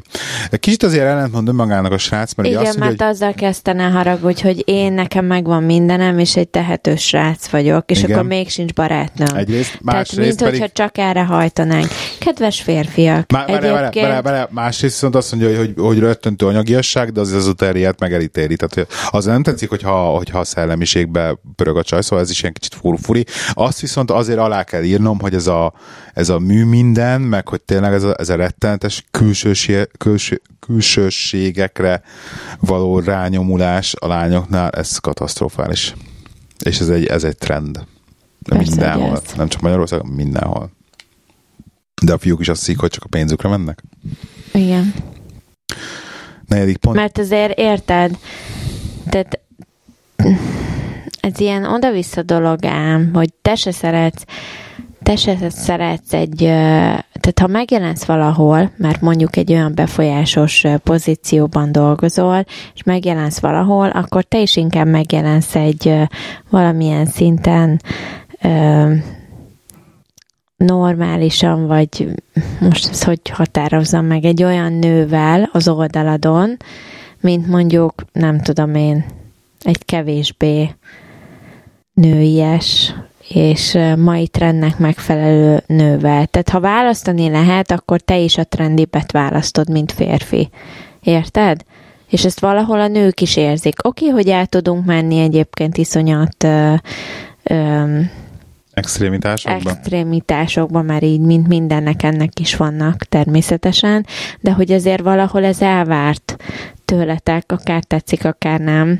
Kicsit 0.50 0.84
azért 0.84 1.06
ellentmond 1.06 1.48
önmagának 1.48 1.92
a 1.92 1.98
srác, 1.98 2.34
mert 2.34 2.50
Igen, 2.50 2.62
azt 2.62 2.78
mert 2.78 2.88
mondja, 2.88 3.06
hogy 3.06 3.16
azzal 3.16 3.34
kezdene 3.34 3.84
haragudj, 3.84 4.42
hogy 4.42 4.64
én 4.66 4.94
nekem 4.94 5.26
megvan 5.26 5.64
mindenem, 5.64 6.20
és 6.20 6.36
egy 6.36 6.50
tehetős 6.50 7.02
srác 7.02 7.48
vagyok, 7.48 7.92
és 7.92 8.04
Igen. 8.04 8.18
akkor 8.18 8.28
még 8.28 8.50
sincs 8.50 8.74
barátnőm. 8.74 9.36
egyrészt, 9.36 9.80
Tehát, 9.92 10.16
mint 10.16 10.36
pedig... 10.36 10.52
hogyha 10.60 10.70
csak 10.74 10.98
erre 10.98 11.24
hajtanánk. 11.24 11.88
Kedves 12.20 12.62
férfiak, 12.62 13.32
Má, 13.32 13.46
egyébként... 13.46 13.72
várjál, 13.72 14.22
várjál, 14.22 14.50
másrészt 14.52 14.94
viszont 14.94 15.16
azt 15.16 15.32
mondja, 15.32 15.58
hogy, 15.58 15.58
hogy, 15.58 15.86
hogy 15.86 16.00
röttöntő 16.00 16.46
anyagiasság, 16.46 17.12
de 17.12 17.20
az 17.20 17.48
utáriát 17.48 18.00
meg 18.00 18.14
elítéli. 18.14 18.56
Tehát 18.56 18.92
az 19.10 19.26
nem 19.26 19.44
tetszik, 19.44 19.70
hogyha, 19.70 19.92
hogyha 19.92 20.40
a 20.40 20.44
szellemiségbe 20.44 21.38
pörög 21.56 21.78
a 21.78 21.84
csaj, 21.84 22.02
szóval 22.02 22.24
ez 22.24 22.30
is 22.30 22.42
ilyen 22.42 22.54
kicsit 22.54 22.76
furfuri. 22.76 23.26
Azt 23.54 23.80
viszont 23.80 24.12
azért 24.12 24.40
alá 24.40 24.64
kell 24.64 24.84
írnom, 24.84 25.20
hogy 25.20 25.34
ez 25.34 25.48
a, 25.48 25.74
ez 26.14 26.30
a 26.30 26.40
mű 26.40 26.66
minden, 26.66 27.22
meg 27.22 27.48
hogy 27.48 27.62
tényleg 27.62 27.94
ez 27.94 28.04
a, 28.04 28.16
ez 28.18 28.30
a 28.30 28.36
rettenetes 28.36 29.06
külsősé, 29.12 29.84
külső, 29.98 30.42
külsőségekre 30.60 32.02
való 32.60 33.00
rányomulás 33.00 33.96
a 34.00 34.08
lányoknál, 34.08 34.70
ez 34.70 34.98
katasztrofális. 34.98 35.94
És 36.60 36.80
ez 36.80 36.90
egy, 36.90 37.06
ez 37.06 37.24
egy 37.24 37.38
trend. 37.38 37.86
Persze, 38.50 38.70
mindenhol. 38.70 39.10
hogy 39.10 39.22
ez. 39.26 39.34
Nem 39.36 39.48
csak 39.48 39.62
Magyarországon, 39.62 40.08
mindenhol. 40.08 40.72
De 42.02 42.14
a 42.14 42.18
fiúk 42.18 42.40
is 42.40 42.50
azt 42.50 42.60
hiszik, 42.60 42.80
hogy 42.80 42.90
csak 42.90 43.04
a 43.04 43.08
pénzükre 43.08 43.50
mennek. 43.50 43.84
Igen. 44.54 44.94
Negyedik 46.48 46.78
pont. 46.78 46.96
Mert 46.96 47.18
azért 47.18 47.58
érted, 47.58 48.18
tehát 49.10 49.40
ez 51.22 51.40
ilyen 51.40 51.66
oda-vissza 51.66 52.22
dolog 52.22 52.66
ám, 52.66 53.10
hogy 53.14 53.34
te 53.42 53.56
se 53.56 53.72
szeretsz, 53.72 54.24
te 55.04 55.16
se 55.16 55.50
szeretsz 55.50 56.14
egy, 56.14 56.38
tehát 57.20 57.40
ha 57.42 57.48
megjelensz 57.48 58.04
valahol, 58.04 58.72
mert 58.78 59.02
mondjuk 59.02 59.36
egy 59.36 59.52
olyan 59.52 59.76
befolyásos 59.76 60.66
pozícióban 60.84 61.72
dolgozol, 61.72 62.46
és 62.74 62.84
megjelensz 62.84 63.40
valahol, 63.40 63.90
akkor 63.90 64.24
te 64.24 64.40
is 64.40 64.56
inkább 64.56 64.88
megjelensz 64.88 65.56
egy 65.56 65.94
valamilyen 66.50 67.06
szinten 67.06 67.82
ö, 68.44 68.94
normálisan, 70.58 71.68
vagy 71.68 72.08
most 72.60 72.90
ezt 72.90 73.04
hogy 73.04 73.30
határozzam 73.30 74.06
meg, 74.06 74.26
egy 74.26 74.44
olyan 74.44 74.74
nővel 74.74 75.50
az 75.52 75.68
oldaladon, 75.68 76.58
mint 77.20 77.48
mondjuk, 77.48 77.94
nem 78.12 78.42
tudom 78.42 78.76
én, 78.76 79.06
egy 79.64 79.86
kevésbé 79.86 80.76
nőies 81.94 82.94
és 83.28 83.78
mai 83.98 84.28
trendnek 84.28 84.78
megfelelő 84.78 85.64
nővel. 85.68 86.26
Tehát 86.26 86.50
ha 86.50 86.60
választani 86.60 87.30
lehet, 87.30 87.72
akkor 87.72 88.02
te 88.02 88.18
is 88.18 88.38
a 88.38 88.44
trendibet 88.44 89.12
választod, 89.12 89.70
mint 89.70 89.92
férfi. 89.92 90.50
Érted? 91.04 91.64
És 92.10 92.26
ezt 92.26 92.40
valahol 92.40 92.80
a 92.80 92.88
nők 92.88 93.22
is 93.22 93.36
érzik. 93.36 93.88
Oké, 93.88 94.08
hogy 94.08 94.30
el 94.30 94.46
tudunk 94.46 94.86
menni 94.86 95.20
egyébként 95.20 95.78
iszonyat 95.78 96.44
ö, 96.44 96.74
ö, 97.44 98.00
Extrémitásokban. 98.82 99.74
extrémitásokba, 99.74 100.82
már 100.82 101.04
így, 101.04 101.20
mint 101.20 101.48
mindennek 101.48 102.04
ennek 102.04 102.40
is 102.40 102.56
vannak 102.56 103.04
természetesen, 103.04 104.06
de 104.40 104.52
hogy 104.52 104.72
azért 104.72 105.02
valahol 105.02 105.44
ez 105.44 105.62
elvárt 105.62 106.36
tőletek, 106.86 107.52
akár 107.52 107.84
tetszik, 107.84 108.26
akár 108.26 108.60
nem. 108.60 109.00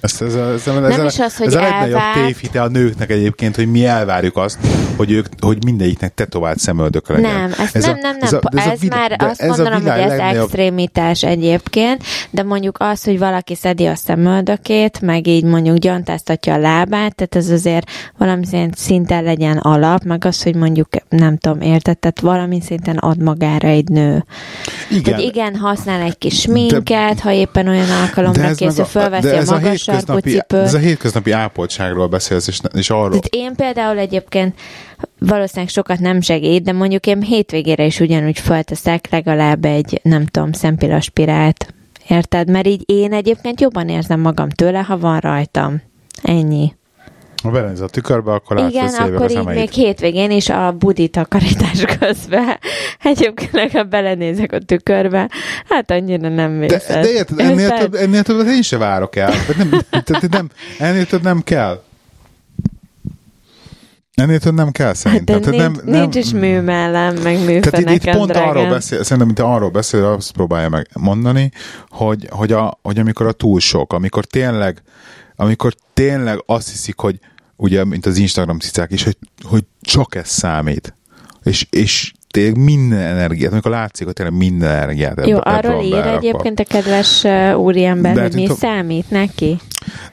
Ez, 0.00 0.22
ez, 0.22 0.34
ez, 0.34 0.66
ez, 0.66 0.96
Nem 0.96 1.06
is 1.06 1.18
az, 1.18 1.36
hogy 1.36 1.46
ez 1.46 1.54
a 1.54 1.60
legnagyobb 1.60 2.00
tévhite 2.14 2.62
a 2.62 2.68
nőknek 2.68 3.10
egyébként, 3.10 3.56
hogy 3.56 3.70
mi 3.70 3.84
elvárjuk 3.86 4.36
azt, 4.36 4.58
hogy 4.96 5.10
ők, 5.10 5.26
hogy 5.40 5.64
mindegyiknek 5.64 6.14
tetovált 6.14 6.58
szemöldök 6.58 7.08
legyen. 7.08 7.32
Nem, 7.34 7.52
ezt 7.58 7.76
Ez 7.76 7.84
nem, 7.84 7.94
a- 7.94 7.98
nem, 8.02 8.16
nem. 8.16 8.22
ez 8.22 8.32
a- 8.32 8.40
Ez, 8.52 8.58
ez 8.58 8.66
a 8.66 8.70
ez 8.70 8.80
már 8.80 9.10
de 9.16 9.24
azt 9.26 9.40
ez 9.40 9.46
a 9.46 9.54
mondanom, 9.54 9.72
hogy 9.72 9.82
világ 9.82 10.00
ez 10.00 10.08
legnagyobb- 10.08 10.42
extrémitás 10.44 11.22
egyébként, 11.22 12.02
de 12.30 12.42
mondjuk 12.42 12.76
az, 12.80 13.04
hogy 13.04 13.18
valaki 13.18 13.54
szedi 13.54 13.86
a 13.86 13.94
szemöldökét, 13.94 15.00
meg 15.00 15.26
így 15.26 15.44
mondjuk 15.44 15.76
gyantáztatja 15.76 16.54
a 16.54 16.58
lábát, 16.58 17.14
tehát 17.14 17.34
ez 17.36 17.48
azért 17.48 17.90
valami 18.18 18.44
szinten 18.76 19.22
legyen 19.24 19.56
alap, 19.56 20.02
meg 20.02 20.24
az, 20.24 20.42
hogy 20.42 20.54
mondjuk 20.54 20.88
nem 21.08 21.36
tudom, 21.38 21.60
érted, 21.60 21.98
tehát 21.98 22.20
valami 22.20 22.60
szinten 22.60 22.96
ad 22.96 23.22
magára 23.22 23.68
egy 23.68 23.88
nő. 23.88 24.24
Igen. 24.90 25.02
Tehát 25.02 25.20
igen, 25.20 25.54
használ 25.56 26.00
egy 26.00 26.18
kis 26.18 26.40
sminket, 26.40 27.20
ha 27.20 27.32
éppen 27.32 27.68
olyan 27.68 27.90
alkalomra 27.90 28.42
ez 28.42 28.56
készül, 28.56 28.84
fölveszi 28.84 29.28
a 29.28 29.36
ez 29.36 29.48
magas 29.50 29.87
hétköznapi, 29.92 30.40
ez 30.48 30.74
a 30.74 30.78
hétköznapi 30.78 31.30
ápoltságról 31.30 32.06
beszélsz, 32.06 32.46
és, 32.46 32.60
és 32.72 32.90
arról. 32.90 33.08
Tehát 33.08 33.28
én 33.48 33.54
például 33.54 33.98
egyébként 33.98 34.58
valószínűleg 35.18 35.68
sokat 35.68 35.98
nem 35.98 36.20
segít, 36.20 36.62
de 36.62 36.72
mondjuk 36.72 37.06
én 37.06 37.22
hétvégére 37.22 37.84
is 37.84 38.00
ugyanúgy 38.00 38.38
fölteszek 38.38 39.10
legalább 39.10 39.64
egy, 39.64 40.00
nem 40.02 40.26
tudom, 40.26 40.52
szempillaspirált. 40.52 41.74
Érted? 42.08 42.50
Mert 42.50 42.66
így 42.66 42.82
én 42.86 43.12
egyébként 43.12 43.60
jobban 43.60 43.88
érzem 43.88 44.20
magam 44.20 44.48
tőle, 44.48 44.78
ha 44.78 44.98
van 44.98 45.18
rajtam. 45.18 45.82
Ennyi. 46.22 46.72
Ha 47.42 47.50
belenéz 47.50 47.80
a 47.80 47.88
tükörbe, 47.88 48.32
akkor 48.32 48.58
Igen, 48.68 48.88
akkor 48.94 49.30
így 49.30 49.44
még 49.44 49.70
hétvégén 49.70 50.30
is 50.30 50.48
a 50.48 50.72
budi 50.78 51.08
takarítás 51.08 51.84
közben. 51.98 52.58
Egyébként 53.02 53.52
legalább 53.52 53.90
belenézek 53.90 54.52
a 54.52 54.58
tükörbe, 54.58 55.30
hát 55.68 55.90
annyira 55.90 56.28
nem 56.28 56.60
De, 56.60 56.66
vészes. 56.66 57.04
de 57.04 57.10
érted, 57.12 57.38
ennél, 57.40 57.58
Érted? 57.58 57.78
több, 57.78 57.94
ennél 57.94 58.22
többet 58.22 58.46
én 58.46 58.62
se 58.62 58.76
várok 58.78 59.16
el. 59.16 59.32
Nem, 59.56 59.70
tehát 60.04 60.28
nem, 60.28 60.48
ennél 60.78 61.06
több 61.06 61.22
nem 61.22 61.42
kell. 61.42 61.82
Ennél 64.14 64.38
több 64.38 64.54
nem 64.54 64.70
kell 64.70 64.86
Hát 64.86 64.96
szerintem. 64.96 65.40
de 65.40 65.50
Tehát 65.50 65.70
nincs, 65.70 65.82
nincs 65.82 66.14
is 66.16 66.32
műmellem, 66.32 67.14
meg 67.16 67.60
Tehát 67.60 67.78
itt, 67.80 68.04
itt 68.04 68.10
pont 68.10 68.30
arról 68.36 68.52
drágám. 68.52 68.70
beszél, 68.70 69.02
szerintem, 69.02 69.26
mint 69.26 69.38
arról 69.38 69.70
beszél, 69.70 70.04
azt 70.04 70.32
próbálja 70.32 70.68
meg 70.68 70.88
mondani, 70.94 71.52
hogy, 71.88 72.26
hogy, 72.30 72.52
a, 72.52 72.78
hogy 72.82 72.98
amikor 72.98 73.26
a 73.26 73.32
túl 73.32 73.60
sok, 73.60 73.92
amikor 73.92 74.24
tényleg, 74.24 74.82
amikor 75.40 75.74
tényleg 75.94 76.42
azt 76.46 76.70
hiszik, 76.70 76.98
hogy 76.98 77.18
ugye, 77.56 77.84
mint 77.84 78.06
az 78.06 78.16
Instagram 78.16 78.58
cicák 78.58 78.92
is, 78.92 79.04
hogy, 79.04 79.16
hogy 79.42 79.64
csak 79.80 80.14
ez 80.14 80.28
számít. 80.28 80.94
És, 81.44 81.66
és 81.70 82.12
tényleg 82.30 82.56
minden 82.58 82.98
energiát, 82.98 83.52
amikor 83.52 83.70
látszik, 83.70 84.04
hogy 84.06 84.14
tényleg 84.14 84.36
minden 84.36 84.70
energiát 84.70 85.26
Jó, 85.26 85.36
ebbe- 85.36 85.46
ebbe 85.46 85.56
arról 85.56 85.74
van 85.74 85.84
ír 85.84 85.90
berakva. 85.90 86.16
egyébként 86.16 86.60
a 86.60 86.64
kedves 86.64 87.24
úriember, 87.56 88.14
De 88.14 88.22
hogy 88.22 88.34
mi 88.34 88.42
tudom- 88.42 88.58
számít 88.58 89.10
neki? 89.10 89.58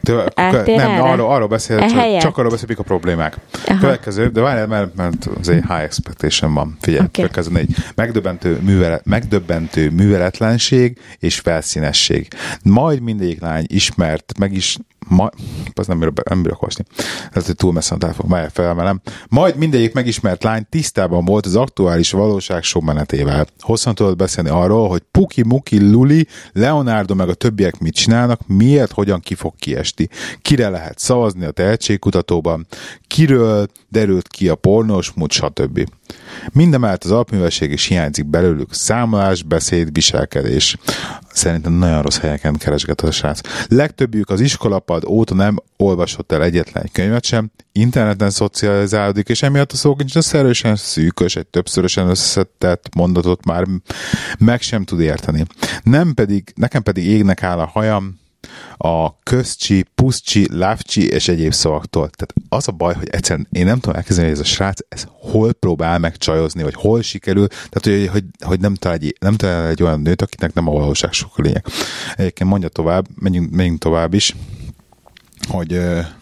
De, 0.01 0.23
Áttér 0.35 0.77
nem, 0.77 1.01
arról, 1.01 1.29
arról 1.29 1.47
beszél, 1.47 1.79
E 1.79 1.87
csak, 1.87 2.17
csak 2.17 2.37
arról 2.37 2.51
beszél, 2.51 2.65
mik 2.67 2.79
a 2.79 2.83
problémák. 2.83 3.37
Aha. 3.67 3.79
Következő, 3.79 4.27
de 4.27 4.41
várjál, 4.41 4.67
mert, 4.67 4.95
mert 4.95 5.29
azért 5.39 5.65
high 5.67 5.81
expectation 5.81 6.53
van. 6.53 6.77
Figyelj, 6.81 7.05
okay. 7.05 7.11
következő 7.11 7.51
négy. 7.51 7.75
Megdöbbentő, 7.95 8.59
művelet, 8.61 9.05
megdöbbentő 9.05 9.89
műveletlenség 9.89 10.99
és 11.19 11.39
felszínesség. 11.39 12.27
Majd 12.63 13.01
mindegyik 13.01 13.41
lány 13.41 13.65
ismert, 13.67 14.37
meg 14.37 14.53
is 14.53 14.77
Ma, 15.07 15.29
az 15.73 15.87
nem 15.87 15.99
bírok, 15.99 16.29
nem 16.29 16.41
bírok 16.41 16.61
olvasni. 16.61 16.83
Ez 17.31 17.45
hogy 17.45 17.55
túl 17.55 17.73
messze 17.73 17.95
a 17.95 17.97
telefon, 17.97 18.29
várjál, 18.29 18.49
felemelem. 18.49 19.01
Majd 19.29 19.55
mindegyik 19.55 19.93
megismert 19.93 20.43
lány 20.43 20.65
tisztában 20.69 21.25
volt 21.25 21.45
az 21.45 21.55
aktuális 21.55 22.11
valóság 22.11 22.63
menetével. 22.81 23.45
Hosszan 23.59 23.95
tudott 23.95 24.15
beszélni 24.15 24.49
arról, 24.49 24.89
hogy 24.89 25.01
Puki, 25.11 25.43
Muki, 25.43 25.89
Luli, 25.89 26.27
Leonardo 26.53 27.15
meg 27.15 27.29
a 27.29 27.33
többiek 27.33 27.79
mit 27.79 27.93
csinálnak, 27.93 28.47
miért, 28.47 28.91
hogyan 28.91 29.19
ki 29.19 29.35
fog 29.35 29.55
kiesti. 29.65 30.09
Kire 30.41 30.69
lehet 30.69 30.99
szavazni 30.99 31.45
a 31.45 31.51
tehetségkutatóban, 31.51 32.67
kiről 33.07 33.67
derült 33.89 34.27
ki 34.27 34.49
a 34.49 34.55
pornós 34.55 35.11
múlt, 35.11 35.31
stb. 35.31 35.89
Mindemellett 36.53 37.03
az 37.03 37.11
alapművelség 37.11 37.71
is 37.71 37.85
hiányzik 37.85 38.25
belőlük. 38.25 38.73
Számolás, 38.73 39.43
beszéd, 39.43 39.93
viselkedés. 39.93 40.77
Szerintem 41.31 41.73
nagyon 41.73 42.01
rossz 42.01 42.17
helyeken 42.17 42.55
keresget 42.55 43.01
a 43.01 43.11
srác. 43.11 43.39
Legtöbbjük 43.67 44.29
az 44.29 44.39
iskolapad 44.39 45.03
óta 45.05 45.33
nem 45.33 45.57
olvasott 45.77 46.31
el 46.31 46.43
egyetlen 46.43 46.83
egy 46.83 46.91
könyvet 46.91 47.23
sem, 47.23 47.51
interneten 47.71 48.29
szocializálódik, 48.29 49.29
és 49.29 49.41
emiatt 49.41 49.71
a 49.71 49.75
szókincs 49.75 50.33
erősen 50.33 50.75
szűkös, 50.75 51.35
egy 51.35 51.47
többszörösen 51.47 52.09
összetett 52.09 52.95
mondatot 52.95 53.45
már 53.45 53.65
meg 54.39 54.61
sem 54.61 54.83
tud 54.83 54.99
érteni. 54.99 55.45
Nem 55.83 56.13
pedig, 56.13 56.53
nekem 56.55 56.83
pedig 56.83 57.05
égnek 57.05 57.43
áll 57.43 57.59
a 57.59 57.65
hajam, 57.65 58.23
a 58.77 59.19
közcsi, 59.19 59.85
puszcsi, 59.95 60.47
lávcsi 60.51 61.07
és 61.07 61.27
egyéb 61.27 61.53
szavaktól. 61.53 62.09
Tehát 62.09 62.33
az 62.49 62.67
a 62.67 62.71
baj, 62.71 62.93
hogy 62.93 63.07
egyszerűen 63.11 63.47
én 63.51 63.65
nem 63.65 63.79
tudom 63.79 63.95
elkezdeni, 63.95 64.27
hogy 64.27 64.37
ez 64.37 64.43
a 64.43 64.49
srác 64.49 64.79
ez 64.89 65.05
hol 65.07 65.53
próbál 65.53 65.99
meg 65.99 66.17
csajozni, 66.17 66.63
vagy 66.63 66.73
hol 66.73 67.01
sikerül, 67.01 67.47
tehát 67.47 67.99
hogy, 67.99 68.07
hogy, 68.07 68.23
hogy 68.45 68.59
nem, 68.59 68.75
talál 68.75 68.97
egy, 68.97 69.15
nem 69.19 69.35
talál 69.35 69.67
egy 69.67 69.83
olyan 69.83 70.01
nőt, 70.01 70.21
akinek 70.21 70.53
nem 70.53 70.67
a 70.67 70.71
valóság 70.71 71.11
sok 71.11 71.31
a 71.35 71.41
lényeg. 71.41 71.65
Egyébként 72.15 72.49
mondja 72.49 72.69
tovább, 72.69 73.07
menjünk, 73.15 73.51
menjünk 73.51 73.79
tovább 73.79 74.13
is 74.13 74.35
hogy 75.47 75.79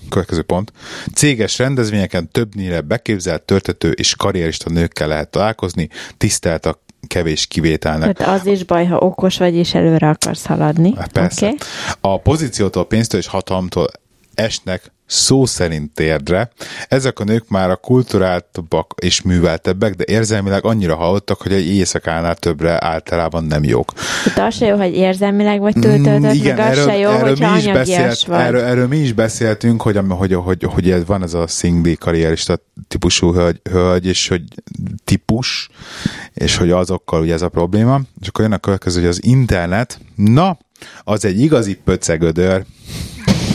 következő 0.09 0.41
pont. 0.41 0.71
Céges 1.13 1.57
rendezvényeken 1.57 2.31
többnyire 2.31 2.81
beképzelt, 2.81 3.41
törtető 3.41 3.91
és 3.91 4.15
karrierista 4.15 4.69
nőkkel 4.69 5.07
lehet 5.07 5.29
találkozni, 5.29 5.89
tisztelt 6.17 6.65
a 6.65 6.81
kevés 7.07 7.45
kivételnek. 7.45 8.17
Tehát 8.17 8.39
az 8.39 8.45
is 8.45 8.63
baj, 8.63 8.85
ha 8.85 8.97
okos 8.97 9.37
vagy 9.37 9.55
és 9.55 9.73
előre 9.73 10.09
akarsz 10.09 10.45
haladni. 10.45 10.93
Hát 10.95 11.11
persze. 11.11 11.45
Okay. 11.45 11.57
A 12.01 12.17
pozíciótól, 12.17 12.87
pénztől 12.87 13.19
és 13.19 13.27
hatalomtól 13.27 13.87
esnek 14.33 14.92
szó 15.05 15.45
szerint 15.45 15.93
térdre. 15.93 16.51
Ezek 16.87 17.19
a 17.19 17.23
nők 17.23 17.49
már 17.49 17.69
a 17.69 17.75
kulturáltabbak 17.75 18.93
és 19.01 19.21
műveltebbek, 19.21 19.93
de 19.93 20.03
érzelmileg 20.07 20.65
annyira 20.65 20.95
hallottak, 20.95 21.41
hogy 21.41 21.53
egy 21.53 21.67
éjszakánál 21.67 22.35
többre 22.35 22.85
általában 22.85 23.43
nem 23.43 23.63
jók. 23.63 23.93
Tehát 24.23 24.51
az 24.51 24.57
se 24.57 24.65
jó, 24.65 24.77
hogy 24.77 24.95
érzelmileg 24.95 25.59
vagy 25.59 25.73
túltöltött, 25.73 26.19
mm, 26.19 26.29
Igen, 26.29 26.55
meg 26.55 26.71
az 26.71 26.77
erről, 26.77 26.87
se 26.87 26.97
jó, 26.97 27.09
erről 27.09 27.35
mi 27.39 27.57
is 27.57 27.71
beszélt, 27.71 28.25
vagy. 28.25 28.39
Erről, 28.39 28.61
erről, 28.61 28.87
mi 28.87 28.97
is 28.97 29.13
beszéltünk, 29.13 29.81
hogy, 29.81 29.99
hogy, 30.09 30.33
hogy, 30.33 30.63
hogy, 30.63 30.91
hogy 30.91 31.05
van 31.05 31.23
ez 31.23 31.33
a 31.33 31.47
szingli 31.47 31.95
karrierista 31.95 32.59
típusú 32.87 33.33
hölgy, 33.33 33.61
hölgy, 33.69 34.05
és 34.05 34.27
hogy 34.27 34.43
típus, 35.03 35.69
és 36.33 36.57
hogy 36.57 36.71
azokkal 36.71 37.21
ugye 37.21 37.33
ez 37.33 37.41
a 37.41 37.49
probléma. 37.49 38.01
És 38.21 38.27
akkor 38.27 38.43
jön 38.43 38.53
a 38.53 38.57
következő, 38.57 38.99
hogy 38.99 39.09
az 39.09 39.23
internet, 39.23 39.99
na, 40.15 40.57
az 41.03 41.25
egy 41.25 41.39
igazi 41.39 41.75
pöcegödör. 41.75 42.65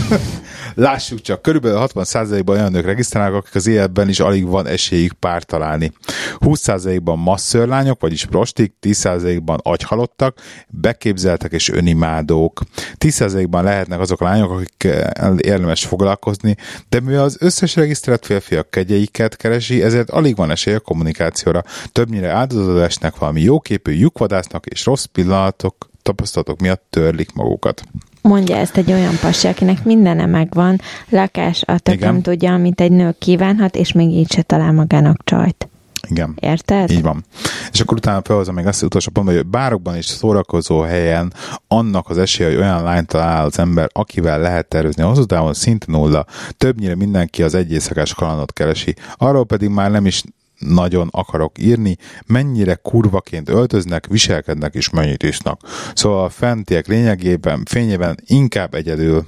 Lássuk 0.78 1.20
csak, 1.20 1.42
körülbelül 1.42 1.86
60%-ban 1.94 2.56
olyan 2.56 2.70
nők 2.70 2.84
regisztrálnak, 2.84 3.34
akik 3.34 3.54
az 3.54 3.66
életben 3.66 4.08
is 4.08 4.20
alig 4.20 4.46
van 4.46 4.66
esélyük 4.66 5.12
pár 5.12 5.42
találni. 5.42 5.92
20%-ban 6.38 7.18
masszörlányok, 7.18 8.00
vagyis 8.00 8.24
prostik, 8.24 8.74
10%-ban 8.82 9.60
agyhalottak, 9.62 10.38
beképzeltek 10.68 11.52
és 11.52 11.68
önimádók. 11.68 12.62
10%-ban 12.98 13.64
lehetnek 13.64 14.00
azok 14.00 14.20
a 14.20 14.24
lányok, 14.24 14.50
akik 14.50 14.88
érdemes 15.36 15.84
foglalkozni, 15.84 16.56
de 16.88 17.00
mivel 17.00 17.22
az 17.22 17.36
összes 17.40 17.76
regisztrált 17.76 18.24
férfi 18.24 18.56
a 18.56 18.62
kegyeiket 18.62 19.36
keresi, 19.36 19.82
ezért 19.82 20.10
alig 20.10 20.36
van 20.36 20.50
esély 20.50 20.74
a 20.74 20.80
kommunikációra. 20.80 21.62
Többnyire 21.92 22.28
áldozatot 22.28 22.82
esnek 22.82 23.16
valami 23.16 23.40
jóképű 23.40 23.92
lyukvadásznak 23.92 24.66
és 24.66 24.84
rossz 24.84 25.04
pillanatok 25.04 25.90
tapasztalatok 26.02 26.60
miatt 26.60 26.86
törlik 26.90 27.32
magukat 27.32 27.82
mondja 28.28 28.56
ezt 28.56 28.76
egy 28.76 28.92
olyan 28.92 29.16
pasi, 29.20 29.46
akinek 29.46 29.84
mindene 29.84 30.26
megvan, 30.26 30.80
lakás 31.08 31.62
a 31.66 31.78
tököm 31.78 32.22
tudja, 32.22 32.52
amit 32.52 32.80
egy 32.80 32.92
nő 32.92 33.14
kívánhat, 33.18 33.76
és 33.76 33.92
még 33.92 34.10
így 34.10 34.32
se 34.32 34.42
talál 34.42 34.72
magának 34.72 35.24
csajt. 35.24 35.68
Igen. 36.08 36.36
Érted? 36.40 36.90
Így 36.90 37.02
van. 37.02 37.24
És 37.72 37.80
akkor 37.80 37.96
utána 37.96 38.22
felhozom 38.24 38.54
még 38.54 38.66
azt 38.66 38.78
az 38.78 38.86
utolsó 38.86 39.10
pontban, 39.10 39.36
hogy 39.36 39.46
bárokban 39.46 39.96
is 39.96 40.04
szórakozó 40.04 40.80
helyen 40.80 41.32
annak 41.68 42.10
az 42.10 42.18
esélye, 42.18 42.48
hogy 42.48 42.58
olyan 42.58 42.82
lányt 42.82 43.06
talál 43.06 43.44
az 43.44 43.58
ember, 43.58 43.88
akivel 43.92 44.40
lehet 44.40 44.68
tervezni 44.68 45.02
hosszú 45.02 45.24
távon, 45.24 45.54
szinte 45.54 45.86
nulla. 45.88 46.26
Többnyire 46.56 46.96
mindenki 46.96 47.42
az 47.42 47.54
egy 47.54 47.72
éjszakás 47.72 48.14
kalandot 48.14 48.52
keresi. 48.52 48.94
Arról 49.16 49.46
pedig 49.46 49.68
már 49.68 49.90
nem 49.90 50.06
is 50.06 50.22
nagyon 50.58 51.08
akarok 51.10 51.58
írni, 51.58 51.96
mennyire 52.26 52.74
kurvaként 52.74 53.48
öltöznek, 53.48 54.06
viselkednek 54.06 54.74
és 54.74 54.90
mennyit 54.90 55.22
isznak. 55.22 55.60
Szóval 55.94 56.24
a 56.24 56.28
fentiek 56.28 56.86
lényegében, 56.86 57.62
fényében 57.64 58.16
inkább 58.26 58.74
egyedül 58.74 59.26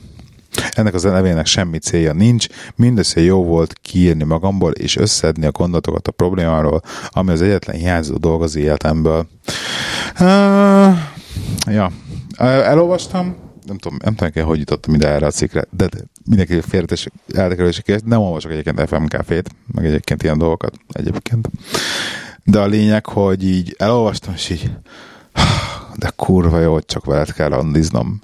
ennek 0.71 0.95
az 0.95 1.05
elevének 1.05 1.47
semmi 1.47 1.79
célja 1.79 2.13
nincs, 2.13 2.47
mindössze 2.77 3.21
jó 3.21 3.45
volt 3.45 3.79
kiírni 3.83 4.25
magamból 4.25 4.73
és 4.73 4.97
összedni 4.97 5.47
a 5.47 5.51
gondolatokat 5.51 6.09
a 6.09 6.13
problémáról, 6.13 6.83
ami 7.09 7.31
az 7.31 7.43
egyetlen 7.43 7.77
hiányzó 7.77 8.17
dolog 8.17 8.43
az 8.43 8.57
életemből. 8.57 9.27
Uh, 10.21 10.97
ja, 11.67 11.91
elolvastam, 12.37 13.37
nem 13.71 13.79
tudom, 13.79 13.99
nem 14.03 14.15
tudom, 14.15 14.47
hogy 14.47 14.59
jutottam 14.59 14.95
ide 14.95 15.09
erre 15.09 15.27
a 15.27 15.31
cikkre, 15.31 15.65
de 15.71 15.89
mindenki 16.25 16.61
félretes 16.61 17.07
eltekerülési 17.35 17.83
kérdés. 17.83 18.09
Nem 18.09 18.21
olvasok 18.21 18.51
egyébként 18.51 18.89
FM 18.89 19.05
Cafét, 19.05 19.51
meg 19.73 19.87
egyébként 19.87 20.23
ilyen 20.23 20.39
dolgokat 20.39 20.75
egyébként. 20.93 21.49
De 22.45 22.61
a 22.61 22.67
lényeg, 22.67 23.07
hogy 23.07 23.45
így 23.45 23.75
elolvastam, 23.79 24.35
és 24.35 24.51
így 24.51 24.71
de 25.97 26.13
kurva 26.17 26.61
jó, 26.61 26.73
hogy 26.73 26.85
csak 26.85 27.05
veled 27.05 27.33
kell 27.33 27.49
randiznom. 27.49 28.21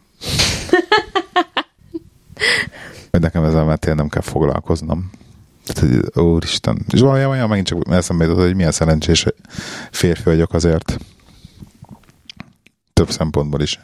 hogy 3.11 3.21
nekem 3.21 3.45
ezzel 3.45 3.65
már 3.65 3.79
tényleg 3.79 4.01
nem 4.01 4.09
kell 4.09 4.23
foglalkoznom. 4.23 5.11
Tehát, 5.65 6.13
hogy, 6.13 6.25
úristen. 6.25 6.85
És 6.93 7.01
valójában 7.01 7.49
megint 7.49 7.67
csak 7.67 7.83
eszembe 7.91 8.25
jutott, 8.25 8.41
hogy 8.41 8.55
milyen 8.55 8.73
szerencsés 8.73 9.27
férfi 9.91 10.23
vagyok 10.23 10.55
azért. 10.55 10.99
Több 12.93 13.11
szempontból 13.11 13.61
is. 13.61 13.81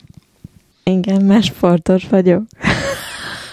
Igen, 0.85 1.25
mert 1.25 1.45
sportos 1.45 2.07
vagyok. 2.11 2.43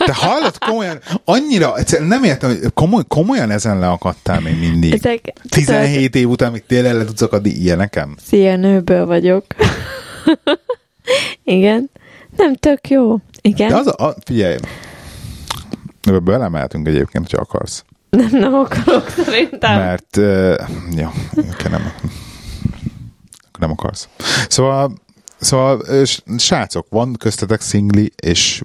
De 0.05 0.13
hallod, 0.13 0.57
komolyan, 0.57 0.99
annyira, 1.25 1.77
egyszerűen 1.77 2.07
nem 2.07 2.23
értem, 2.23 2.49
hogy 2.49 2.73
komoly, 2.73 3.03
komolyan 3.07 3.51
ezen 3.51 3.79
leakadtál 3.79 4.39
még 4.39 4.59
mindig. 4.59 4.93
Ezek, 4.93 5.33
17 5.49 6.15
év 6.15 6.29
után 6.29 6.51
még 6.51 6.65
tényleg 6.65 6.93
le 6.93 7.05
tudsz 7.05 7.21
akadni 7.21 7.49
ilyenekem? 7.49 8.15
Szia, 8.25 8.55
nőből 8.55 9.05
vagyok. 9.05 9.45
Igen. 11.43 11.89
Nem 12.35 12.55
tök 12.55 12.89
jó. 12.89 13.17
Igen. 13.41 13.67
De 13.67 13.75
az 13.75 13.87
a, 13.87 14.07
a 14.07 14.15
figyelj, 14.25 14.57
ebbe 16.01 16.19
belemeltünk 16.19 16.87
egyébként, 16.87 17.31
ha 17.31 17.41
akarsz. 17.41 17.83
Nem, 18.09 18.29
nem 18.31 18.53
akarok 18.53 19.09
szerintem. 19.09 19.77
Mert, 19.77 20.17
uh, 20.17 20.55
ja, 20.91 21.11
okay, 21.31 21.71
nem, 21.71 21.93
nem 23.59 23.71
akarsz. 23.71 24.07
Szóval 24.47 24.93
Szóval, 25.39 26.05
srácok, 26.37 26.87
van 26.89 27.13
köztetek 27.13 27.61
szingli, 27.61 28.11
és 28.21 28.61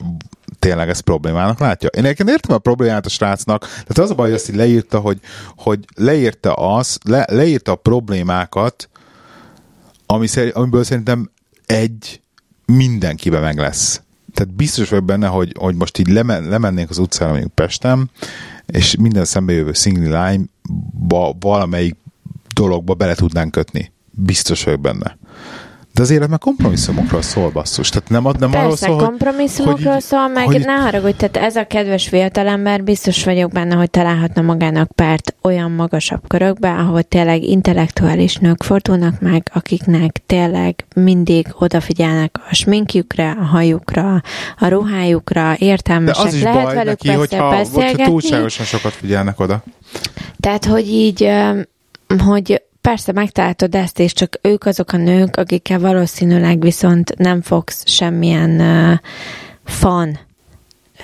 tényleg 0.59 0.89
ez 0.89 1.01
problémának 1.01 1.59
látja. 1.59 1.89
Én 1.89 2.05
egyébként 2.05 2.29
értem 2.29 2.57
a 2.57 2.59
problémát 2.59 3.07
a 3.07 3.09
srácnak, 3.09 3.61
tehát 3.61 3.99
az 3.99 4.11
a 4.11 4.15
baj, 4.15 4.27
hogy 4.27 4.37
azt 4.37 4.49
így 4.49 4.57
leírta, 4.57 4.99
hogy, 4.99 5.21
hogy 5.57 5.85
leírta 5.95 6.55
az, 6.55 6.99
le, 7.05 7.27
leírta 7.31 7.73
a 7.73 7.77
problémákat, 7.77 8.89
ami 10.07 10.27
szerint, 10.27 10.55
amiből 10.55 10.85
szerintem 10.85 11.31
egy 11.67 12.21
mindenkiben 12.67 13.43
meg 13.43 13.59
lesz. 13.59 14.01
Tehát 14.35 14.55
biztos 14.55 14.89
vagyok 14.89 15.05
benne, 15.05 15.27
hogy, 15.27 15.53
hogy 15.59 15.75
most 15.75 15.99
így 15.99 16.09
lemen, 16.09 16.49
lemennénk 16.49 16.91
az 16.91 16.99
utcára 16.99 17.31
mondjuk 17.31 17.55
Pestem, 17.55 18.11
és 18.67 18.97
minden 18.97 19.27
jövő 19.47 19.73
szingli 19.73 20.09
lányba 20.09 21.37
valamelyik 21.41 21.97
dologba 22.55 22.95
bele 22.95 23.15
tudnánk 23.15 23.51
kötni. 23.51 23.93
Biztos 24.11 24.65
vagyok 24.65 24.81
benne. 24.81 25.17
De 25.95 26.03
az 26.03 26.11
élet 26.11 26.29
meg 26.29 26.39
kompromisszumokról 26.39 27.23
szól, 27.23 27.51
basszus. 27.51 27.89
Tehát 27.89 28.09
nem, 28.09 28.23
nem 28.23 28.51
Persze, 28.51 28.59
arról 28.59 28.77
szól, 28.77 28.97
kompromisszumokról 28.97 29.93
hogy, 29.93 30.03
szól, 30.03 30.29
meg 30.29 30.45
hogy... 30.45 30.61
ne 30.65 30.73
haragudj, 30.73 31.17
tehát 31.17 31.37
ez 31.37 31.57
a 31.57 31.67
kedves 31.67 32.09
fiatalember 32.09 32.85
biztos 32.85 33.25
vagyok 33.25 33.53
benne, 33.53 33.75
hogy 33.75 33.91
találhatna 33.91 34.43
magának 34.43 34.93
párt 34.93 35.35
olyan 35.43 35.71
magasabb 35.71 36.29
körökbe, 36.29 36.71
ahol 36.71 37.03
tényleg 37.03 37.43
intellektuális 37.43 38.37
nők 38.37 38.63
fordulnak 38.63 39.21
meg, 39.21 39.51
akiknek 39.53 40.23
tényleg 40.27 40.85
mindig 40.97 41.47
odafigyelnek 41.59 42.41
a 42.51 42.55
sminkjükre, 42.55 43.31
a 43.31 43.45
hajukra, 43.45 44.23
a 44.59 44.69
ruhájukra, 44.69 45.57
értelmesek. 45.59 46.23
De 46.23 46.29
az 46.29 46.35
is 46.35 46.43
Lehet 46.43 46.65
baj 46.65 46.75
velük 46.75 47.03
neki, 47.03 47.19
hogyha, 47.19 47.65
hogyha 47.73 48.05
túlságosan 48.05 48.67
sokat 48.67 48.93
figyelnek 48.93 49.41
oda. 49.41 49.65
Tehát, 50.41 50.65
hogy 50.65 50.89
így, 50.89 51.31
hogy 52.25 52.63
Persze 52.89 53.13
megtaláltod 53.13 53.75
ezt, 53.75 53.99
és 53.99 54.13
csak 54.13 54.39
ők 54.43 54.65
azok 54.65 54.93
a 54.93 54.97
nők, 54.97 55.37
akikkel 55.37 55.79
valószínűleg 55.79 56.61
viszont 56.61 57.17
nem 57.19 57.43
fogsz 57.43 57.83
semmilyen 57.87 58.61
uh, 58.61 58.99
fan, 59.65 60.19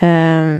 uh, 0.00 0.56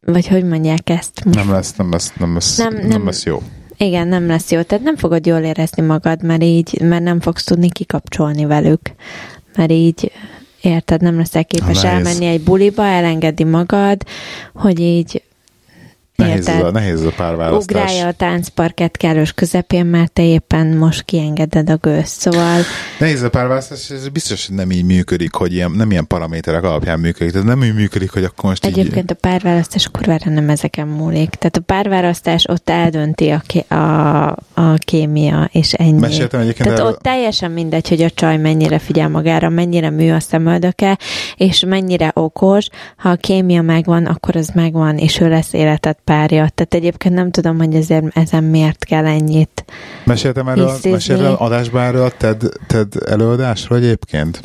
vagy 0.00 0.26
hogy 0.26 0.44
mondják 0.44 0.90
ezt? 0.90 1.24
Nem 1.24 1.50
lesz, 1.50 1.74
nem 1.74 1.90
lesz, 1.90 2.12
nem 2.18 2.34
lesz, 2.34 2.56
nem, 2.56 2.74
nem, 2.74 2.86
nem 2.86 3.04
lesz 3.04 3.24
jó. 3.24 3.42
Igen, 3.76 4.08
nem 4.08 4.26
lesz 4.26 4.50
jó. 4.50 4.62
Tehát 4.62 4.84
nem 4.84 4.96
fogod 4.96 5.26
jól 5.26 5.40
érezni 5.40 5.82
magad, 5.82 6.22
mert 6.22 6.42
így, 6.42 6.80
mert 6.80 7.02
nem 7.02 7.20
fogsz 7.20 7.44
tudni 7.44 7.70
kikapcsolni 7.70 8.44
velük. 8.44 8.80
Mert 9.56 9.70
így, 9.70 10.12
érted, 10.60 11.00
nem 11.00 11.16
leszel 11.16 11.44
képes 11.44 11.84
elmenni 11.84 12.26
egy 12.26 12.42
buliba, 12.42 12.84
elengedni 12.84 13.44
magad, 13.44 14.02
hogy 14.54 14.80
így 14.80 15.22
Nehéz 16.16 16.48
ez, 16.48 16.62
a, 16.62 16.70
nehéz 16.70 17.00
ez 17.00 17.06
a 17.06 17.12
párválasztás. 17.16 17.82
Ugrálja 17.82 18.06
a 18.06 18.12
táncparket 18.12 18.96
kellős 18.96 19.32
közepén, 19.32 19.86
mert 19.86 20.12
te 20.12 20.22
éppen 20.22 20.66
most 20.66 21.02
kiengeded 21.02 21.70
a 21.70 21.76
gőzt, 21.76 22.20
szóval... 22.20 22.60
Nehéz 22.98 23.22
a 23.22 23.30
párválasztás, 23.30 23.90
ez 23.90 24.08
biztos, 24.08 24.46
hogy 24.46 24.56
nem 24.56 24.70
így 24.70 24.84
működik, 24.84 25.34
hogy 25.34 25.52
ilyen, 25.52 25.70
nem 25.70 25.90
ilyen 25.90 26.06
paraméterek 26.06 26.62
alapján 26.62 27.00
működik, 27.00 27.32
tehát 27.32 27.46
nem 27.46 27.60
úgy 27.60 27.74
működik, 27.74 28.10
hogy 28.10 28.24
akkor 28.24 28.50
most 28.50 28.64
Egyébként 28.64 29.10
így... 29.10 29.16
a 29.22 29.28
párválasztás 29.28 29.88
kurvára 29.92 30.30
nem 30.30 30.48
ezeken 30.48 30.86
múlik. 30.86 31.30
Tehát 31.30 31.56
a 31.56 31.60
párválasztás 31.60 32.46
ott 32.48 32.70
eldönti 32.70 33.28
a, 33.28 33.42
ké, 33.46 33.58
a, 33.68 34.26
a 34.54 34.74
kémia, 34.78 35.48
és 35.52 35.72
ennyi. 35.72 35.98
Meséltem 35.98 36.40
egyébként 36.40 36.64
Tehát 36.64 36.78
erről... 36.78 36.92
ott 36.92 37.02
teljesen 37.02 37.50
mindegy, 37.50 37.88
hogy 37.88 38.02
a 38.02 38.10
csaj 38.10 38.36
mennyire 38.36 38.78
figyel 38.78 39.08
magára, 39.08 39.48
mennyire 39.48 39.90
mű 39.90 40.10
a 40.10 40.20
szemöldöke, 40.20 40.98
és 41.36 41.64
mennyire 41.64 42.10
okos. 42.14 42.68
Ha 42.96 43.08
a 43.08 43.14
kémia 43.14 43.62
megvan, 43.62 44.06
akkor 44.06 44.36
az 44.36 44.50
megvan, 44.54 44.98
és 44.98 45.20
ő 45.20 45.28
lesz 45.28 45.52
életed 45.52 45.96
párja. 46.06 46.48
Tehát 46.54 46.74
egyébként 46.74 47.14
nem 47.14 47.30
tudom, 47.30 47.58
hogy 47.58 47.74
ezért 47.74 48.16
ezen 48.16 48.44
miért 48.44 48.84
kell 48.84 49.06
ennyit 49.06 49.64
Meséltem 50.04 50.48
erről, 50.48 50.78
meséltem 50.82 51.34
adásban 51.38 51.82
erről 51.82 52.04
a 52.04 52.10
TED, 52.10 52.42
TED 52.66 52.92
előadásról 53.06 53.78
egyébként? 53.78 54.40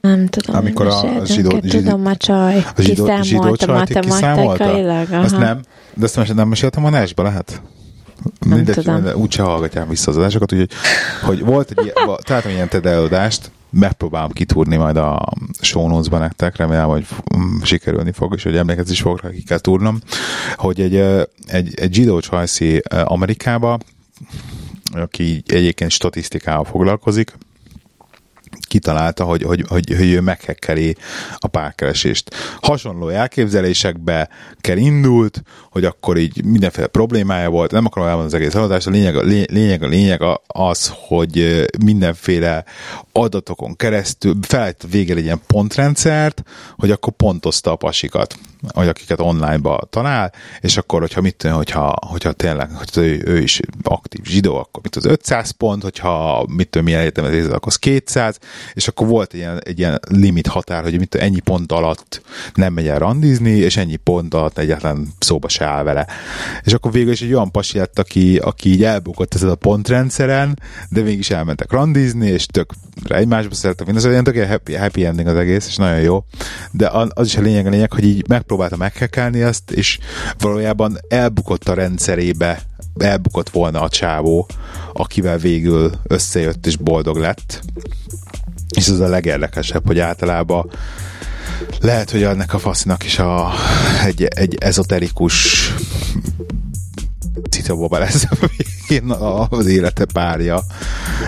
Nem 0.00 0.26
tudom, 0.26 0.56
Amikor 0.56 0.86
a 0.86 1.24
zsidó, 1.24 1.58
zsidó, 1.62 1.78
tudom, 1.78 2.06
a 2.06 2.16
csaj 2.16 2.56
a 2.76 2.82
zsidó, 2.82 3.22
zsidó 3.22 3.52
kiszámolta 3.52 4.06
matematikailag. 4.06 5.12
Azt 5.12 5.38
nem, 5.38 5.60
de 5.94 6.04
azt 6.04 6.34
nem 6.34 6.48
meséltem 6.48 6.84
a 6.84 6.90
Nesba, 6.90 7.22
lehet? 7.22 7.62
Nem 8.40 8.56
Mindegy, 8.56 8.74
tudom. 8.74 9.04
úgyse 9.14 9.42
hallgatják 9.42 9.88
vissza 9.88 10.10
az 10.10 10.16
adásokat, 10.16 10.52
úgyhogy 10.52 10.70
hogy 11.22 11.44
volt 11.44 11.72
egy 11.76 11.92
találtam 12.22 12.50
ilyen 12.50 12.68
TED 12.68 12.86
előadást, 12.86 13.50
megpróbálom 13.70 14.30
kitúrni 14.30 14.76
majd 14.76 14.96
a 14.96 15.32
show 15.60 15.88
notes 15.88 16.08
nektek, 16.08 16.56
remélem, 16.56 16.88
hogy 16.88 17.06
sikerülni 17.62 18.12
fog, 18.12 18.34
és 18.34 18.42
hogy 18.42 18.56
emlékezni 18.56 18.92
is 18.92 19.00
fog, 19.00 19.30
ki 19.30 19.42
kell 19.42 19.58
túrnom, 19.58 20.00
hogy 20.54 20.80
egy, 20.80 20.96
egy, 21.46 21.74
egy 21.74 21.94
zsidó 21.94 22.20
csajszi 22.20 22.82
Amerikába, 23.04 23.78
aki 24.92 25.42
egyébként 25.46 25.90
statisztikával 25.90 26.64
foglalkozik, 26.64 27.32
kitalálta, 28.60 29.24
hogy, 29.24 29.42
hogy, 29.42 29.64
hogy, 29.68 29.94
hogy 29.96 30.12
ő 30.12 30.20
meghekkeli 30.20 30.96
a 31.38 31.46
párkeresést. 31.46 32.34
Hasonló 32.60 33.08
elképzelésekbe 33.08 34.28
kell 34.60 34.76
indult, 34.76 35.42
hogy 35.70 35.84
akkor 35.84 36.16
így 36.16 36.44
mindenféle 36.44 36.86
problémája 36.86 37.50
volt, 37.50 37.70
nem 37.70 37.86
akarom 37.86 38.08
elmondani 38.08 38.34
az 38.34 38.40
egész 38.40 38.54
eladást, 38.54 38.86
a 38.86 38.90
lényeg, 38.90 39.16
a 39.16 39.22
lényeg, 39.22 39.82
a 39.82 39.86
lényeg 39.86 40.20
az, 40.46 40.92
hogy 40.94 41.66
mindenféle 41.84 42.64
adatokon 43.12 43.76
keresztül 43.76 44.34
felett 44.40 44.84
végel 44.90 45.16
egy 45.16 45.24
ilyen 45.24 45.42
pontrendszert, 45.46 46.42
hogy 46.76 46.90
akkor 46.90 47.12
pontozta 47.12 47.72
a 47.72 47.76
pasikat 47.76 48.38
vagy 48.74 48.88
akiket 48.88 49.20
online-ba 49.20 49.86
talál, 49.90 50.32
és 50.60 50.76
akkor, 50.76 51.00
hogyha 51.00 51.20
mit 51.20 51.36
tudom, 51.36 51.56
hogyha, 51.56 51.96
hogyha 52.00 52.32
tényleg 52.32 52.70
hogy 52.70 52.88
ő, 52.96 53.22
ő, 53.24 53.38
is 53.38 53.60
aktív 53.82 54.24
zsidó, 54.24 54.56
akkor 54.56 54.82
mit 54.82 54.96
az 54.96 55.04
500 55.04 55.50
pont, 55.50 55.82
hogyha 55.82 56.44
mit 56.48 56.68
tudom, 56.68 56.86
milyen 56.86 57.00
egyetemet 57.00 57.44
akkor 57.44 57.72
az 57.72 57.76
200, 57.76 58.38
és 58.74 58.88
akkor 58.88 59.06
volt 59.06 59.32
egy 59.32 59.38
ilyen, 59.38 59.60
egy 59.64 59.78
ilyen 59.78 60.00
limit 60.08 60.46
határ, 60.46 60.82
hogy 60.82 60.98
mit 60.98 61.08
tudom, 61.08 61.26
ennyi 61.26 61.40
pont 61.40 61.72
alatt 61.72 62.22
nem 62.54 62.72
megy 62.72 62.88
el 62.88 62.98
randizni, 62.98 63.50
és 63.50 63.76
ennyi 63.76 63.96
pont 63.96 64.34
alatt 64.34 64.58
egyáltalán 64.58 65.08
szóba 65.18 65.48
se 65.48 65.64
áll 65.64 65.82
vele. 65.82 66.06
És 66.62 66.72
akkor 66.72 66.92
végül 66.92 67.12
is 67.12 67.22
egy 67.22 67.34
olyan 67.34 67.50
pasi 67.50 67.78
lett, 67.78 67.98
aki, 67.98 68.36
aki 68.36 68.70
így 68.70 68.84
elbukott 68.84 69.34
ezen 69.34 69.48
a 69.50 69.54
pontrendszeren, 69.54 70.58
de 70.88 71.02
mégis 71.02 71.30
elmentek 71.30 71.72
randizni, 71.72 72.26
és 72.26 72.46
tök 72.46 72.72
egymásba 73.08 73.54
szerettek, 73.54 73.86
mindez 73.86 74.06
olyan 74.06 74.24
tök 74.24 74.46
happy, 74.46 74.74
happy 74.74 75.04
ending 75.04 75.28
az 75.28 75.36
egész, 75.36 75.66
és 75.66 75.76
nagyon 75.76 76.00
jó. 76.00 76.24
De 76.70 76.90
az 77.14 77.26
is 77.26 77.36
a 77.36 77.40
lényeg, 77.40 77.66
a 77.66 77.70
lényeg, 77.70 77.92
hogy 77.92 78.04
így 78.04 78.28
megpróbálta 78.50 78.84
meghekelni 78.84 79.42
ezt, 79.42 79.70
és 79.70 79.98
valójában 80.38 80.98
elbukott 81.08 81.68
a 81.68 81.74
rendszerébe, 81.74 82.62
elbukott 82.98 83.50
volna 83.50 83.80
a 83.80 83.88
csávó, 83.88 84.48
akivel 84.92 85.38
végül 85.38 85.92
összejött 86.02 86.66
és 86.66 86.76
boldog 86.76 87.16
lett. 87.16 87.62
És 88.76 88.88
ez 88.88 89.00
a 89.00 89.08
legérdekesebb, 89.08 89.86
hogy 89.86 89.98
általában 89.98 90.70
lehet, 91.80 92.10
hogy 92.10 92.22
ennek 92.22 92.54
a 92.54 92.58
faszinak 92.58 93.04
is 93.04 93.18
a, 93.18 93.52
egy, 94.04 94.24
egy 94.24 94.56
ezoterikus 94.60 95.68
citaboba 97.50 97.98
lesz 97.98 98.26
az 99.50 99.66
élete 99.66 100.04
párja 100.04 100.62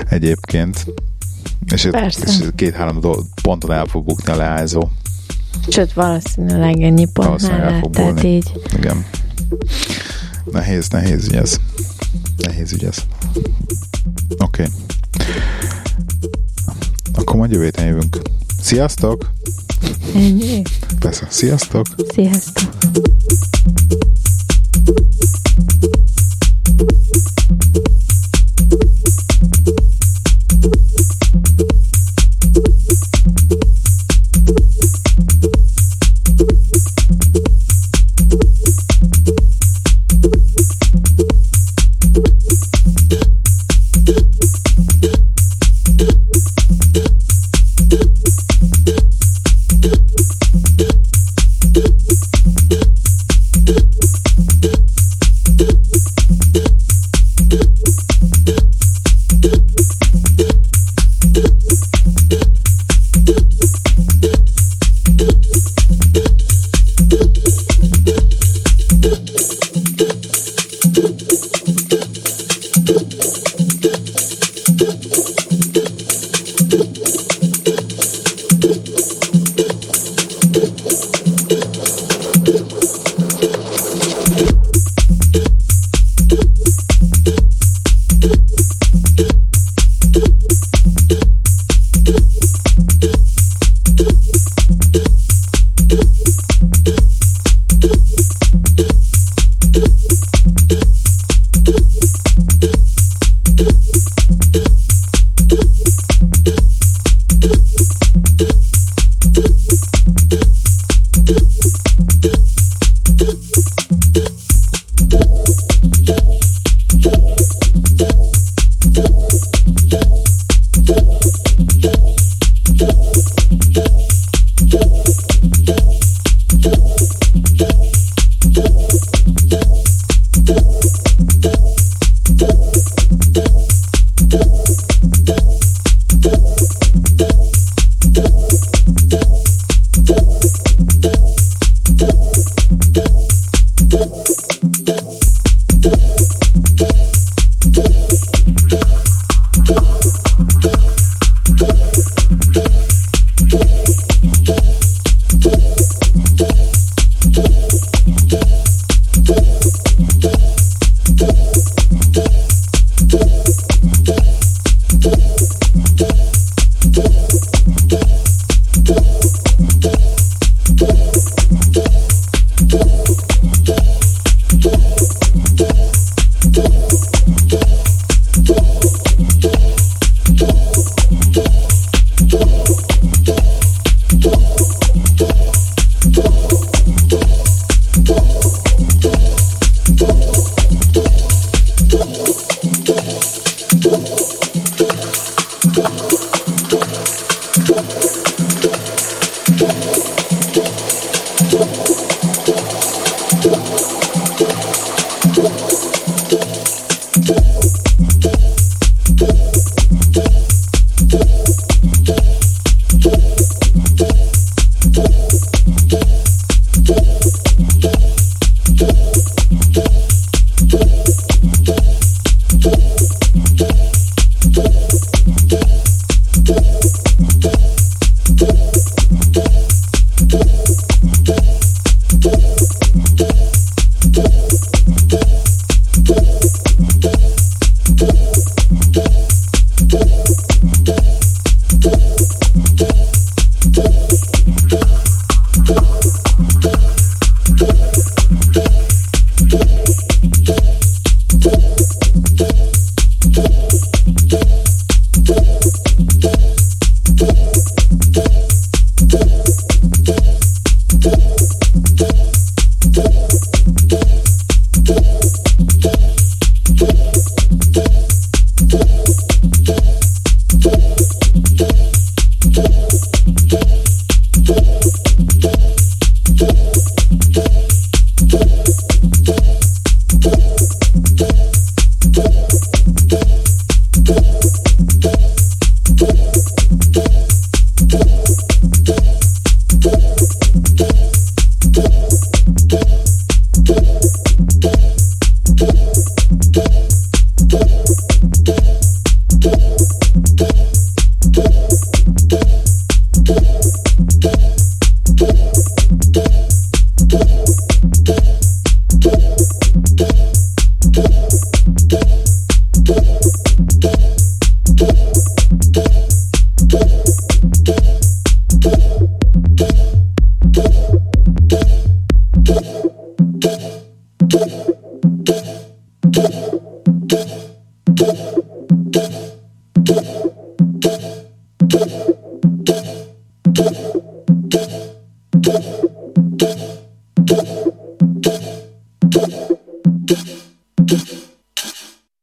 egyébként. 0.08 0.86
És, 1.72 1.88
és 2.24 2.38
két-három 2.54 3.00
ponton 3.42 3.72
el 3.72 3.86
fog 3.86 4.04
bukni 4.04 4.32
a 4.32 4.36
leányzó. 4.36 4.88
Sőt, 5.68 5.92
valószínűleg 5.92 6.82
ennyi 6.82 7.06
pont 7.12 7.42
mellett, 7.42 7.90
tehát 7.92 8.22
így. 8.22 8.52
Igen. 8.76 9.04
Nehéz, 10.52 10.88
nehéz 10.88 11.24
ügy 11.26 11.34
ez. 11.34 11.56
Nehéz 12.36 12.72
ügy 12.72 12.84
ez. 12.84 12.96
Oké. 14.38 14.62
Okay. 14.62 14.66
Akkor 17.14 17.36
majd 17.36 17.50
jövő 17.50 17.64
héten 17.64 17.86
jövünk. 17.86 18.18
Sziasztok! 18.60 19.32
Ennyi? 20.14 20.62
Persze. 20.98 21.26
Sziasztok! 21.30 21.86
Sziasztok! 22.14 22.72